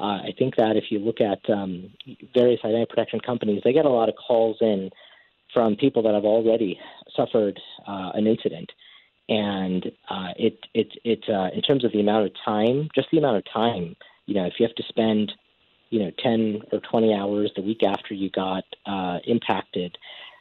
Uh, 0.00 0.18
I 0.24 0.34
think 0.36 0.56
that 0.56 0.76
if 0.76 0.84
you 0.90 0.98
look 0.98 1.20
at 1.20 1.38
um, 1.48 1.90
various 2.34 2.60
identity 2.64 2.86
protection 2.88 3.20
companies, 3.20 3.62
they 3.64 3.72
get 3.72 3.84
a 3.84 3.90
lot 3.90 4.08
of 4.08 4.16
calls 4.16 4.56
in 4.60 4.90
from 5.54 5.76
people 5.76 6.02
that 6.02 6.14
have 6.14 6.24
already 6.24 6.80
suffered 7.14 7.60
uh, 7.86 8.10
an 8.14 8.26
incident, 8.26 8.72
and 9.28 9.86
uh, 10.10 10.32
it 10.36 10.58
it 10.74 10.88
it 11.04 11.24
uh, 11.28 11.50
in 11.54 11.62
terms 11.62 11.84
of 11.84 11.92
the 11.92 12.00
amount 12.00 12.26
of 12.26 12.32
time, 12.44 12.88
just 12.94 13.08
the 13.12 13.18
amount 13.18 13.36
of 13.36 13.44
time, 13.52 13.94
you 14.26 14.34
know, 14.34 14.46
if 14.46 14.54
you 14.58 14.66
have 14.66 14.74
to 14.76 14.84
spend 14.88 15.32
you 15.90 15.98
know 15.98 16.10
10 16.18 16.62
or 16.72 16.80
20 16.80 17.14
hours 17.14 17.52
the 17.54 17.62
week 17.62 17.82
after 17.82 18.14
you 18.14 18.30
got 18.30 18.64
uh, 18.86 19.18
impacted 19.26 19.96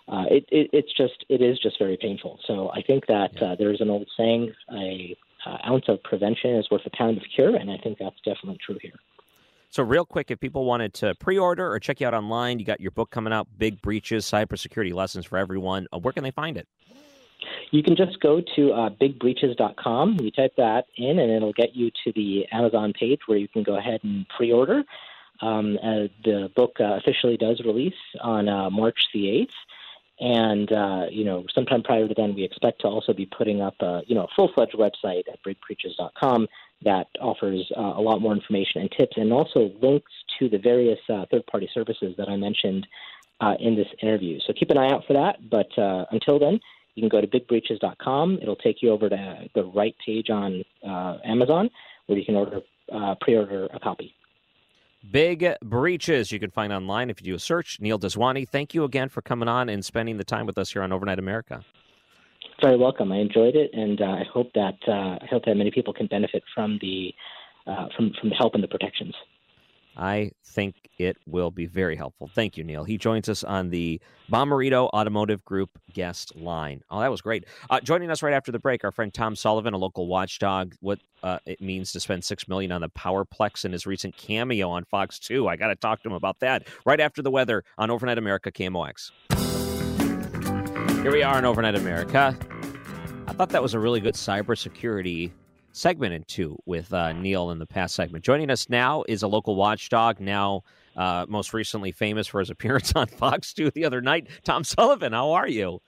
uh, 0.08 0.26
it, 0.30 0.46
it, 0.50 0.70
it's 0.74 0.92
just 0.96 1.26
it 1.30 1.42
is 1.42 1.60
just 1.60 1.78
very 1.80 1.98
painful. 1.98 2.40
So 2.48 2.70
I 2.72 2.82
think 2.82 3.08
that 3.08 3.42
uh, 3.42 3.56
there's 3.58 3.82
an 3.82 3.90
old 3.90 4.08
saying, 4.18 4.54
a 4.74 5.16
uh, 5.46 5.58
ounce 5.68 5.86
of 5.88 6.02
prevention 6.04 6.56
is 6.56 6.70
worth 6.70 6.86
a 6.86 6.96
pound 6.96 7.18
of 7.18 7.24
cure, 7.34 7.56
and 7.56 7.72
I 7.72 7.78
think 7.78 7.98
that's 7.98 8.18
definitely 8.26 8.60
true 8.66 8.78
here. 8.82 9.00
So, 9.70 9.84
real 9.84 10.06
quick, 10.06 10.30
if 10.32 10.40
people 10.40 10.66
wanted 10.66 10.94
to 10.96 11.16
pre-order 11.16 11.72
or 11.72 11.80
check 11.80 12.02
you 12.02 12.08
out 12.08 12.14
online, 12.14 12.60
you 12.60 12.66
got 12.66 12.82
your 12.82 12.92
book 12.92 13.10
coming 13.10 13.32
out, 13.32 13.48
Big 13.58 13.82
Breaches: 13.82 14.26
Cybersecurity 14.26 14.94
Lessons 14.94 15.26
for 15.26 15.38
Everyone. 15.38 15.88
Uh, 15.94 16.00
where 16.00 16.12
can 16.12 16.24
they 16.24 16.32
find 16.32 16.58
it? 16.58 16.68
You 17.72 17.82
can 17.82 17.96
just 17.96 18.20
go 18.20 18.42
to 18.56 18.74
uh, 18.74 18.90
bigbreaches.com. 18.90 20.18
You 20.22 20.30
type 20.32 20.54
that 20.58 20.88
in, 20.98 21.20
and 21.20 21.32
it'll 21.32 21.54
get 21.54 21.74
you 21.74 21.90
to 22.04 22.12
the 22.14 22.46
Amazon 22.52 22.92
page 22.92 23.22
where 23.28 23.38
you 23.38 23.48
can 23.48 23.64
go 23.64 23.78
ahead 23.78 24.02
and 24.04 24.28
pre-order. 24.28 24.84
Um, 25.42 25.78
uh, 25.82 26.08
the 26.24 26.52
book 26.56 26.76
uh, 26.80 26.98
officially 26.98 27.38
does 27.38 27.62
release 27.66 27.94
on 28.22 28.48
uh, 28.48 28.70
March 28.70 29.08
the 29.14 29.24
8th. 29.24 29.54
And 30.22 30.72
uh, 30.72 31.06
you 31.10 31.26
know, 31.26 31.46
sometime 31.54 31.82
prior 31.82 32.08
to 32.08 32.14
then, 32.16 32.36
we 32.36 32.44
expect 32.44 32.82
to 32.82 32.88
also 32.88 33.12
be 33.12 33.26
putting 33.26 33.60
up 33.60 33.74
a 33.80 34.02
you 34.06 34.14
know 34.14 34.26
a 34.26 34.28
full-fledged 34.36 34.76
website 34.76 35.24
at 35.28 35.44
bigbreaches.com 35.44 36.48
that 36.84 37.08
offers 37.20 37.72
uh, 37.76 37.82
a 37.82 38.02
lot 38.02 38.22
more 38.22 38.32
information 38.32 38.82
and 38.82 38.92
tips, 38.92 39.18
and 39.18 39.34
also 39.34 39.72
links 39.82 40.12
to 40.38 40.48
the 40.48 40.60
various 40.60 41.00
uh, 41.10 41.26
third-party 41.32 41.70
services 41.74 42.14
that 42.20 42.30
I 42.30 42.36
mentioned 42.36 42.86
uh, 43.42 43.56
in 43.60 43.76
this 43.76 43.88
interview. 44.04 44.40
So 44.46 44.54
keep 44.54 44.70
an 44.70 44.78
eye 44.78 44.92
out 44.92 45.06
for 45.08 45.14
that. 45.14 45.50
But 45.50 45.76
uh, 45.76 46.06
until 46.12 46.38
then, 46.38 46.60
you 46.94 47.02
can 47.02 47.10
go 47.10 47.20
to 47.20 47.28
bigbreaches.com. 47.28 48.40
It'll 48.44 48.56
take 48.56 48.84
you 48.84 48.92
over 48.92 49.10
to 49.10 49.50
the 49.56 49.64
right 49.64 49.96
page 50.06 50.30
on 50.30 50.64
uh, 50.88 51.18
Amazon, 51.26 51.72
where 52.06 52.18
you 52.18 52.26
can 52.26 52.36
order 52.36 52.62
pre-order 53.22 53.70
a 53.74 53.80
copy. 53.80 54.14
Big 55.10 55.56
Breaches 55.64 56.32
you 56.32 56.40
can 56.40 56.52
find 56.52 56.72
online 56.72 57.10
if 57.10 57.22
you 57.22 57.26
do 57.26 57.36
a 57.36 57.40
search. 57.40 57.80
Neil 57.80 57.98
Daswani, 57.98 58.48
thank 58.48 58.74
you 58.74 58.84
again 58.84 59.10
for 59.10 59.22
coming 59.22 59.48
on 59.48 59.70
and 59.70 59.84
spending 59.84 60.18
the 60.18 60.24
time 60.24 60.46
with 60.46 60.58
us 60.58 60.72
here 60.72 60.84
on 60.84 60.92
Overnight 60.92 61.20
America. 61.20 61.64
Very 62.62 62.78
welcome. 62.78 63.12
I 63.12 63.18
enjoyed 63.18 63.56
it, 63.56 63.72
and 63.74 64.00
uh, 64.00 64.06
I 64.06 64.24
hope 64.32 64.52
that 64.54 64.78
uh, 64.88 65.18
I 65.22 65.26
hope 65.30 65.46
that 65.46 65.56
many 65.56 65.72
people 65.72 65.94
can 65.94 66.06
benefit 66.06 66.44
from 66.54 66.78
the 66.82 67.12
uh, 67.66 67.88
from 67.96 68.12
from 68.20 68.30
the 68.30 68.36
help 68.36 68.54
and 68.54 68.64
the 68.64 68.68
protections. 68.68 69.16
I 69.98 70.32
think 70.46 70.90
it 70.98 71.18
will 71.26 71.52
be 71.52 71.66
very 71.66 71.96
helpful. 71.96 72.30
Thank 72.34 72.58
you, 72.58 72.64
Neil. 72.64 72.84
He 72.84 72.98
joins 72.98 73.28
us 73.28 73.44
on 73.44 73.70
the 73.70 74.02
Bommarito 74.32 74.90
Automotive 74.90 75.44
Group 75.44 75.70
guest 75.94 76.36
line. 76.36 76.82
Oh, 76.90 77.00
that 77.02 77.12
was 77.12 77.22
great. 77.22 77.46
Uh, 77.70 77.80
joining 77.82 78.10
us 78.10 78.24
right 78.24 78.34
after 78.34 78.52
the 78.52 78.60
break, 78.60 78.84
our 78.84 78.92
friend 78.92 79.14
Tom 79.14 79.36
Sullivan, 79.36 79.74
a 79.74 79.78
local 79.78 80.08
watchdog. 80.08 80.76
What 80.80 81.00
uh, 81.24 81.40
it 81.46 81.62
means 81.62 81.92
to 81.92 82.00
spend 82.00 82.24
six 82.24 82.48
million 82.48 82.72
on 82.72 82.82
the 82.82 82.90
Powerplex 82.90 83.66
in 83.66 83.72
his 83.74 83.86
recent 83.86 84.16
cameo 84.16 84.70
on 84.70 84.86
Fox 84.86 85.20
Two. 85.20 85.48
I 85.48 85.56
got 85.56 85.68
to 85.68 85.76
talk 85.76 86.02
to 86.04 86.10
him 86.10 86.16
about 86.16 86.40
that 86.40 86.68
right 86.86 87.00
after 87.00 87.22
the 87.22 87.32
weather 87.32 87.64
on 87.78 87.92
Overnight 87.92 88.18
America 88.18 88.52
KMOX. 88.52 89.12
Here 91.02 91.12
we 91.12 91.24
are 91.24 91.40
in 91.40 91.46
Overnight 91.46 91.76
America. 91.76 92.38
I 93.28 93.34
thought 93.34 93.50
that 93.50 93.62
was 93.62 93.74
a 93.74 93.80
really 93.80 94.00
good 94.00 94.16
cybersecurity 94.16 95.32
segment 95.72 96.14
in 96.14 96.24
two 96.24 96.58
with 96.66 96.94
uh, 96.94 97.14
Neil 97.14 97.52
in 97.52 97.60
the 97.60 97.66
past 97.66 97.96
segment. 97.96 98.24
Joining 98.24 98.50
us 98.50 98.70
now 98.70 99.04
is 99.08 99.24
a 99.24 99.28
local 99.28 99.56
watchdog, 99.56 100.20
now 100.20 100.64
uh, 100.96 101.26
most 101.28 101.54
recently 101.54 101.92
famous 101.92 102.28
for 102.28 102.40
his 102.40 102.50
appearance 102.50 102.94
on 102.96 103.08
Fox 103.18 103.54
2 103.54 103.72
the 103.72 103.86
other 103.86 104.02
night. 104.02 104.28
Tom 104.44 104.64
Sullivan, 104.64 105.14
how 105.14 105.32
are 105.32 105.48
you? 105.48 105.82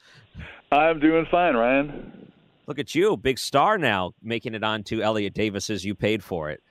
I'm 0.71 0.99
doing 0.99 1.25
fine, 1.29 1.55
Ryan. 1.55 2.31
Look 2.65 2.79
at 2.79 2.95
you, 2.95 3.17
big 3.17 3.37
star 3.37 3.77
now, 3.77 4.13
making 4.21 4.55
it 4.55 4.63
on 4.63 4.83
to 4.83 5.01
Elliott 5.01 5.33
Davis's 5.33 5.83
You 5.83 5.95
Paid 5.95 6.23
For 6.23 6.49
It. 6.49 6.63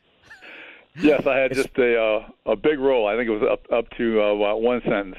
Yes, 1.01 1.27
I 1.27 1.39
had 1.39 1.53
just 1.55 1.77
a 1.79 1.99
uh, 2.01 2.29
a 2.47 2.57
big 2.57 2.79
role. 2.79 3.07
I 3.07 3.17
think 3.17 3.29
it 3.29 3.33
was 3.33 3.43
up 3.51 3.71
up 3.73 3.91
to 3.99 4.23
uh, 4.23 4.35
one 4.55 4.81
sentence. 4.85 5.17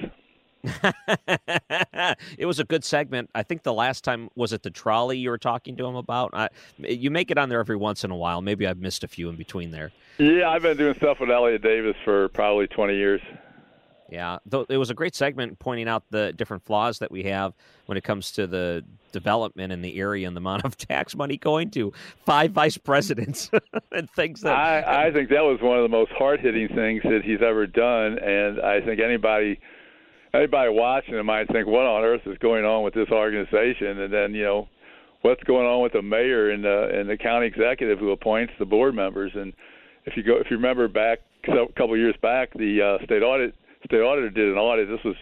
it 2.38 2.46
was 2.46 2.60
a 2.60 2.64
good 2.64 2.84
segment. 2.84 3.30
I 3.36 3.44
think 3.44 3.64
the 3.64 3.74
last 3.74 4.04
time 4.04 4.30
was 4.36 4.54
it 4.54 4.64
the 4.64 4.70
trolley 4.70 5.18
you 5.18 5.30
were 5.30 5.38
talking 5.38 5.76
to 5.78 5.86
him 5.86 5.96
about. 5.96 6.32
I, 6.34 6.50
you 6.78 7.12
make 7.12 7.32
it 7.32 7.38
on 7.38 7.50
there 7.50 7.60
every 7.60 7.76
once 7.76 8.04
in 8.04 8.12
a 8.12 8.16
while. 8.16 8.42
Maybe 8.42 8.66
I've 8.66 8.78
missed 8.78 9.04
a 9.04 9.08
few 9.08 9.30
in 9.30 9.36
between 9.36 9.72
there. 9.72 9.92
Yeah, 10.18 10.50
I've 10.50 10.62
been 10.62 10.78
doing 10.78 10.96
stuff 10.96 11.20
with 11.20 11.30
Elliott 11.30 11.62
Davis 11.62 11.96
for 12.06 12.30
probably 12.30 12.68
twenty 12.68 12.96
years. 12.96 13.22
Yeah, 14.10 14.38
it 14.70 14.78
was 14.78 14.92
a 14.92 14.94
great 14.94 15.16
segment 15.16 15.58
pointing 15.58 15.88
out 15.88 16.04
the 16.12 16.34
different 16.34 16.64
flaws 16.64 17.00
that 17.00 17.10
we 17.10 17.24
have 17.24 17.54
when 17.88 17.98
it 17.98 18.04
comes 18.04 18.32
to 18.34 18.46
the 18.46 18.84
development 19.12 19.74
in 19.74 19.82
the 19.82 19.98
area 19.98 20.28
and 20.28 20.36
the 20.36 20.40
amount 20.40 20.66
of 20.66 20.78
tax 20.90 21.16
money 21.16 21.36
going 21.36 21.72
to 21.72 21.92
five 22.26 22.52
vice 22.52 22.78
presidents 22.78 23.50
and 23.92 24.10
things 24.12 24.42
that 24.42 24.54
I, 24.54 25.08
I 25.08 25.12
think 25.12 25.30
that 25.30 25.42
was 25.42 25.60
one 25.62 25.78
of 25.78 25.84
the 25.84 25.90
most 25.90 26.12
hard 26.12 26.42
hitting 26.42 26.68
things 26.68 27.02
that 27.04 27.22
he's 27.24 27.42
ever 27.42 27.66
done, 27.66 28.20
and 28.20 28.62
I 28.62 28.82
think 28.82 29.00
anybody 29.00 29.60
anybody 30.34 30.70
watching 30.72 31.16
it 31.16 31.24
might 31.24 31.48
think, 31.52 31.68
what 31.68 31.86
on 31.86 32.04
earth 32.04 32.22
is 32.26 32.38
going 32.40 32.66
on 32.66 32.84
with 32.84 32.94
this 32.94 33.10
organization? 33.12 34.00
And 34.00 34.12
then 34.12 34.34
you 34.34 34.44
know, 34.44 34.68
what's 35.22 35.44
going 35.44 35.66
on 35.66 35.82
with 35.82 35.94
the 35.94 36.02
mayor 36.02 36.52
and 36.52 36.64
the 36.64 36.90
and 36.94 37.10
the 37.10 37.18
county 37.18 37.48
executive 37.48 38.00
who 38.00 38.12
appoints 38.12 38.54
the 38.60 38.66
board 38.66 38.96
members? 38.96 39.32
And 39.36 39.54
if 40.06 40.18
you 40.18 40.24
go, 40.24 40.38
if 40.38 40.48
you 40.50 40.58
remember 40.58 40.88
back 40.88 41.20
a 41.48 41.72
couple 41.74 41.94
of 41.94 42.00
years 42.00 42.16
back, 42.22 42.54
the 42.54 42.98
uh, 43.00 43.06
state 43.06 43.22
audit 43.22 43.56
state 43.86 44.02
auditor 44.02 44.30
did 44.30 44.52
an 44.52 44.58
audit. 44.58 44.88
This 44.90 45.04
was 45.04 45.16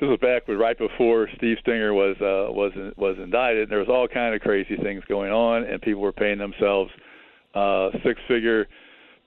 this 0.00 0.08
was 0.08 0.18
back 0.20 0.48
with 0.48 0.58
right 0.58 0.76
before 0.76 1.28
Steve 1.36 1.58
Stenger 1.60 1.94
was 1.94 2.16
uh, 2.20 2.52
was 2.52 2.72
was 2.96 3.16
indicted. 3.22 3.64
And 3.64 3.72
there 3.72 3.78
was 3.78 3.88
all 3.88 4.08
kind 4.08 4.34
of 4.34 4.40
crazy 4.40 4.76
things 4.82 5.02
going 5.08 5.32
on, 5.32 5.64
and 5.64 5.80
people 5.80 6.02
were 6.02 6.12
paying 6.12 6.38
themselves 6.38 6.90
uh, 7.54 7.90
six 8.04 8.20
figure 8.28 8.66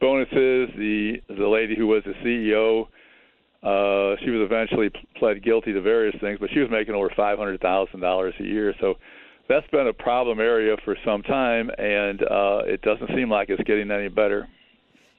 bonuses. 0.01 0.69
The 0.77 1.21
the 1.29 1.47
lady 1.47 1.75
who 1.75 1.87
was 1.87 2.03
the 2.05 2.13
CEO. 2.25 2.87
Uh, 3.63 4.15
she 4.23 4.29
was 4.29 4.45
eventually 4.45 4.89
pled 5.17 5.43
guilty 5.43 5.73
to 5.73 5.81
various 5.81 6.15
things, 6.21 6.37
but 6.39 6.49
she 6.53 6.59
was 6.59 6.69
making 6.69 6.93
over 6.93 7.11
five 7.15 7.37
hundred 7.37 7.59
thousand 7.59 7.99
dollars 7.99 8.33
a 8.39 8.43
year. 8.43 8.73
So 8.79 8.95
that's 9.49 9.67
been 9.67 9.87
a 9.87 9.93
problem 9.93 10.39
area 10.39 10.75
for 10.85 10.95
some 11.03 11.23
time, 11.23 11.69
and 11.77 12.21
uh, 12.21 12.61
it 12.65 12.81
doesn't 12.81 13.09
seem 13.15 13.29
like 13.31 13.49
it's 13.49 13.63
getting 13.63 13.89
any 13.91 14.09
better. 14.09 14.47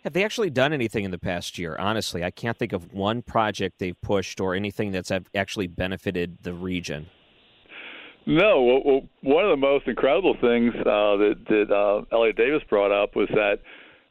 Have 0.05 0.13
they 0.13 0.25
actually 0.25 0.51
done 0.51 0.73
anything 0.73 1.05
in 1.05 1.11
the 1.11 1.19
past 1.19 1.59
year? 1.59 1.77
Honestly, 1.79 2.23
I 2.23 2.31
can't 2.31 2.57
think 2.57 2.73
of 2.73 2.93
one 2.93 3.21
project 3.21 3.79
they've 3.79 4.01
pushed 4.01 4.41
or 4.41 4.55
anything 4.55 4.93
that's 4.93 5.11
actually 5.35 5.67
benefited 5.67 6.39
the 6.43 6.55
region. 6.55 7.09
No, 8.25 8.83
well, 8.85 9.01
one 9.23 9.45
of 9.45 9.51
the 9.51 9.57
most 9.57 9.89
incredible 9.89 10.37
things 10.41 10.75
uh, 10.81 11.17
that, 11.17 11.35
that 11.49 11.75
uh, 11.75 12.05
Elliott 12.15 12.37
Davis 12.37 12.63
brought 12.69 12.93
up 12.93 13.17
was 13.17 13.29
that 13.31 13.61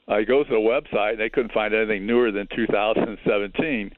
uh, 0.08 0.18
he 0.18 0.26
goes 0.26 0.48
to 0.48 0.54
the 0.54 0.60
website 0.60 1.12
and 1.12 1.20
they 1.20 1.30
couldn't 1.30 1.52
find 1.52 1.74
anything 1.74 2.06
newer 2.06 2.32
than 2.32 2.48
2017. 2.56 3.92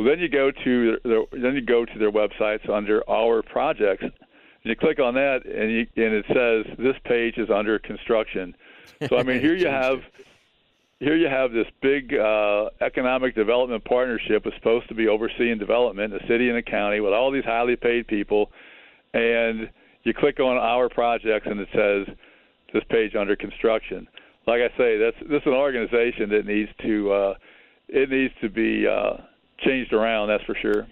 Well, 0.00 0.08
then 0.08 0.20
you 0.20 0.30
go 0.30 0.50
to 0.50 0.96
their, 1.04 1.24
then 1.30 1.54
you 1.54 1.60
go 1.60 1.84
to 1.84 1.98
their 1.98 2.10
websites 2.10 2.66
under 2.70 3.02
our 3.06 3.42
projects, 3.42 4.02
and 4.02 4.12
you 4.62 4.74
click 4.74 4.98
on 4.98 5.12
that, 5.12 5.44
and 5.44 5.70
you, 5.70 5.86
and 5.94 6.14
it 6.14 6.24
says 6.28 6.74
this 6.78 6.96
page 7.04 7.36
is 7.36 7.50
under 7.50 7.78
construction. 7.78 8.56
So 9.10 9.18
I 9.18 9.24
mean, 9.24 9.42
here 9.42 9.54
you 9.54 9.66
have 9.68 9.98
here 11.00 11.16
you 11.16 11.28
have 11.28 11.52
this 11.52 11.66
big 11.82 12.14
uh, 12.14 12.70
economic 12.80 13.34
development 13.34 13.84
partnership 13.84 14.46
was 14.46 14.54
supposed 14.54 14.88
to 14.88 14.94
be 14.94 15.06
overseeing 15.06 15.58
development 15.58 16.14
in 16.14 16.18
the 16.18 16.26
city 16.26 16.48
and 16.48 16.56
the 16.56 16.62
county 16.62 17.00
with 17.00 17.12
all 17.12 17.30
these 17.30 17.44
highly 17.44 17.76
paid 17.76 18.06
people, 18.06 18.50
and 19.12 19.68
you 20.04 20.14
click 20.14 20.40
on 20.40 20.56
our 20.56 20.88
projects 20.88 21.46
and 21.46 21.60
it 21.60 21.68
says 21.74 22.16
this 22.72 22.84
page 22.88 23.14
under 23.14 23.36
construction. 23.36 24.08
Like 24.46 24.62
I 24.62 24.74
say, 24.78 24.96
that's 24.96 25.18
this 25.28 25.42
is 25.42 25.46
an 25.46 25.52
organization 25.52 26.30
that 26.30 26.46
needs 26.46 26.70
to 26.86 27.12
uh, 27.12 27.34
it 27.88 28.08
needs 28.08 28.32
to 28.40 28.48
be 28.48 28.86
uh, 28.86 29.24
changed 29.64 29.92
around. 29.92 30.28
That's 30.28 30.44
for 30.44 30.56
sure. 30.60 30.86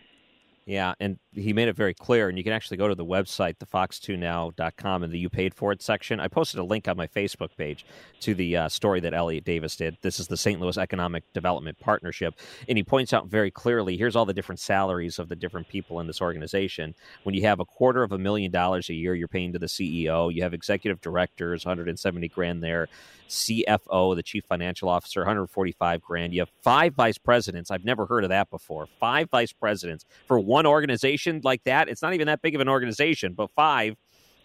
Yeah, 0.66 0.94
and 1.00 1.18
he 1.38 1.52
made 1.52 1.68
it 1.68 1.76
very 1.76 1.94
clear, 1.94 2.28
and 2.28 2.36
you 2.36 2.44
can 2.44 2.52
actually 2.52 2.76
go 2.76 2.88
to 2.88 2.94
the 2.94 3.04
website, 3.04 3.56
thefox2now.com, 3.56 5.02
in 5.02 5.10
the 5.10 5.18
You 5.18 5.28
Paid 5.28 5.54
For 5.54 5.72
It 5.72 5.82
section. 5.82 6.20
I 6.20 6.28
posted 6.28 6.60
a 6.60 6.64
link 6.64 6.88
on 6.88 6.96
my 6.96 7.06
Facebook 7.06 7.56
page 7.56 7.84
to 8.20 8.34
the 8.34 8.56
uh, 8.56 8.68
story 8.68 9.00
that 9.00 9.14
Elliott 9.14 9.44
Davis 9.44 9.76
did. 9.76 9.96
This 10.02 10.20
is 10.20 10.28
the 10.28 10.36
St. 10.36 10.60
Louis 10.60 10.76
Economic 10.76 11.24
Development 11.32 11.78
Partnership, 11.78 12.34
and 12.68 12.76
he 12.76 12.84
points 12.84 13.12
out 13.12 13.28
very 13.28 13.50
clearly 13.50 13.96
here's 13.96 14.16
all 14.16 14.26
the 14.26 14.34
different 14.34 14.60
salaries 14.60 15.18
of 15.18 15.28
the 15.28 15.36
different 15.36 15.68
people 15.68 16.00
in 16.00 16.06
this 16.06 16.20
organization. 16.20 16.94
When 17.22 17.34
you 17.34 17.42
have 17.42 17.60
a 17.60 17.64
quarter 17.64 18.02
of 18.02 18.12
a 18.12 18.18
million 18.18 18.50
dollars 18.50 18.88
a 18.88 18.94
year 18.94 19.14
you're 19.14 19.28
paying 19.28 19.52
to 19.52 19.58
the 19.58 19.66
CEO, 19.66 20.32
you 20.32 20.42
have 20.42 20.54
executive 20.54 21.00
directors, 21.00 21.64
170 21.64 22.28
grand 22.28 22.62
there, 22.62 22.88
CFO, 23.28 24.16
the 24.16 24.22
chief 24.22 24.44
financial 24.44 24.88
officer, 24.88 25.20
145 25.20 26.02
grand. 26.02 26.32
You 26.32 26.40
have 26.40 26.50
five 26.62 26.94
vice 26.94 27.18
presidents. 27.18 27.70
I've 27.70 27.84
never 27.84 28.06
heard 28.06 28.24
of 28.24 28.30
that 28.30 28.50
before. 28.50 28.88
Five 28.98 29.30
vice 29.30 29.52
presidents 29.52 30.04
for 30.26 30.38
one 30.38 30.66
organization 30.66 31.27
like 31.44 31.64
that. 31.64 31.88
It's 31.88 32.02
not 32.02 32.14
even 32.14 32.26
that 32.26 32.42
big 32.42 32.54
of 32.54 32.60
an 32.60 32.68
organization, 32.68 33.34
but 33.34 33.50
five 33.50 33.96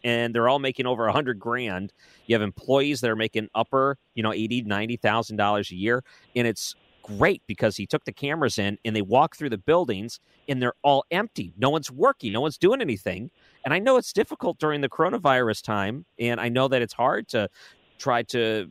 and 0.04 0.36
they're 0.36 0.50
all 0.50 0.60
making 0.60 0.86
over 0.86 1.08
a 1.08 1.12
hundred 1.12 1.40
grand. 1.40 1.94
You 2.26 2.36
have 2.36 2.42
employees 2.42 3.02
that 3.02 3.10
are 3.10 3.16
making 3.16 3.50
upper, 3.56 3.98
you 4.16 4.24
know, 4.24 4.34
eighty, 4.34 4.62
ninety 4.62 4.98
thousand 4.98 5.38
dollars 5.38 5.72
a 5.72 5.76
year, 5.76 6.04
and 6.36 6.48
it's 6.48 6.76
great 7.04 7.42
because 7.48 7.76
he 7.76 7.86
took 7.86 8.06
the 8.06 8.14
cameras 8.14 8.58
in 8.58 8.78
and 8.86 8.96
they 8.96 9.02
walk 9.02 9.36
through 9.36 9.50
the 9.50 9.58
buildings 9.58 10.22
and 10.48 10.62
they're 10.62 10.74
all 10.84 11.04
empty. 11.12 11.52
No 11.58 11.70
one's 11.70 11.92
working, 11.92 12.32
no 12.32 12.40
one's 12.40 12.58
doing 12.58 12.80
anything. 12.80 13.30
And 13.66 13.74
I 13.74 13.80
know 13.80 13.98
it's 13.98 14.14
difficult 14.14 14.58
during 14.58 14.82
the 14.82 14.90
coronavirus 14.90 15.64
time, 15.64 16.06
and 16.20 16.40
I 16.40 16.50
know 16.50 16.68
that 16.68 16.82
it's 16.82 16.94
hard 16.94 17.28
to 17.30 17.50
try 17.98 18.24
to 18.24 18.70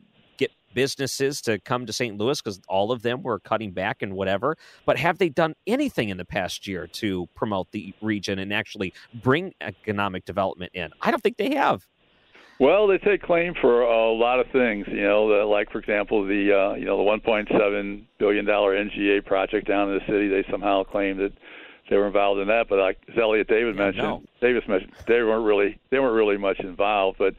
businesses 0.74 1.40
to 1.42 1.58
come 1.60 1.86
to 1.86 1.92
St. 1.92 2.16
Louis 2.16 2.40
because 2.40 2.60
all 2.68 2.92
of 2.92 3.02
them 3.02 3.22
were 3.22 3.38
cutting 3.38 3.72
back 3.72 4.02
and 4.02 4.14
whatever. 4.14 4.56
But 4.86 4.98
have 4.98 5.18
they 5.18 5.28
done 5.28 5.54
anything 5.66 6.08
in 6.08 6.16
the 6.16 6.24
past 6.24 6.66
year 6.66 6.86
to 6.86 7.28
promote 7.34 7.70
the 7.72 7.94
region 8.00 8.38
and 8.38 8.52
actually 8.52 8.92
bring 9.14 9.54
economic 9.60 10.24
development 10.24 10.72
in? 10.74 10.90
I 11.00 11.10
don't 11.10 11.22
think 11.22 11.36
they 11.36 11.54
have. 11.54 11.86
Well, 12.58 12.86
they 12.86 12.98
take 12.98 13.22
claim 13.22 13.54
for 13.60 13.82
a 13.82 14.12
lot 14.12 14.38
of 14.38 14.46
things. 14.52 14.86
You 14.88 15.02
know, 15.02 15.28
the, 15.28 15.44
like 15.44 15.72
for 15.72 15.78
example, 15.78 16.24
the 16.24 16.52
uh, 16.52 16.74
you 16.74 16.84
know 16.84 16.96
the 16.96 17.10
1.7 17.28 18.04
billion 18.18 18.44
dollar 18.44 18.76
NGA 18.76 19.24
project 19.24 19.66
down 19.66 19.90
in 19.90 19.98
the 19.98 20.06
city. 20.06 20.28
They 20.28 20.44
somehow 20.48 20.84
claim 20.84 21.16
that 21.16 21.32
they 21.90 21.96
were 21.96 22.06
involved 22.06 22.40
in 22.40 22.48
that, 22.48 22.68
but 22.68 22.78
like 22.78 22.98
as 23.08 23.18
Elliott 23.18 23.48
David 23.48 23.74
mentioned. 23.76 24.28
Davis 24.40 24.62
mentioned, 24.68 24.92
they 25.06 25.22
weren't 25.22 25.44
really 25.44 25.78
they 25.90 25.98
weren't 25.98 26.14
really 26.14 26.36
much 26.36 26.60
involved. 26.60 27.18
But 27.18 27.34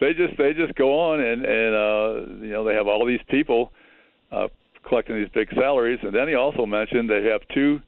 they 0.00 0.12
just 0.14 0.36
they 0.38 0.52
just 0.52 0.74
go 0.74 0.98
on 0.98 1.20
and 1.20 1.44
and 1.44 1.74
uh, 1.74 2.44
you 2.44 2.52
know 2.52 2.64
they 2.64 2.74
have 2.74 2.86
all 2.86 3.04
these 3.06 3.20
people 3.28 3.72
uh, 4.32 4.48
collecting 4.86 5.16
these 5.16 5.30
big 5.34 5.48
salaries, 5.54 5.98
and 6.02 6.14
then 6.14 6.28
he 6.28 6.34
also 6.34 6.66
mentioned 6.66 7.08
they 7.08 7.24
have 7.24 7.40
two 7.54 7.80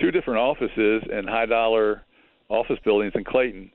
two 0.00 0.10
different 0.10 0.38
offices 0.38 1.02
in 1.10 1.26
high 1.26 1.46
dollar 1.46 2.02
office 2.48 2.78
buildings 2.84 3.12
in 3.14 3.24
Clayton. 3.24 3.70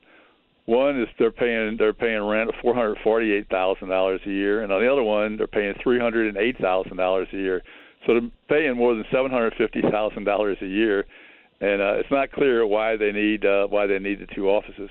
One 0.66 1.00
is 1.00 1.08
they're 1.18 1.30
paying 1.30 1.76
they're 1.78 1.94
paying 1.94 2.22
rent 2.22 2.50
of 2.50 2.54
four 2.60 2.74
hundred 2.74 2.98
forty 3.02 3.32
eight 3.32 3.48
thousand 3.48 3.88
dollars 3.88 4.20
a 4.26 4.30
year, 4.30 4.62
and 4.62 4.72
on 4.72 4.82
the 4.82 4.92
other 4.92 5.02
one 5.02 5.36
they're 5.36 5.46
paying 5.46 5.74
three 5.82 5.98
hundred 5.98 6.28
and 6.28 6.36
eight 6.36 6.58
thousand 6.58 6.96
dollars 6.96 7.28
a 7.32 7.36
year. 7.36 7.62
So 8.06 8.14
they're 8.14 8.30
paying 8.48 8.76
more 8.76 8.94
than 8.94 9.04
seven 9.10 9.30
hundred 9.30 9.54
fifty 9.56 9.80
thousand 9.90 10.24
dollars 10.24 10.58
a 10.60 10.66
year, 10.66 11.06
and 11.60 11.80
uh, 11.80 11.94
it's 11.94 12.10
not 12.10 12.32
clear 12.32 12.66
why 12.66 12.96
they 12.96 13.12
need 13.12 13.44
uh, 13.44 13.66
why 13.68 13.86
they 13.86 13.98
need 13.98 14.20
the 14.20 14.26
two 14.34 14.48
offices. 14.48 14.90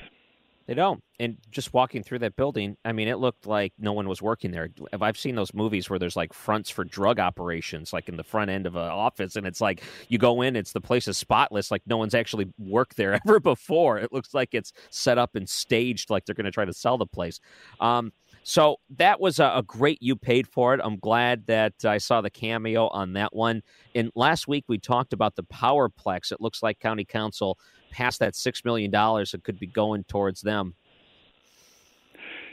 They 0.67 0.73
don't. 0.73 1.01
And 1.17 1.37
just 1.49 1.73
walking 1.73 2.03
through 2.03 2.19
that 2.19 2.35
building, 2.35 2.75
I 2.83 2.91
mean, 2.91 3.07
it 3.07 3.19
looked 3.19 3.47
like 3.47 3.71
no 3.79 3.93
one 3.93 4.09
was 4.09 4.21
working 4.21 4.51
there. 4.51 4.69
I've 4.99 5.17
seen 5.17 5.35
those 5.35 5.53
movies 5.53 5.89
where 5.89 5.97
there's 5.97 6.17
like 6.17 6.33
fronts 6.33 6.69
for 6.69 6.83
drug 6.83 7.19
operations, 7.19 7.93
like 7.93 8.09
in 8.09 8.17
the 8.17 8.23
front 8.23 8.51
end 8.51 8.67
of 8.67 8.75
an 8.75 8.81
office, 8.81 9.37
and 9.37 9.47
it's 9.47 9.61
like 9.61 9.81
you 10.09 10.17
go 10.17 10.41
in, 10.41 10.57
it's 10.57 10.73
the 10.73 10.81
place 10.81 11.07
is 11.07 11.17
spotless, 11.17 11.71
like 11.71 11.83
no 11.87 11.95
one's 11.95 12.13
actually 12.13 12.47
worked 12.59 12.97
there 12.97 13.13
ever 13.25 13.39
before. 13.39 13.97
It 13.97 14.11
looks 14.11 14.33
like 14.33 14.53
it's 14.53 14.73
set 14.89 15.17
up 15.17 15.35
and 15.35 15.47
staged, 15.47 16.09
like 16.09 16.25
they're 16.25 16.35
going 16.35 16.45
to 16.45 16.51
try 16.51 16.65
to 16.65 16.73
sell 16.73 16.97
the 16.97 17.07
place. 17.07 17.39
Um, 17.79 18.11
so 18.43 18.77
that 18.97 19.19
was 19.19 19.39
a, 19.39 19.51
a, 19.55 19.63
great 19.63 20.01
you 20.01 20.15
paid 20.15 20.47
for 20.47 20.73
it. 20.73 20.79
I'm 20.83 20.99
glad 20.99 21.47
that 21.47 21.73
I 21.83 21.97
saw 21.97 22.21
the 22.21 22.29
cameo 22.29 22.87
on 22.87 23.13
that 23.13 23.35
one. 23.35 23.61
And 23.93 24.09
last 24.15 24.47
week 24.47 24.65
we 24.67 24.77
talked 24.77 25.11
about 25.11 25.35
the 25.35 25.43
Powerplex. 25.43 26.31
It 26.31 26.39
looks 26.39 26.63
like 26.63 26.79
County 26.79 27.03
Council 27.03 27.57
passed 27.91 28.19
that 28.19 28.35
six 28.35 28.63
million 28.63 28.91
dollars 28.91 29.31
that 29.31 29.43
could 29.43 29.59
be 29.59 29.67
going 29.67 30.03
towards 30.05 30.41
them. 30.41 30.73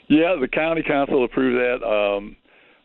Yeah, 0.08 0.36
the 0.40 0.48
County 0.48 0.82
Council 0.82 1.24
approved 1.24 1.56
that 1.56 1.86
um, 1.86 2.36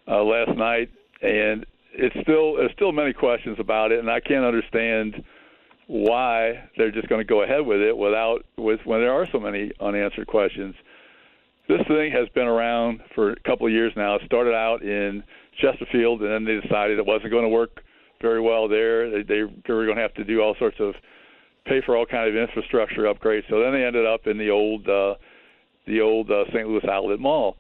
uh, 0.08 0.24
last 0.24 0.58
night, 0.58 0.90
and 1.22 1.66
it's 1.94 2.16
still 2.22 2.56
there's 2.56 2.72
still 2.74 2.92
many 2.92 3.14
questions 3.14 3.58
about 3.60 3.92
it, 3.92 4.00
and 4.00 4.10
I 4.10 4.20
can't 4.20 4.46
understand 4.46 5.24
why 5.88 6.70
they're 6.78 6.92
just 6.92 7.10
going 7.10 7.20
to 7.20 7.26
go 7.26 7.42
ahead 7.42 7.66
with 7.66 7.82
it 7.82 7.98
without 7.98 8.46
with 8.58 8.80
when 8.86 9.02
there 9.02 9.12
are 9.14 9.28
so 9.32 9.40
many 9.40 9.72
unanswered 9.82 10.28
questions 10.28 10.76
this 11.70 11.86
thing 11.88 12.12
has 12.12 12.28
been 12.30 12.48
around 12.48 13.00
for 13.14 13.32
a 13.32 13.40
couple 13.42 13.68
of 13.68 13.72
years 13.72 13.94
now. 13.96 14.16
It 14.16 14.24
started 14.26 14.56
out 14.56 14.82
in 14.82 15.24
Chesterfield, 15.62 16.22
and 16.24 16.32
then 16.32 16.44
they 16.44 16.60
decided 16.60 16.98
it 16.98 17.06
wasn't 17.06 17.32
going 17.32 17.44
to 17.44 17.50
work 17.50 17.84
very 18.22 18.42
well 18.42 18.68
there. 18.68 19.10
They, 19.12 19.22
they 19.22 19.44
were 19.44 19.86
going 19.86 19.96
to 19.96 20.02
have 20.02 20.16
to 20.16 20.24
do 20.24 20.42
all 20.42 20.56
sorts 20.58 20.78
of 20.80 20.96
pay 21.70 21.82
for 21.86 21.96
all 21.96 22.06
kind 22.06 22.28
of 22.28 22.36
infrastructure 22.36 23.04
upgrades. 23.04 23.44
So 23.50 23.62
then 23.62 23.74
they 23.74 23.86
ended 23.86 24.06
up 24.06 24.28
in 24.28 24.38
the 24.38 24.50
old 24.50 24.88
uh, 24.90 25.16
the 25.88 26.02
old 26.02 26.30
uh, 26.30 26.46
St. 26.54 26.68
Louis 26.68 26.84
Outlet 26.90 27.20
Mall. 27.20 27.56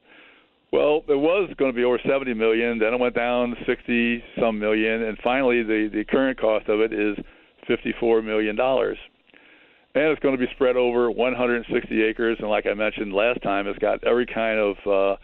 Well, 0.71 1.01
it 1.07 1.15
was 1.15 1.49
going 1.57 1.71
to 1.71 1.75
be 1.75 1.83
over 1.83 1.99
70 2.07 2.33
million. 2.35 2.77
Then 2.77 2.93
it 2.93 2.99
went 2.99 3.15
down 3.15 3.55
60 3.65 4.23
some 4.39 4.59
million, 4.59 5.03
and 5.03 5.17
finally 5.23 5.63
the 5.63 5.89
the 5.93 6.03
current 6.05 6.39
cost 6.39 6.67
of 6.67 6.79
it 6.79 6.93
is 6.93 7.17
54 7.67 8.21
million 8.21 8.55
dollars 8.55 8.97
and 9.95 10.05
it's 10.05 10.21
going 10.21 10.37
to 10.37 10.39
be 10.39 10.51
spread 10.53 10.75
over 10.75 11.09
160 11.11 12.03
acres. 12.03 12.37
And 12.39 12.49
like 12.49 12.65
I 12.67 12.73
mentioned 12.73 13.13
last 13.13 13.41
time, 13.41 13.67
it's 13.67 13.79
got 13.79 14.03
every 14.03 14.25
kind 14.25 14.59
of 14.59 14.77
uh, 14.85 15.17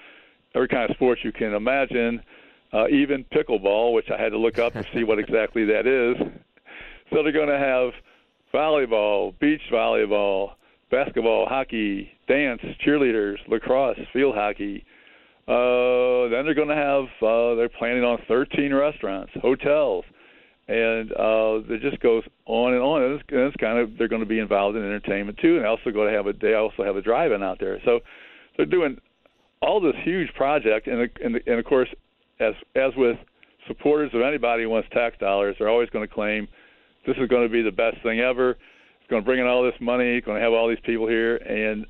every 0.55 0.67
kind 0.67 0.89
of 0.89 0.95
sports 0.95 1.21
you 1.23 1.31
can 1.31 1.53
imagine, 1.53 2.21
uh, 2.73 2.87
even 2.87 3.25
pickleball, 3.25 3.93
which 3.93 4.09
I 4.09 4.21
had 4.21 4.29
to 4.29 4.37
look 4.37 4.57
up 4.57 4.73
to 4.73 4.83
see 4.93 5.03
what 5.03 5.19
exactly 5.19 5.65
that 5.65 5.85
is. 5.85 6.15
so 7.13 7.21
they're 7.21 7.31
going 7.31 7.49
to 7.49 7.59
have 7.59 7.91
volleyball, 8.55 9.37
beach 9.39 9.61
volleyball, 9.71 10.51
basketball, 10.89 11.45
hockey, 11.45 12.09
dance, 12.27 12.61
cheerleaders, 12.85 13.35
lacrosse, 13.49 13.97
field 14.13 14.33
hockey. 14.33 14.85
Uh, 15.47 16.29
then 16.29 16.45
they're 16.45 16.55
going 16.55 16.69
to 16.69 16.75
have. 16.75 17.03
Uh, 17.21 17.55
they're 17.55 17.69
planning 17.69 18.03
on 18.03 18.17
13 18.27 18.73
restaurants, 18.73 19.31
hotels, 19.41 20.05
and 20.67 21.11
uh, 21.11 21.61
it 21.69 21.81
just 21.81 22.01
goes 22.01 22.23
on 22.45 22.73
and 22.73 22.81
on. 22.81 23.03
And 23.03 23.13
it's, 23.15 23.23
and 23.29 23.39
it's 23.41 23.55
kind 23.57 23.77
of 23.77 23.97
they're 23.97 24.07
going 24.07 24.23
to 24.23 24.27
be 24.27 24.39
involved 24.39 24.77
in 24.77 24.83
entertainment 24.83 25.37
too, 25.39 25.57
and 25.57 25.65
they 25.65 25.67
also 25.67 25.91
go 25.91 26.05
to 26.05 26.11
have 26.11 26.25
a. 26.25 26.33
They 26.33 26.53
also 26.53 26.83
have 26.83 26.95
a 26.95 27.01
drive-in 27.01 27.43
out 27.43 27.59
there, 27.59 27.79
so 27.83 27.99
they're 28.57 28.65
doing 28.65 28.97
all 29.61 29.81
this 29.81 29.95
huge 30.03 30.33
project, 30.33 30.87
and 30.87 31.09
and, 31.21 31.41
and 31.45 31.59
of 31.59 31.65
course, 31.65 31.89
as 32.39 32.53
as 32.75 32.93
with 32.95 33.17
supporters 33.67 34.11
of 34.13 34.21
anybody 34.21 34.63
who 34.63 34.69
wants 34.69 34.87
tax 34.91 35.17
dollars, 35.19 35.55
they're 35.59 35.69
always 35.69 35.89
going 35.89 36.07
to 36.07 36.13
claim 36.13 36.47
this 37.05 37.15
is 37.17 37.27
going 37.27 37.43
to 37.43 37.51
be 37.51 37.61
the 37.61 37.71
best 37.71 37.97
thing 38.03 38.19
ever. 38.19 38.51
It's 38.51 39.09
going 39.09 39.21
to 39.21 39.25
bring 39.25 39.39
in 39.39 39.45
all 39.45 39.63
this 39.63 39.79
money. 39.79 40.17
It's 40.17 40.25
going 40.25 40.37
to 40.37 40.43
have 40.43 40.53
all 40.53 40.67
these 40.67 40.79
people 40.83 41.07
here. 41.07 41.37
And 41.37 41.85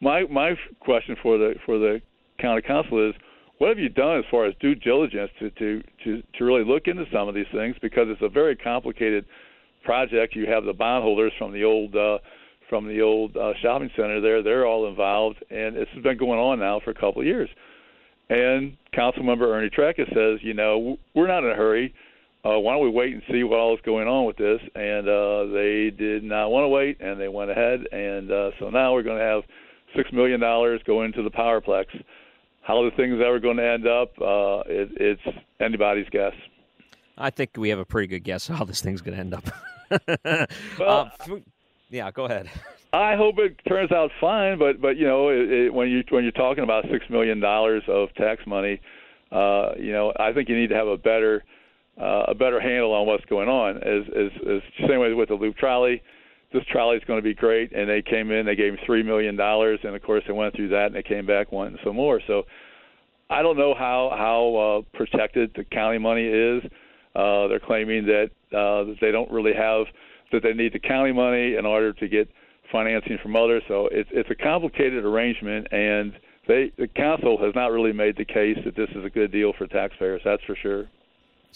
my 0.00 0.22
my 0.30 0.54
question 0.80 1.16
for 1.22 1.38
the 1.38 1.54
for 1.66 1.78
the 1.78 2.00
county 2.40 2.62
council 2.62 3.08
is, 3.08 3.14
what 3.58 3.68
have 3.68 3.78
you 3.78 3.88
done 3.88 4.18
as 4.18 4.24
far 4.30 4.46
as 4.46 4.54
due 4.60 4.74
diligence 4.74 5.30
to 5.38 5.50
to 5.50 5.82
to, 6.04 6.22
to 6.38 6.44
really 6.44 6.64
look 6.64 6.86
into 6.86 7.04
some 7.12 7.28
of 7.28 7.34
these 7.34 7.46
things 7.52 7.76
because 7.82 8.06
it's 8.08 8.22
a 8.22 8.28
very 8.28 8.56
complicated 8.56 9.26
project. 9.84 10.34
You 10.34 10.46
have 10.46 10.64
the 10.64 10.72
bondholders 10.72 11.32
from 11.38 11.52
the 11.52 11.64
old. 11.64 11.94
Uh, 11.94 12.18
from 12.68 12.86
the 12.86 13.00
old 13.00 13.34
uh, 13.34 13.54
shopping 13.62 13.88
center 13.96 14.20
there, 14.20 14.42
they're 14.42 14.66
all 14.66 14.88
involved, 14.88 15.42
and 15.48 15.74
this 15.74 15.88
has 15.94 16.02
been 16.02 16.18
going 16.18 16.38
on 16.38 16.58
now 16.58 16.78
for 16.84 16.90
a 16.90 16.94
couple 16.94 17.22
of 17.22 17.26
years. 17.26 17.48
And 18.28 18.76
Councilmember 18.92 19.46
Ernie 19.48 19.70
Trakas 19.70 20.12
says, 20.12 20.40
you 20.42 20.52
know, 20.52 20.98
we're 21.14 21.28
not 21.28 21.44
in 21.44 21.50
a 21.50 21.54
hurry 21.54 21.94
uh, 22.44 22.58
why 22.58 22.74
don't 22.74 22.84
we 22.84 22.90
wait 22.90 23.12
and 23.12 23.22
see 23.30 23.42
what 23.42 23.58
all 23.58 23.74
is 23.74 23.80
going 23.84 24.06
on 24.06 24.24
with 24.24 24.36
this? 24.36 24.60
And 24.74 25.08
uh, 25.08 25.52
they 25.52 25.90
did 25.90 26.22
not 26.22 26.50
want 26.50 26.64
to 26.64 26.68
wait, 26.68 27.00
and 27.00 27.20
they 27.20 27.28
went 27.28 27.50
ahead. 27.50 27.80
And 27.90 28.30
uh, 28.30 28.50
so 28.58 28.70
now 28.70 28.92
we're 28.92 29.02
going 29.02 29.18
to 29.18 29.24
have 29.24 29.42
six 29.96 30.12
million 30.12 30.40
dollars 30.40 30.80
go 30.86 31.02
into 31.02 31.22
the 31.22 31.30
powerplex. 31.30 31.86
How 32.62 32.82
the 32.82 32.90
thing's 32.96 33.20
ever 33.24 33.40
going 33.40 33.56
to 33.56 33.66
end 33.66 33.86
up, 33.86 34.12
uh, 34.20 34.62
it, 34.66 34.90
it's 34.96 35.38
anybody's 35.58 36.08
guess. 36.10 36.34
I 37.16 37.30
think 37.30 37.50
we 37.56 37.70
have 37.70 37.78
a 37.78 37.84
pretty 37.84 38.06
good 38.06 38.24
guess 38.24 38.46
how 38.46 38.64
this 38.64 38.80
thing's 38.80 39.00
going 39.00 39.14
to 39.14 39.20
end 39.20 39.34
up. 39.34 40.48
well, 40.78 41.10
uh, 41.20 41.36
yeah, 41.90 42.10
go 42.10 42.26
ahead. 42.26 42.50
I 42.92 43.16
hope 43.16 43.38
it 43.38 43.60
turns 43.68 43.92
out 43.92 44.10
fine, 44.20 44.58
but 44.58 44.80
but 44.80 44.96
you 44.96 45.06
know 45.06 45.28
it, 45.28 45.50
it, 45.50 45.74
when 45.74 45.88
you 45.88 46.02
when 46.10 46.22
you're 46.22 46.32
talking 46.32 46.64
about 46.64 46.84
six 46.90 47.04
million 47.10 47.40
dollars 47.40 47.82
of 47.88 48.14
tax 48.14 48.46
money, 48.46 48.80
uh, 49.30 49.72
you 49.78 49.92
know 49.92 50.12
I 50.18 50.32
think 50.32 50.48
you 50.48 50.58
need 50.58 50.68
to 50.68 50.74
have 50.74 50.88
a 50.88 50.96
better 50.96 51.44
uh, 52.00 52.24
a 52.28 52.34
better 52.34 52.60
handle 52.60 52.92
on 52.92 53.06
what's 53.06 53.24
going 53.26 53.48
on. 53.48 53.76
As 53.78 54.02
as, 54.14 54.30
as 54.48 54.88
same 54.88 55.00
way 55.00 55.12
with 55.12 55.28
the 55.28 55.34
loop 55.34 55.56
trolley, 55.56 56.02
this 56.52 56.62
trolley 56.70 56.96
is 56.96 57.04
going 57.06 57.18
to 57.18 57.22
be 57.22 57.34
great. 57.34 57.72
And 57.72 57.88
they 57.88 58.02
came 58.02 58.30
in, 58.30 58.46
they 58.46 58.56
gave 58.56 58.74
him 58.74 58.78
three 58.86 59.02
million 59.02 59.36
dollars, 59.36 59.80
and 59.82 59.94
of 59.94 60.02
course 60.02 60.22
they 60.26 60.32
went 60.32 60.54
through 60.54 60.68
that, 60.68 60.86
and 60.86 60.94
they 60.94 61.02
came 61.02 61.26
back 61.26 61.52
wanting 61.52 61.78
some 61.84 61.96
more. 61.96 62.20
So 62.26 62.44
I 63.30 63.42
don't 63.42 63.56
know 63.56 63.74
how 63.74 64.12
how 64.16 64.56
uh, 64.56 64.96
protected 64.96 65.52
the 65.54 65.64
county 65.64 65.98
money 65.98 66.26
is. 66.26 66.62
Uh, 67.14 67.48
they're 67.48 67.60
claiming 67.60 68.06
that 68.06 68.30
uh, 68.56 68.94
they 69.00 69.10
don't 69.10 69.30
really 69.30 69.54
have 69.54 69.86
that 70.32 70.42
they 70.42 70.52
need 70.52 70.72
the 70.72 70.78
county 70.78 71.12
money 71.12 71.56
in 71.56 71.66
order 71.66 71.92
to 71.92 72.08
get 72.08 72.28
financing 72.70 73.18
from 73.22 73.36
others. 73.36 73.62
So 73.68 73.88
it's 73.90 74.08
it's 74.12 74.30
a 74.30 74.34
complicated 74.34 75.04
arrangement, 75.04 75.66
and 75.72 76.12
they 76.46 76.72
the 76.78 76.88
council 76.88 77.38
has 77.42 77.54
not 77.54 77.72
really 77.72 77.92
made 77.92 78.16
the 78.16 78.24
case 78.24 78.58
that 78.64 78.76
this 78.76 78.88
is 78.94 79.04
a 79.04 79.10
good 79.10 79.32
deal 79.32 79.52
for 79.58 79.66
taxpayers. 79.66 80.22
That's 80.24 80.42
for 80.44 80.56
sure. 80.56 80.86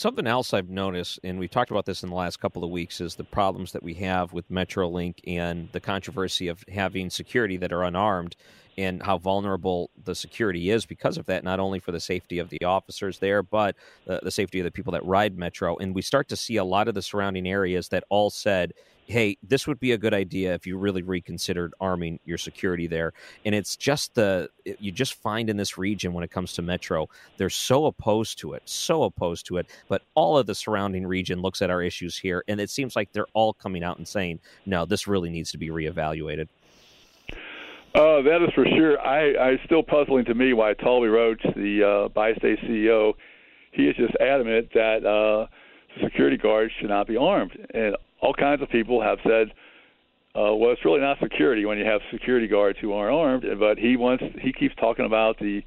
Something 0.03 0.27
else 0.27 0.53
I've 0.53 0.69
noticed, 0.69 1.21
and 1.23 1.39
we've 1.39 1.49
talked 1.49 1.71
about 1.71 1.87
this 1.87 2.03
in 2.03 2.09
the 2.09 2.17
last 2.17 2.41
couple 2.41 2.65
of 2.65 2.71
weeks, 2.71 3.01
is 3.01 3.15
the 3.15 3.23
problems 3.23 3.71
that 3.71 3.85
we 3.85 3.95
have 3.95 4.33
with 4.33 4.51
MetroLink 4.51 5.21
and 5.29 5.69
the 5.71 5.79
controversy 5.79 6.49
of 6.49 6.65
having 6.67 7.09
security 7.09 7.57
that 7.59 7.73
are 7.73 7.85
unarmed 7.85 8.35
and 8.77 9.01
how 9.01 9.17
vulnerable 9.17 9.91
the 10.03 10.17
security 10.17 10.71
is 10.71 10.87
because 10.87 11.19
of 11.19 11.27
that, 11.27 11.45
not 11.45 11.61
only 11.61 11.79
for 11.79 11.93
the 11.93 12.01
safety 12.01 12.41
of 12.41 12.49
the 12.49 12.65
officers 12.65 13.21
there, 13.21 13.45
but 13.45 13.77
the, 14.05 14.19
the 14.25 14.33
safety 14.33 14.59
of 14.59 14.65
the 14.65 14.73
people 14.73 14.93
that 14.93 15.05
ride 15.05 15.39
Metro. 15.39 15.77
And 15.77 15.95
we 15.95 16.03
start 16.03 16.27
to 16.31 16.37
see 16.37 16.57
a 16.57 16.65
lot 16.65 16.89
of 16.89 16.95
the 16.95 17.03
surrounding 17.03 17.47
areas 17.47 17.91
that 17.91 18.03
all 18.09 18.31
said, 18.31 18.73
hey, 19.13 19.37
this 19.43 19.67
would 19.67 19.79
be 19.79 19.93
a 19.93 19.99
good 19.99 20.15
idea 20.15 20.55
if 20.55 20.67
you 20.67 20.79
really 20.79 21.03
reconsidered 21.03 21.75
arming 21.81 22.19
your 22.25 22.39
security 22.39 22.87
there. 22.87 23.13
And 23.45 23.55
it's 23.55 23.77
just 23.77 24.15
the, 24.15 24.49
you 24.65 24.91
just 24.91 25.15
find 25.15 25.51
in 25.51 25.59
this 25.59 25.77
region 25.77 26.15
when 26.15 26.25
it 26.25 26.31
comes 26.31 26.55
to 26.55 26.63
Metro, 26.63 27.09
they're 27.37 27.51
so 27.51 27.85
opposed 27.85 28.39
to 28.39 28.55
it, 28.55 28.63
so 28.65 29.03
opposed 29.05 29.45
to 29.47 29.59
it. 29.59 29.67
But 29.87 30.03
all 30.15 30.39
of 30.39 30.47
the 30.47 30.55
surrounding 30.55 31.07
region 31.07 31.43
looks 31.43 31.61
at 31.61 31.69
our 31.69 31.83
issues 31.83 32.17
here, 32.17 32.43
and 32.49 32.59
it 32.59 32.71
seems 32.71 32.97
like 32.97 33.13
they're 33.13 33.27
all 33.35 33.53
coming 33.53 33.85
out 33.85 33.99
and 33.99 34.09
saying, 34.09 34.41
no, 34.65 34.87
this 34.87 35.07
really 35.07 35.29
needs 35.29 35.53
to 35.53 35.59
be 35.59 35.69
reevaluated. 35.69 36.49
Uh, 37.95 38.23
that 38.23 38.43
is 38.43 38.49
for 38.55 38.65
sure. 38.65 38.99
I, 38.99 39.51
I 39.51 39.61
still 39.67 39.83
puzzling 39.83 40.25
to 40.25 40.35
me 40.35 40.55
why 40.55 40.73
Taulby 40.73 41.13
Roach, 41.13 41.43
the 41.55 42.07
uh, 42.07 42.09
Bi-State 42.09 42.61
CEO, 42.61 43.13
he 43.73 43.89
is 43.89 43.97
just 43.97 44.15
adamant 44.19 44.71
that 44.73 45.05
uh, 45.05 45.47
security 46.03 46.39
guards 46.39 46.73
should 46.81 46.89
not 46.89 47.07
be 47.07 47.19
armed. 47.19 47.53
And 47.75 47.95
all 48.23 48.33
kinds 48.33 48.63
of 48.63 48.71
people 48.71 49.03
have 49.03 49.19
said, 49.25 49.49
uh, 50.35 50.55
well, 50.55 50.71
it's 50.71 50.85
really 50.85 51.01
not 51.01 51.19
security 51.21 51.67
when 51.67 51.77
you 51.77 51.85
have 51.85 52.01
security 52.11 52.49
guards 52.49 52.79
who 52.81 52.93
aren't 52.93 53.15
armed. 53.15 53.59
But 53.59 53.77
he 53.77 53.97
wants, 53.97 54.25
he 54.41 54.53
keeps 54.53 54.75
talking 54.77 55.05
about 55.05 55.39
the, 55.39 55.61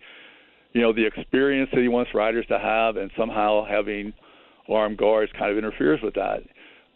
you 0.73 0.81
know, 0.81 0.91
the 0.91 1.05
experience 1.05 1.69
that 1.73 1.81
he 1.81 1.87
wants 1.87 2.11
riders 2.15 2.45
to 2.47 2.57
have, 2.57 2.97
and 2.97 3.11
somehow 3.17 3.65
having 3.65 4.13
armed 4.67 4.97
guards 4.97 5.31
kind 5.37 5.51
of 5.51 5.57
interferes 5.57 5.99
with 6.01 6.15
that. 6.15 6.39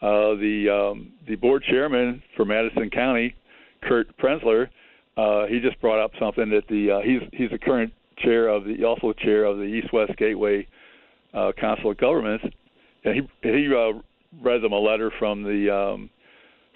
Uh, 0.02 0.34
the 0.36 0.70
um, 0.70 1.12
the 1.28 1.36
board 1.36 1.64
chairman 1.70 2.24
for 2.36 2.46
Madison 2.46 2.90
County, 2.90 3.36
Kurt 3.84 4.08
Prenzler, 4.18 4.70
uh, 5.18 5.46
he 5.48 5.60
just 5.60 5.80
brought 5.82 6.02
up 6.04 6.12
something 6.20 6.50
that 6.50 6.64
the 6.70 6.92
uh, 6.92 7.00
he's 7.02 7.22
he's 7.34 7.52
the 7.52 7.60
current 7.60 7.92
chair 8.18 8.48
of 8.48 8.64
the 8.64 8.84
also 8.86 9.12
chair 9.14 9.44
of 9.44 9.58
the 9.58 9.64
East 9.64 9.92
West 9.92 10.14
Gateway 10.18 10.66
uh, 11.34 11.52
Council 11.60 11.92
of 11.92 11.98
Governments, 11.98 12.46
and 13.04 13.16
he 13.16 13.22
he 13.44 13.68
uh, 13.76 14.00
read 14.42 14.62
them 14.62 14.74
a 14.74 14.80
letter 14.80 15.12
from 15.20 15.44
the 15.44 15.74
um, 15.74 16.10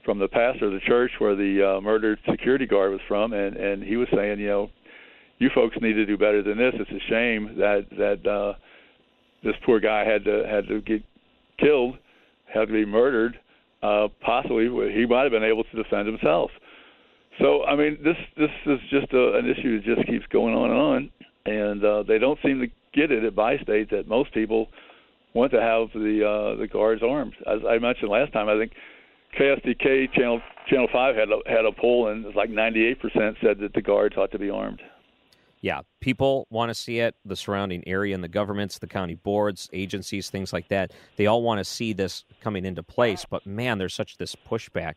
from 0.06 0.20
the 0.20 0.28
pastor 0.28 0.66
of 0.66 0.74
the 0.74 0.80
church 0.82 1.12
where 1.20 1.36
the 1.36 1.78
uh, 1.78 1.82
murdered 1.82 2.20
security 2.30 2.66
guard 2.66 2.92
was 2.92 3.02
from, 3.08 3.34
and 3.34 3.56
and 3.56 3.84
he 3.84 3.98
was 3.98 4.08
saying, 4.13 4.39
you 4.39 4.48
know, 4.48 4.70
you 5.39 5.50
folks 5.54 5.76
need 5.82 5.94
to 5.94 6.06
do 6.06 6.18
better 6.18 6.42
than 6.42 6.58
this. 6.58 6.74
It's 6.76 6.92
a 6.92 7.10
shame 7.10 7.56
that 7.58 7.86
that 7.98 8.30
uh, 8.30 8.54
this 9.44 9.56
poor 9.66 9.80
guy 9.80 10.06
had 10.06 10.24
to 10.26 10.46
had 10.50 10.68
to 10.68 10.82
get 10.82 11.04
killed, 11.60 11.98
had 12.52 12.68
to 12.68 12.74
be 12.74 12.86
murdered. 12.86 13.39
Uh, 13.82 14.08
possibly 14.22 14.66
he 14.94 15.06
might 15.06 15.24
have 15.24 15.32
been 15.32 15.44
able 15.44 15.63
to 15.66 15.84
defend 15.84 16.08
himself. 16.08 16.52
So 17.39 17.63
I 17.63 17.76
mean, 17.76 17.98
this 18.04 18.18
this 18.38 18.52
is 18.66 18.80
just 18.89 19.12
a, 19.13 19.36
an 19.36 19.50
issue 19.50 19.78
that 19.82 19.96
just 19.96 20.08
keeps 20.08 20.26
going 20.28 20.54
on 20.54 20.70
and 20.70 20.80
on, 20.80 21.10
and 21.46 21.84
uh, 21.84 22.04
they 22.04 22.20
don't 22.20 22.39
seem 22.44 22.60
to 22.60 22.68
get 22.94 23.12
it 23.12 23.24
at 23.24 23.36
Bi-State 23.36 23.89
that 23.89 24.08
most 24.08 24.34
people 24.34 24.68
want 25.34 25.52
to 25.52 25.62
have 25.62 25.89
the 25.93 26.24
uh, 26.26 26.56
the 26.60 26.67
guards 26.67 27.02
armed. 27.04 27.36
As 27.48 27.60
I 27.67 27.80
mentioned 27.80 28.10
last 28.10 28.34
time, 28.34 28.50
I 28.50 28.58
think 28.58 28.74
KSDK 29.38 30.13
channel 30.13 30.41
channel 30.67 30.88
five 30.91 31.15
had 31.15 31.30
a, 31.30 31.39
had 31.48 31.65
a 31.65 31.72
poll 31.72 32.10
and 32.10 32.24
it 32.24 32.28
was 32.28 32.36
like 32.36 32.50
98 32.50 33.00
percent 33.00 33.38
said 33.41 33.60
that 33.60 33.74
the 33.74 33.82
guards 33.82 34.15
ought 34.17 34.32
to 34.32 34.39
be 34.39 34.50
armed. 34.50 34.82
Yeah, 35.62 35.82
people 36.02 36.46
want 36.50 36.69
to 36.72 36.76
see 36.76 37.00
it. 37.00 37.15
The 37.24 37.38
surrounding 37.38 37.88
area 37.88 38.13
and 38.13 38.22
the 38.22 38.28
governments, 38.28 38.80
the 38.80 38.88
county 38.88 39.15
boards, 39.15 39.69
agencies, 39.72 40.30
things 40.30 40.52
like 40.52 40.67
that, 40.67 40.91
they 41.15 41.26
all 41.26 41.41
want 41.41 41.60
to 41.60 41.63
see 41.63 41.93
this 41.93 42.26
coming 42.41 42.65
into 42.65 42.84
place. 42.84 43.26
But 43.30 43.46
man, 43.46 43.78
there's 43.78 43.93
such 43.93 44.17
this 44.17 44.36
pushback 44.36 44.96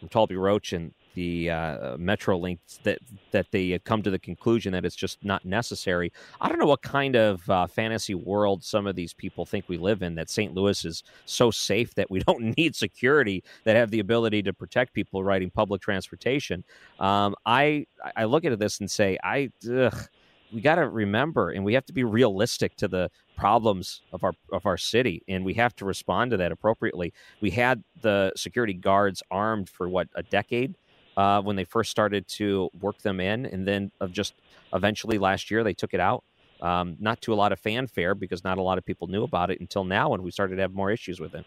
from 0.00 0.08
Taulby 0.08 0.38
Roach 0.38 0.72
and 0.72 0.94
the 1.16 1.50
uh, 1.50 1.96
MetroLink 1.96 2.58
that 2.84 2.98
that 3.32 3.50
they 3.50 3.76
come 3.80 4.02
to 4.02 4.10
the 4.10 4.18
conclusion 4.18 4.72
that 4.74 4.84
it's 4.84 4.94
just 4.94 5.24
not 5.24 5.44
necessary. 5.44 6.12
I 6.42 6.48
don't 6.48 6.58
know 6.58 6.66
what 6.66 6.82
kind 6.82 7.16
of 7.16 7.48
uh, 7.50 7.66
fantasy 7.66 8.14
world 8.14 8.62
some 8.62 8.86
of 8.86 8.94
these 8.94 9.14
people 9.14 9.46
think 9.46 9.64
we 9.66 9.78
live 9.78 10.02
in. 10.02 10.14
That 10.14 10.28
St. 10.28 10.54
Louis 10.54 10.84
is 10.84 11.02
so 11.24 11.50
safe 11.50 11.94
that 11.94 12.10
we 12.10 12.20
don't 12.26 12.56
need 12.58 12.76
security 12.76 13.42
that 13.64 13.76
have 13.76 13.90
the 13.90 14.00
ability 14.00 14.42
to 14.42 14.52
protect 14.52 14.92
people 14.92 15.24
riding 15.24 15.50
public 15.50 15.80
transportation. 15.80 16.62
Um, 17.00 17.34
I 17.46 17.86
I 18.14 18.24
look 18.24 18.44
at 18.44 18.56
this 18.58 18.78
and 18.78 18.90
say 18.90 19.18
I. 19.24 19.50
Ugh, 19.68 20.08
we 20.52 20.60
got 20.60 20.76
to 20.76 20.88
remember 20.88 21.50
and 21.50 21.64
we 21.64 21.74
have 21.74 21.84
to 21.86 21.92
be 21.92 22.04
realistic 22.04 22.76
to 22.76 22.86
the 22.86 23.10
problems 23.36 24.02
of 24.12 24.22
our 24.22 24.32
of 24.52 24.64
our 24.64 24.76
city 24.76 25.22
and 25.26 25.44
we 25.44 25.54
have 25.54 25.74
to 25.74 25.84
respond 25.84 26.30
to 26.30 26.36
that 26.36 26.52
appropriately 26.52 27.12
we 27.40 27.50
had 27.50 27.82
the 28.00 28.32
security 28.36 28.72
guards 28.72 29.24
armed 29.30 29.68
for 29.68 29.88
what 29.88 30.08
a 30.14 30.22
decade 30.22 30.74
uh, 31.16 31.40
when 31.42 31.56
they 31.56 31.64
first 31.64 31.90
started 31.90 32.26
to 32.28 32.70
work 32.80 32.98
them 32.98 33.20
in, 33.20 33.46
and 33.46 33.66
then 33.66 33.90
of 34.00 34.12
just 34.12 34.34
eventually 34.72 35.18
last 35.18 35.50
year 35.50 35.64
they 35.64 35.74
took 35.74 35.94
it 35.94 36.00
out. 36.00 36.24
Um, 36.60 36.96
not 36.98 37.20
to 37.22 37.34
a 37.34 37.36
lot 37.36 37.52
of 37.52 37.60
fanfare 37.60 38.14
because 38.14 38.42
not 38.42 38.56
a 38.56 38.62
lot 38.62 38.78
of 38.78 38.84
people 38.84 39.08
knew 39.08 39.24
about 39.24 39.50
it 39.50 39.60
until 39.60 39.84
now 39.84 40.08
when 40.10 40.22
we 40.22 40.30
started 40.30 40.56
to 40.56 40.62
have 40.62 40.72
more 40.72 40.90
issues 40.90 41.20
with 41.20 41.34
it. 41.34 41.44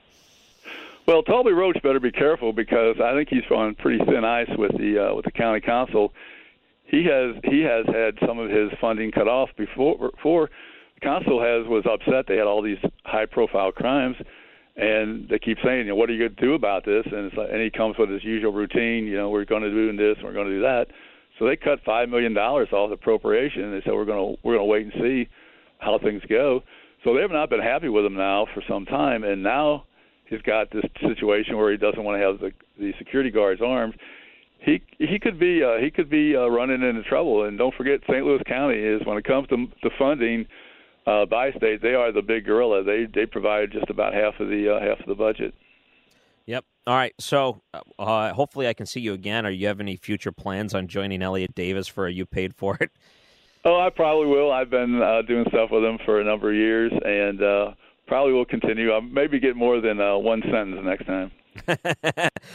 Well, 1.07 1.23
Taulby 1.23 1.55
Roach 1.55 1.81
better 1.81 1.99
be 1.99 2.11
careful 2.11 2.53
because 2.53 2.97
I 3.03 3.15
think 3.15 3.29
he's 3.29 3.41
on 3.49 3.73
pretty 3.73 3.97
thin 4.05 4.23
ice 4.23 4.49
with 4.55 4.77
the 4.77 5.09
uh, 5.09 5.15
with 5.15 5.25
the 5.25 5.31
county 5.31 5.61
council. 5.61 6.13
He 6.83 7.03
has 7.05 7.35
he 7.43 7.61
has 7.61 7.85
had 7.87 8.15
some 8.27 8.37
of 8.37 8.51
his 8.51 8.69
funding 8.79 9.11
cut 9.11 9.27
off 9.27 9.49
before. 9.57 10.11
Before 10.11 10.49
the 10.93 11.01
council 11.01 11.41
has 11.41 11.67
was 11.67 11.83
upset 11.91 12.25
they 12.27 12.37
had 12.37 12.45
all 12.45 12.61
these 12.61 12.77
high 13.05 13.25
profile 13.25 13.71
crimes, 13.71 14.17
and 14.79 15.27
they 15.27 15.39
keep 15.39 15.57
saying, 15.63 15.79
you 15.79 15.85
know, 15.85 15.95
what 15.95 16.09
are 16.09 16.13
you 16.13 16.19
going 16.19 16.35
to 16.35 16.41
do 16.41 16.53
about 16.53 16.85
this? 16.85 17.03
And 17.05 17.25
it's 17.25 17.35
like, 17.35 17.49
and 17.51 17.61
he 17.61 17.69
comes 17.69 17.95
with 17.99 18.09
his 18.09 18.23
usual 18.23 18.53
routine, 18.53 19.05
you 19.05 19.17
know, 19.17 19.29
we're 19.29 19.43
going 19.43 19.63
to 19.63 19.69
do 19.69 19.91
this, 19.97 20.15
and 20.17 20.25
we're 20.25 20.33
going 20.33 20.47
to 20.47 20.55
do 20.55 20.61
that. 20.61 20.87
So 21.37 21.45
they 21.45 21.57
cut 21.57 21.79
five 21.85 22.07
million 22.07 22.33
dollars 22.33 22.69
off 22.71 22.89
the 22.89 22.95
appropriation, 22.95 23.63
and 23.63 23.73
they 23.73 23.83
said 23.83 23.93
we're 23.93 24.05
going 24.05 24.35
to 24.35 24.41
we're 24.41 24.55
going 24.55 24.67
to 24.67 24.71
wait 24.71 24.85
and 24.85 24.93
see 25.01 25.29
how 25.79 25.99
things 25.99 26.21
go. 26.29 26.61
So 27.03 27.13
they 27.13 27.21
have 27.21 27.31
not 27.31 27.49
been 27.49 27.61
happy 27.61 27.89
with 27.89 28.05
him 28.05 28.15
now 28.15 28.45
for 28.53 28.63
some 28.67 28.85
time, 28.85 29.23
and 29.23 29.43
now 29.43 29.85
he's 30.25 30.41
got 30.41 30.71
this 30.71 30.83
situation 31.05 31.57
where 31.57 31.71
he 31.71 31.77
doesn't 31.77 32.03
want 32.03 32.19
to 32.21 32.25
have 32.25 32.39
the 32.39 32.51
the 32.77 32.93
security 32.97 33.31
guards 33.31 33.61
armed. 33.61 33.95
He 34.59 34.81
he 34.97 35.19
could 35.19 35.39
be 35.39 35.61
uh, 35.63 35.81
he 35.81 35.91
could 35.91 36.09
be 36.09 36.35
uh, 36.35 36.47
running 36.47 36.81
into 36.83 37.03
trouble. 37.03 37.43
And 37.43 37.57
don't 37.57 37.75
forget, 37.75 37.99
St. 38.03 38.25
Louis 38.25 38.41
County 38.45 38.77
is 38.77 39.01
when 39.05 39.17
it 39.17 39.25
comes 39.25 39.47
to, 39.49 39.67
to 39.83 39.89
funding 39.97 40.45
uh, 41.05 41.25
Bi-State, 41.25 41.81
they 41.81 41.93
are 41.95 42.11
the 42.11 42.21
big 42.21 42.45
gorilla. 42.45 42.83
They 42.83 43.05
they 43.13 43.25
provide 43.25 43.71
just 43.71 43.89
about 43.89 44.13
half 44.13 44.39
of 44.39 44.49
the 44.49 44.75
uh, 44.75 44.79
half 44.79 44.99
of 44.99 45.07
the 45.07 45.15
budget. 45.15 45.53
Yep. 46.45 46.65
All 46.87 46.95
right. 46.95 47.13
So 47.19 47.61
uh, 47.99 48.33
hopefully 48.33 48.67
I 48.67 48.73
can 48.73 48.85
see 48.85 48.99
you 48.99 49.13
again. 49.13 49.45
Or 49.45 49.51
you 49.51 49.67
have 49.67 49.79
any 49.79 49.95
future 49.95 50.31
plans 50.31 50.73
on 50.73 50.87
joining 50.87 51.21
Elliott 51.21 51.53
Davis 51.53 51.87
for 51.87 52.07
a 52.07 52.11
You 52.11 52.25
Paid 52.25 52.55
For 52.55 52.77
It? 52.81 52.91
Oh, 53.65 53.77
I 53.77 53.89
probably 53.89 54.27
will. 54.27 54.53
I've 54.53 54.69
been 54.69 55.01
uh, 55.01 55.21
doing 55.21 55.43
stuff 55.49 55.69
with 55.69 55.83
him 55.83 55.99
for 56.05 56.21
a 56.21 56.23
number 56.23 56.49
of 56.49 56.55
years, 56.55 56.93
and 57.03 57.43
uh, 57.43 57.71
probably 58.07 58.31
will 58.31 58.45
continue. 58.45 58.91
I'll 58.91 59.01
maybe 59.01 59.37
get 59.37 59.57
more 59.57 59.81
than 59.81 59.99
uh, 59.99 60.17
one 60.17 60.41
sentence 60.43 60.79
next 60.81 61.05
time. 61.05 61.31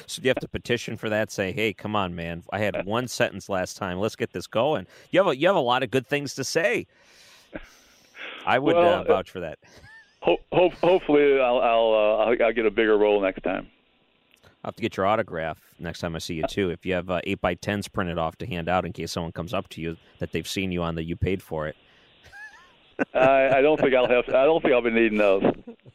so 0.07 0.21
do 0.21 0.23
you 0.23 0.29
have 0.31 0.41
to 0.41 0.49
petition 0.49 0.97
for 0.97 1.11
that? 1.11 1.31
Say, 1.31 1.53
hey, 1.53 1.75
come 1.75 1.95
on, 1.95 2.15
man! 2.15 2.43
I 2.53 2.59
had 2.59 2.87
one 2.87 3.07
sentence 3.07 3.51
last 3.51 3.77
time. 3.77 3.99
Let's 3.99 4.17
get 4.17 4.33
this 4.33 4.47
going. 4.47 4.87
You 5.11 5.21
have 5.21 5.27
a, 5.27 5.37
you 5.37 5.47
have 5.47 5.57
a 5.57 5.61
lot 5.61 5.83
of 5.83 5.91
good 5.91 6.07
things 6.07 6.35
to 6.37 6.45
say. 6.45 6.87
I 8.45 8.59
would 8.59 8.77
well, 8.77 9.01
uh, 9.01 9.05
vouch 9.05 9.31
for 9.31 9.41
that. 9.41 9.59
Ho- 10.21 10.39
ho- 10.53 10.73
hopefully, 10.83 11.39
I'll 11.39 11.59
I'll, 11.59 11.93
uh, 11.93 12.25
I'll, 12.25 12.47
I'll 12.47 12.53
get 12.53 12.65
a 12.65 12.71
bigger 12.71 12.97
role 12.97 13.21
next 13.21 13.43
time. 13.43 13.69
I'll 14.43 14.69
have 14.69 14.77
to 14.77 14.83
get 14.83 14.97
your 14.97 15.05
autograph 15.05 15.61
next 15.79 15.99
time 15.99 16.17
I 16.17 16.19
see 16.19 16.35
you 16.35 16.47
too. 16.49 16.71
If 16.71 16.87
you 16.87 16.95
have 16.95 17.11
uh, 17.11 17.21
eight 17.25 17.43
by 17.43 17.53
tens 17.53 17.89
printed 17.89 18.17
off 18.17 18.37
to 18.39 18.47
hand 18.47 18.67
out 18.67 18.87
in 18.87 18.95
case 18.95 19.13
someone 19.13 19.33
comes 19.33 19.53
up 19.53 19.69
to 19.71 19.83
you 19.83 19.99
that 20.21 20.33
they've 20.33 20.49
seen 20.49 20.73
you 20.73 20.83
on 20.83 20.95
the 20.95 21.03
you 21.05 21.17
paid 21.17 21.43
for 21.43 21.69
it. 21.69 21.77
I, 23.15 23.59
I 23.59 23.61
don't 23.61 23.81
think 23.81 23.95
I'll 23.95 24.09
have. 24.09 24.29
I 24.29 24.45
don't 24.45 24.61
think 24.61 24.75
I'll 24.75 24.83
be 24.83 24.91
needing 24.91 25.19
those. 25.19 25.43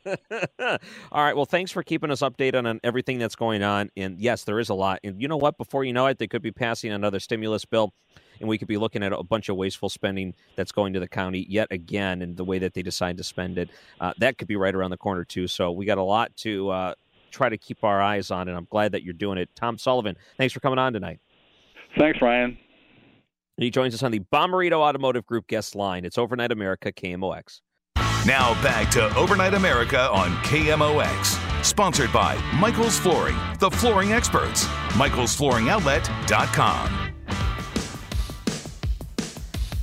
All 1.12 1.24
right. 1.24 1.36
Well, 1.36 1.46
thanks 1.46 1.72
for 1.72 1.84
keeping 1.84 2.12
us 2.12 2.22
updated 2.22 2.66
on 2.66 2.80
everything 2.84 3.20
that's 3.20 3.36
going 3.36 3.64
on. 3.64 3.90
And 3.98 4.20
yes, 4.20 4.44
there 4.44 4.60
is 4.60 4.70
a 4.70 4.74
lot. 4.74 5.00
And 5.04 5.22
you 5.22 5.28
know 5.28 5.38
what? 5.38 5.58
Before 5.58 5.84
you 5.84 5.94
know 5.94 6.08
it, 6.08 6.18
they 6.18 6.28
could 6.28 6.42
be 6.42 6.52
passing 6.52 6.92
another 6.92 7.20
stimulus 7.20 7.66
bill, 7.66 7.94
and 8.40 8.48
we 8.48 8.58
could 8.58 8.68
be 8.68 8.78
looking 8.78 9.04
at 9.04 9.14
a 9.14 9.24
bunch 9.24 9.50
of 9.50 9.56
wasteful 9.56 9.90
spending 9.90 10.34
that's 10.56 10.72
going 10.72 10.94
to 10.94 11.00
the 11.00 11.08
county 11.08 11.46
yet 11.50 11.68
again, 11.72 12.22
and 12.22 12.38
the 12.38 12.46
way 12.46 12.60
that 12.60 12.74
they 12.74 12.82
decide 12.82 13.18
to 13.18 13.24
spend 13.24 13.58
it. 13.58 13.70
Uh, 14.00 14.14
that 14.20 14.38
could 14.38 14.48
be 14.48 14.56
right 14.56 14.74
around 14.74 14.92
the 14.92 14.98
corner 14.98 15.26
too. 15.26 15.48
So 15.48 15.72
we 15.72 15.86
got 15.86 15.98
a 15.98 16.04
lot 16.04 16.36
to 16.38 16.70
uh, 16.70 16.94
try 17.32 17.50
to 17.50 17.58
keep 17.58 17.84
our 17.84 18.02
eyes 18.02 18.32
on, 18.32 18.48
and 18.48 18.58
I'm 18.58 18.68
glad 18.70 18.94
that 18.94 19.04
you're 19.04 19.14
doing 19.14 19.38
it. 19.38 19.50
Tom 19.56 19.78
Sullivan, 19.78 20.16
thanks 20.38 20.54
for 20.54 20.60
coming 20.60 20.80
on 20.80 20.94
tonight. 20.94 21.20
Thanks, 21.98 22.22
Ryan. 22.22 22.58
He 23.60 23.70
joins 23.70 23.94
us 23.94 24.04
on 24.04 24.12
the 24.12 24.20
Bommarito 24.20 24.78
Automotive 24.78 25.26
Group 25.26 25.48
guest 25.48 25.76
line. 25.76 26.06
It's 26.06 26.18
Overnight 26.18 26.54
America 26.54 26.94
KMOX. 26.94 27.60
Now 28.26 28.54
back 28.64 28.90
to 28.92 29.14
Overnight 29.18 29.54
America 29.54 30.10
on 30.12 30.30
KMOX. 30.44 31.64
Sponsored 31.64 32.14
by 32.14 32.38
Michael's 32.58 32.98
Flooring, 32.98 33.36
the 33.60 33.70
flooring 33.70 34.14
experts. 34.14 34.64
Michael'sFlooringOutlet.com. 34.94 37.14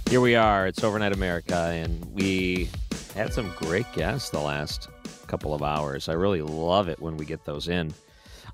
Here 0.09 0.23
we 0.23 0.37
are. 0.37 0.67
It's 0.67 0.83
Overnight 0.83 1.13
America, 1.13 1.57
and 1.57 2.03
we 2.15 2.71
had 3.15 3.35
some 3.35 3.53
great 3.57 3.85
guests 3.93 4.31
the 4.31 4.41
last 4.41 4.89
couple 5.27 5.53
of 5.53 5.63
hours. 5.63 6.09
I 6.09 6.15
really 6.15 6.41
love 6.41 6.89
it 6.89 6.99
when 7.01 7.19
we 7.19 7.27
get 7.27 7.45
those 7.45 7.69
in. 7.69 7.93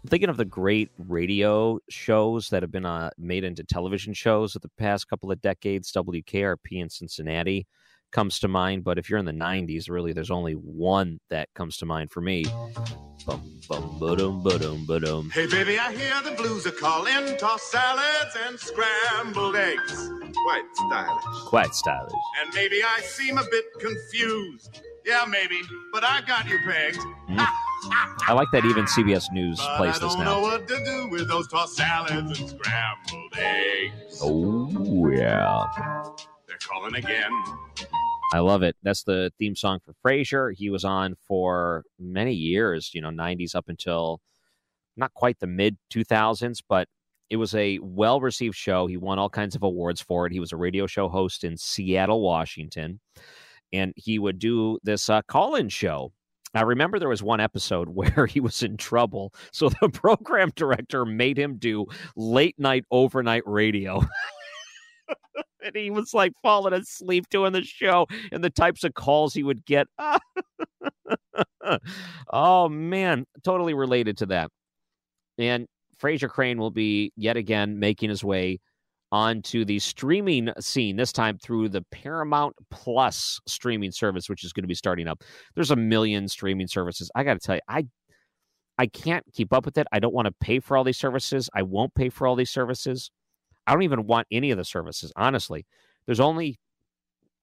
I'm 0.03 0.09
thinking 0.09 0.31
of 0.31 0.37
the 0.37 0.45
great 0.45 0.91
radio 0.99 1.79
shows 1.89 2.49
that 2.49 2.65
have 2.65 2.73
been 2.73 2.85
uh, 2.85 3.11
made 3.17 3.45
into 3.45 3.63
television 3.63 4.15
shows 4.15 4.57
of 4.57 4.63
the 4.63 4.71
past 4.77 5.09
couple 5.09 5.31
of 5.31 5.41
decades. 5.41 5.93
WKRP 5.93 6.57
in 6.73 6.91
Cincinnati 6.91 7.69
comes 8.11 8.41
to 8.41 8.49
mind, 8.49 8.83
but 8.83 8.99
if 8.99 9.09
you're 9.09 9.21
in 9.21 9.27
the 9.27 9.33
90s, 9.33 9.89
really, 9.89 10.13
there's 10.13 10.33
only 10.33 10.55
one 10.55 11.21
that 11.31 11.49
comes 11.55 11.77
to 11.77 11.87
mind 11.87 12.11
for 12.11 12.21
me. 12.21 12.45
Bum, 13.25 13.61
bum, 13.69 13.99
ba-dum, 14.01 14.43
ba-dum, 14.43 14.87
ba-dum. 14.87 15.31
Hey, 15.31 15.47
baby, 15.47 15.79
I 15.79 15.93
hear 15.93 16.21
the 16.25 16.37
blues 16.37 16.67
are 16.67 16.73
calling. 16.73 17.37
Toss 17.39 17.63
salads 17.63 18.37
and 18.49 18.59
scrambled 18.59 19.55
eggs. 19.55 20.11
Quite 20.45 20.65
stylish. 20.75 21.25
Quite 21.47 21.75
stylish. 21.75 22.13
And 22.43 22.53
maybe 22.55 22.83
I 22.83 23.01
seem 23.03 23.39
a 23.39 23.45
bit 23.45 23.65
confused. 23.81 24.81
Yeah, 25.05 25.25
maybe, 25.29 25.61
but 25.93 26.05
I 26.05 26.21
got 26.23 26.49
you 26.49 26.59
pegged. 26.65 26.99
Mm. 27.29 27.47
I 28.29 28.33
like 28.33 28.49
that 28.53 28.65
even 28.65 28.85
CBS 28.85 29.25
News 29.33 29.59
But 29.59 29.77
plays 29.77 29.97
I 29.97 29.99
this 29.99 30.15
don't 30.15 30.25
now. 30.25 30.35
know 30.35 30.41
what 30.41 30.69
to 30.69 30.85
do 30.85 31.09
with 31.09 31.29
those 31.29 31.49
tossed 31.49 31.77
salads 31.77 32.39
and 32.39 32.49
scrambled 32.49 33.33
eggs. 33.37 34.21
Oh, 34.23 35.09
yeah. 35.11 35.67
They're 36.47 36.59
calling 36.61 36.95
again. 36.95 37.33
I 38.33 38.39
love 38.39 38.63
it. 38.63 38.77
That's 38.83 39.03
the 39.03 39.33
theme 39.39 39.57
song 39.57 39.81
for 39.85 39.95
Frasier. 40.07 40.55
He 40.57 40.71
was 40.71 40.85
on 40.85 41.17
for 41.27 41.85
many 41.99 42.33
years, 42.33 42.91
you 42.95 43.01
know, 43.01 43.11
90s 43.11 43.55
up 43.57 43.69
until 43.69 44.21
not 44.97 45.13
quite 45.15 45.41
the 45.41 45.47
mid 45.47 45.77
2000s, 45.93 46.63
but 46.69 46.89
it 47.29 47.37
was 47.37 47.55
a 47.55 47.79
well 47.83 48.21
received 48.21 48.55
show. 48.55 48.87
He 48.87 48.97
won 48.97 49.19
all 49.19 49.31
kinds 49.31 49.57
of 49.57 49.63
awards 49.63 50.01
for 50.01 50.27
it. 50.27 50.33
He 50.33 50.41
was 50.41 50.53
a 50.53 50.57
radio 50.57 50.87
show 50.87 51.09
host 51.09 51.45
in 51.45 51.57
Seattle, 51.57 52.21
Washington, 52.21 53.01
and 53.73 53.93
he 53.97 54.19
would 54.19 54.39
do 54.39 54.79
this 54.83 55.09
uh, 55.09 55.23
call 55.23 55.55
in 55.55 55.69
show. 55.69 56.13
I 56.55 56.63
remember 56.63 56.99
there 56.99 57.09
was 57.09 57.23
one 57.23 57.41
episode 57.41 57.89
where 57.95 58.27
he 58.27 58.41
was 58.41 58.63
in 58.63 58.77
trouble. 58.77 59.33
So 59.53 59.69
the 59.69 59.89
program 59.93 60.53
director 60.55 61.05
made 61.05 61.39
him 61.39 61.57
do 61.57 61.87
late 62.17 62.59
night 62.59 62.85
overnight 62.91 63.43
radio. 63.47 64.03
and 65.65 65.75
he 65.75 65.91
was 65.91 66.13
like 66.13 66.33
falling 66.43 66.75
asleep 66.75 67.27
doing 67.31 67.53
the 67.53 67.63
show 67.63 68.07
and 68.31 68.43
the 68.43 68.51
types 68.51 68.85
of 68.85 68.95
calls 68.95 69.35
he 69.35 69.43
would 69.43 69.65
get. 69.65 69.87
oh 72.33 72.69
man, 72.69 73.27
totally 73.45 73.75
related 73.75 74.19
to 74.19 74.27
that. 74.27 74.51
And 75.39 75.67
Frasier 76.01 76.29
Crane 76.29 76.59
will 76.59 76.71
be 76.71 77.13
yet 77.17 77.37
again 77.37 77.79
making 77.79 78.11
his 78.11 78.25
way 78.25 78.59
onto 79.13 79.65
the 79.65 79.79
streaming 79.79 80.51
scene, 80.59 80.97
this 80.97 81.13
time 81.13 81.39
through 81.39 81.69
the 81.69 81.83
Paramount 81.93 82.57
Plus 82.71 83.39
streaming 83.47 83.93
service, 83.93 84.29
which 84.29 84.43
is 84.43 84.53
going 84.53 84.65
to 84.65 84.69
be 84.69 84.75
starting 84.75 85.07
up. 85.07 85.23
There's 85.55 85.71
a 85.71 85.77
million 85.77 86.27
streaming 86.27 86.67
services. 86.67 87.11
I 87.15 87.23
got 87.23 87.35
to 87.35 87.39
tell 87.39 87.57
you, 87.57 87.61
I 87.69 87.87
I 88.79 88.87
can't 88.87 89.25
keep 89.35 89.53
up 89.53 89.67
with 89.67 89.77
it. 89.79 89.87
I 89.93 90.01
don't 90.01 90.15
want 90.15 90.27
to 90.27 90.33
pay 90.41 90.59
for 90.59 90.77
all 90.77 90.83
these 90.83 90.99
services. 90.99 91.49
I 91.55 91.63
won't 91.63 91.95
pay 91.95 92.09
for 92.09 92.27
all 92.27 92.35
these 92.35 92.51
services. 92.51 93.11
I 93.67 93.73
don't 93.73 93.83
even 93.83 94.07
want 94.07 94.27
any 94.33 94.51
of 94.51 94.59
the 94.59 94.65
services, 94.65 95.13
honestly. 95.15 95.67
There's 96.07 96.21
only, 96.21 96.59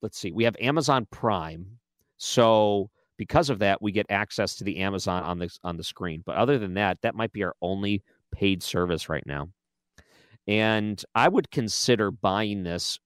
let's 0.01 0.17
see, 0.17 0.31
we 0.31 0.43
have 0.43 0.55
Amazon 0.59 1.07
Prime. 1.11 1.65
So 2.17 2.89
because 3.17 3.49
of 3.49 3.59
that, 3.59 3.81
we 3.81 3.91
get 3.91 4.07
access 4.09 4.55
to 4.55 4.63
the 4.63 4.77
Amazon 4.77 5.23
on 5.23 5.37
the 5.37 5.49
on 5.63 5.77
the 5.77 5.83
screen. 5.83 6.23
But 6.25 6.35
other 6.35 6.57
than 6.57 6.73
that, 6.73 6.97
that 7.03 7.15
might 7.15 7.31
be 7.31 7.43
our 7.43 7.55
only 7.61 8.03
paid 8.31 8.63
service 8.63 9.07
right 9.07 9.25
now. 9.25 9.49
And 10.49 10.99
I 11.13 11.27
would 11.27 11.51
consider 11.51 12.09
buying 12.09 12.63
this 12.63 12.97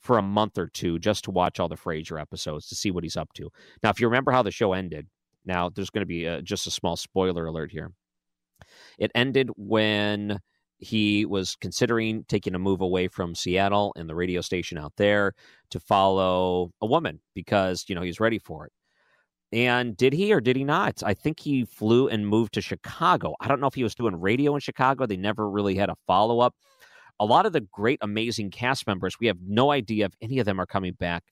for 0.00 0.18
a 0.18 0.22
month 0.22 0.58
or 0.58 0.66
two 0.66 0.98
just 0.98 1.22
to 1.24 1.30
watch 1.30 1.60
all 1.60 1.68
the 1.68 1.76
Frasier 1.76 2.20
episodes 2.20 2.66
to 2.68 2.74
see 2.74 2.90
what 2.90 3.04
he's 3.04 3.16
up 3.16 3.32
to. 3.34 3.50
Now, 3.84 3.90
if 3.90 4.00
you 4.00 4.08
remember 4.08 4.32
how 4.32 4.42
the 4.42 4.50
show 4.50 4.72
ended, 4.72 5.06
now 5.44 5.68
there's 5.68 5.90
going 5.90 6.02
to 6.02 6.06
be 6.06 6.24
a, 6.24 6.42
just 6.42 6.66
a 6.66 6.72
small 6.72 6.96
spoiler 6.96 7.46
alert 7.46 7.70
here. 7.70 7.92
It 8.98 9.12
ended 9.14 9.50
when 9.56 10.40
he 10.78 11.24
was 11.24 11.56
considering 11.60 12.24
taking 12.24 12.56
a 12.56 12.58
move 12.58 12.80
away 12.80 13.06
from 13.06 13.36
Seattle 13.36 13.92
and 13.94 14.08
the 14.08 14.16
radio 14.16 14.40
station 14.40 14.76
out 14.76 14.94
there 14.96 15.34
to 15.70 15.78
follow 15.78 16.72
a 16.80 16.86
woman 16.86 17.20
because, 17.32 17.84
you 17.86 17.94
know, 17.94 18.02
he's 18.02 18.18
ready 18.18 18.40
for 18.40 18.66
it. 18.66 18.72
And 19.52 19.96
did 19.96 20.14
he 20.14 20.32
or 20.32 20.40
did 20.40 20.56
he 20.56 20.64
not? 20.64 21.00
I 21.04 21.14
think 21.14 21.38
he 21.38 21.64
flew 21.64 22.08
and 22.08 22.26
moved 22.26 22.54
to 22.54 22.60
Chicago. 22.60 23.36
I 23.40 23.46
don't 23.46 23.60
know 23.60 23.68
if 23.68 23.74
he 23.74 23.84
was 23.84 23.94
doing 23.94 24.20
radio 24.20 24.54
in 24.54 24.60
Chicago. 24.60 25.06
They 25.06 25.16
never 25.16 25.48
really 25.48 25.76
had 25.76 25.90
a 25.90 25.96
follow 26.08 26.40
up. 26.40 26.56
A 27.20 27.24
lot 27.24 27.46
of 27.46 27.52
the 27.52 27.60
great, 27.60 27.98
amazing 28.02 28.50
cast 28.50 28.86
members, 28.86 29.16
we 29.20 29.26
have 29.26 29.38
no 29.46 29.70
idea 29.70 30.06
if 30.06 30.12
any 30.20 30.38
of 30.38 30.46
them 30.46 30.60
are 30.60 30.66
coming 30.66 30.92
back. 30.92 31.24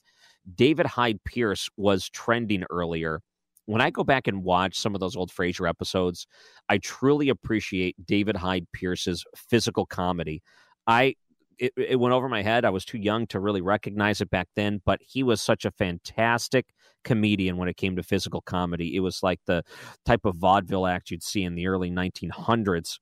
David 0.54 0.86
Hyde 0.86 1.22
Pierce 1.24 1.68
was 1.76 2.08
trending 2.08 2.64
earlier. 2.70 3.20
When 3.66 3.80
I 3.80 3.90
go 3.90 4.04
back 4.04 4.28
and 4.28 4.44
watch 4.44 4.78
some 4.78 4.94
of 4.94 5.00
those 5.00 5.16
old 5.16 5.30
Frasier 5.30 5.68
episodes, 5.68 6.26
I 6.68 6.78
truly 6.78 7.28
appreciate 7.28 7.96
David 8.04 8.36
Hyde 8.36 8.66
Pierce's 8.72 9.24
physical 9.34 9.86
comedy. 9.86 10.42
I 10.86 11.16
it, 11.58 11.72
it 11.76 11.96
went 11.96 12.12
over 12.12 12.28
my 12.28 12.42
head. 12.42 12.64
I 12.64 12.70
was 12.70 12.84
too 12.84 12.98
young 12.98 13.26
to 13.28 13.40
really 13.40 13.60
recognize 13.60 14.20
it 14.20 14.30
back 14.30 14.48
then, 14.56 14.80
but 14.84 15.00
he 15.02 15.22
was 15.22 15.40
such 15.40 15.64
a 15.64 15.70
fantastic 15.70 16.66
comedian 17.04 17.56
when 17.56 17.68
it 17.68 17.76
came 17.76 17.96
to 17.96 18.02
physical 18.02 18.40
comedy. 18.42 18.94
It 18.94 19.00
was 19.00 19.22
like 19.22 19.40
the 19.46 19.62
type 20.04 20.24
of 20.24 20.36
vaudeville 20.36 20.86
act 20.86 21.10
you'd 21.10 21.22
see 21.22 21.44
in 21.44 21.54
the 21.54 21.66
early 21.66 21.90
1900s. 21.90 22.98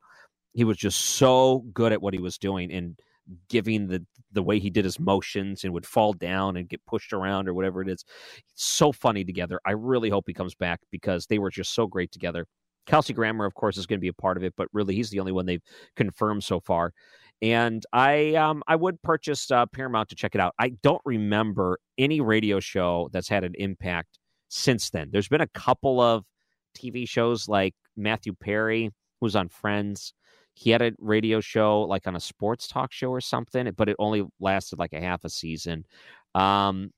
He 0.54 0.64
was 0.64 0.76
just 0.76 1.00
so 1.00 1.64
good 1.72 1.92
at 1.92 2.00
what 2.00 2.14
he 2.14 2.20
was 2.20 2.38
doing 2.38 2.72
and 2.72 2.98
giving 3.48 3.88
the 3.88 4.04
the 4.32 4.42
way 4.42 4.58
he 4.58 4.70
did 4.70 4.84
his 4.84 4.98
motions 4.98 5.64
and 5.64 5.72
would 5.72 5.86
fall 5.86 6.12
down 6.12 6.56
and 6.56 6.68
get 6.68 6.84
pushed 6.86 7.12
around 7.12 7.48
or 7.48 7.54
whatever 7.54 7.82
it 7.82 7.88
is. 7.88 8.04
So 8.54 8.92
funny 8.92 9.24
together. 9.24 9.60
I 9.64 9.72
really 9.72 10.10
hope 10.10 10.24
he 10.26 10.34
comes 10.34 10.54
back 10.54 10.80
because 10.90 11.26
they 11.26 11.38
were 11.38 11.50
just 11.50 11.72
so 11.74 11.86
great 11.86 12.10
together. 12.12 12.46
Kelsey 12.86 13.14
Grammer, 13.14 13.46
of 13.46 13.54
course, 13.54 13.78
is 13.78 13.86
going 13.86 13.98
to 13.98 14.02
be 14.02 14.08
a 14.08 14.12
part 14.12 14.36
of 14.36 14.44
it, 14.44 14.54
but 14.56 14.68
really 14.72 14.94
he's 14.94 15.10
the 15.10 15.20
only 15.20 15.32
one 15.32 15.46
they've 15.46 15.62
confirmed 15.96 16.44
so 16.44 16.60
far. 16.60 16.92
And 17.40 17.84
I 17.92 18.34
um, 18.34 18.62
I 18.66 18.76
would 18.76 19.02
purchase 19.02 19.50
uh, 19.50 19.66
Paramount 19.66 20.08
to 20.10 20.16
check 20.16 20.34
it 20.34 20.40
out. 20.40 20.54
I 20.58 20.70
don't 20.82 21.02
remember 21.04 21.78
any 21.98 22.20
radio 22.20 22.60
show 22.60 23.08
that's 23.12 23.28
had 23.28 23.44
an 23.44 23.54
impact 23.58 24.18
since 24.48 24.90
then. 24.90 25.08
There's 25.10 25.28
been 25.28 25.40
a 25.40 25.48
couple 25.48 26.00
of 26.00 26.24
TV 26.76 27.08
shows 27.08 27.48
like 27.48 27.74
Matthew 27.96 28.34
Perry, 28.34 28.90
who's 29.20 29.36
on 29.36 29.48
Friends. 29.48 30.14
He 30.54 30.70
had 30.70 30.82
a 30.82 30.92
radio 30.98 31.40
show 31.40 31.82
like 31.82 32.06
on 32.06 32.16
a 32.16 32.20
sports 32.20 32.68
talk 32.68 32.92
show 32.92 33.08
or 33.08 33.20
something, 33.20 33.70
but 33.76 33.88
it 33.88 33.96
only 33.98 34.24
lasted 34.40 34.78
like 34.78 34.92
a 34.92 35.00
half 35.00 35.24
a 35.24 35.28
season. 35.28 35.84
Um, 36.34 36.90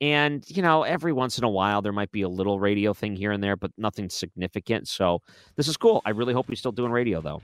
and, 0.00 0.44
you 0.48 0.60
know, 0.60 0.82
every 0.82 1.12
once 1.12 1.38
in 1.38 1.44
a 1.44 1.48
while 1.48 1.80
there 1.80 1.92
might 1.92 2.10
be 2.10 2.22
a 2.22 2.28
little 2.28 2.58
radio 2.58 2.92
thing 2.92 3.14
here 3.16 3.32
and 3.32 3.42
there, 3.42 3.56
but 3.56 3.70
nothing 3.78 4.10
significant. 4.10 4.88
So 4.88 5.22
this 5.56 5.68
is 5.68 5.76
cool. 5.76 6.02
I 6.04 6.10
really 6.10 6.34
hope 6.34 6.46
he's 6.48 6.58
still 6.58 6.72
doing 6.72 6.90
radio, 6.90 7.20
though. 7.20 7.40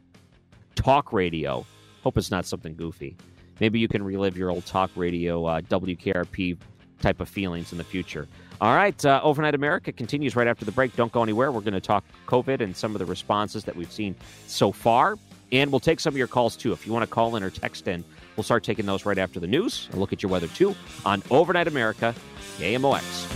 Talk 0.74 1.12
radio. 1.12 1.64
Hope 2.02 2.18
it's 2.18 2.30
not 2.30 2.46
something 2.46 2.74
goofy. 2.74 3.16
Maybe 3.60 3.78
you 3.78 3.88
can 3.88 4.02
relive 4.02 4.36
your 4.36 4.50
old 4.50 4.66
talk 4.66 4.90
radio, 4.96 5.44
uh, 5.44 5.60
WKRP 5.60 6.58
type 7.00 7.20
of 7.20 7.28
feelings 7.28 7.72
in 7.72 7.78
the 7.78 7.84
future. 7.84 8.26
All 8.60 8.74
right, 8.74 9.04
uh, 9.06 9.20
Overnight 9.22 9.54
America 9.54 9.90
continues 9.90 10.36
right 10.36 10.46
after 10.46 10.64
the 10.66 10.72
break. 10.72 10.94
Don't 10.96 11.12
go 11.12 11.22
anywhere. 11.22 11.50
We're 11.50 11.60
going 11.60 11.72
to 11.74 11.80
talk 11.80 12.04
COVID 12.26 12.60
and 12.60 12.76
some 12.76 12.94
of 12.94 12.98
the 12.98 13.06
responses 13.06 13.64
that 13.64 13.74
we've 13.74 13.92
seen 13.92 14.14
so 14.46 14.70
far. 14.70 15.16
And 15.52 15.70
we'll 15.70 15.80
take 15.80 16.00
some 16.00 16.14
of 16.14 16.18
your 16.18 16.28
calls 16.28 16.56
too. 16.56 16.72
If 16.72 16.86
you 16.86 16.92
want 16.92 17.02
to 17.02 17.12
call 17.12 17.36
in 17.36 17.42
or 17.42 17.50
text 17.50 17.88
in, 17.88 18.04
we'll 18.36 18.44
start 18.44 18.62
taking 18.62 18.86
those 18.86 19.04
right 19.04 19.18
after 19.18 19.40
the 19.40 19.46
news 19.46 19.88
and 19.90 20.00
look 20.00 20.12
at 20.12 20.22
your 20.22 20.30
weather 20.30 20.48
too 20.48 20.74
on 21.04 21.22
Overnight 21.30 21.66
America, 21.66 22.14
KMOX. 22.58 23.26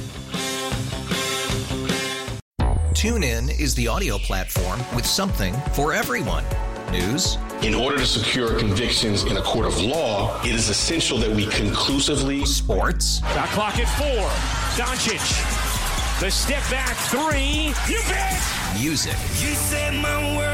TuneIn 2.95 3.61
is 3.61 3.75
the 3.75 3.87
audio 3.89 4.17
platform 4.17 4.81
with 4.95 5.05
something 5.05 5.53
for 5.75 5.93
everyone. 5.93 6.45
News. 6.91 7.37
In 7.63 7.75
order 7.75 7.99
to 7.99 8.07
secure 8.07 8.59
convictions 8.59 9.25
in 9.25 9.37
a 9.37 9.43
court 9.43 9.67
of 9.67 9.81
law, 9.81 10.41
it 10.43 10.55
is 10.55 10.69
essential 10.69 11.19
that 11.19 11.31
we 11.31 11.47
conclusively. 11.47 12.45
Sports. 12.45 13.19
Shot 13.19 13.49
clock 13.49 13.79
at 13.79 13.89
four. 13.99 14.29
Doncic. 14.79 16.21
The 16.21 16.31
step 16.31 16.63
back 16.71 16.97
three. 17.09 17.75
You 17.93 18.01
bet. 18.09 18.41
Music. 18.81 19.13
You 19.41 19.55
set 19.55 19.93
my 19.95 20.37
world 20.37 20.54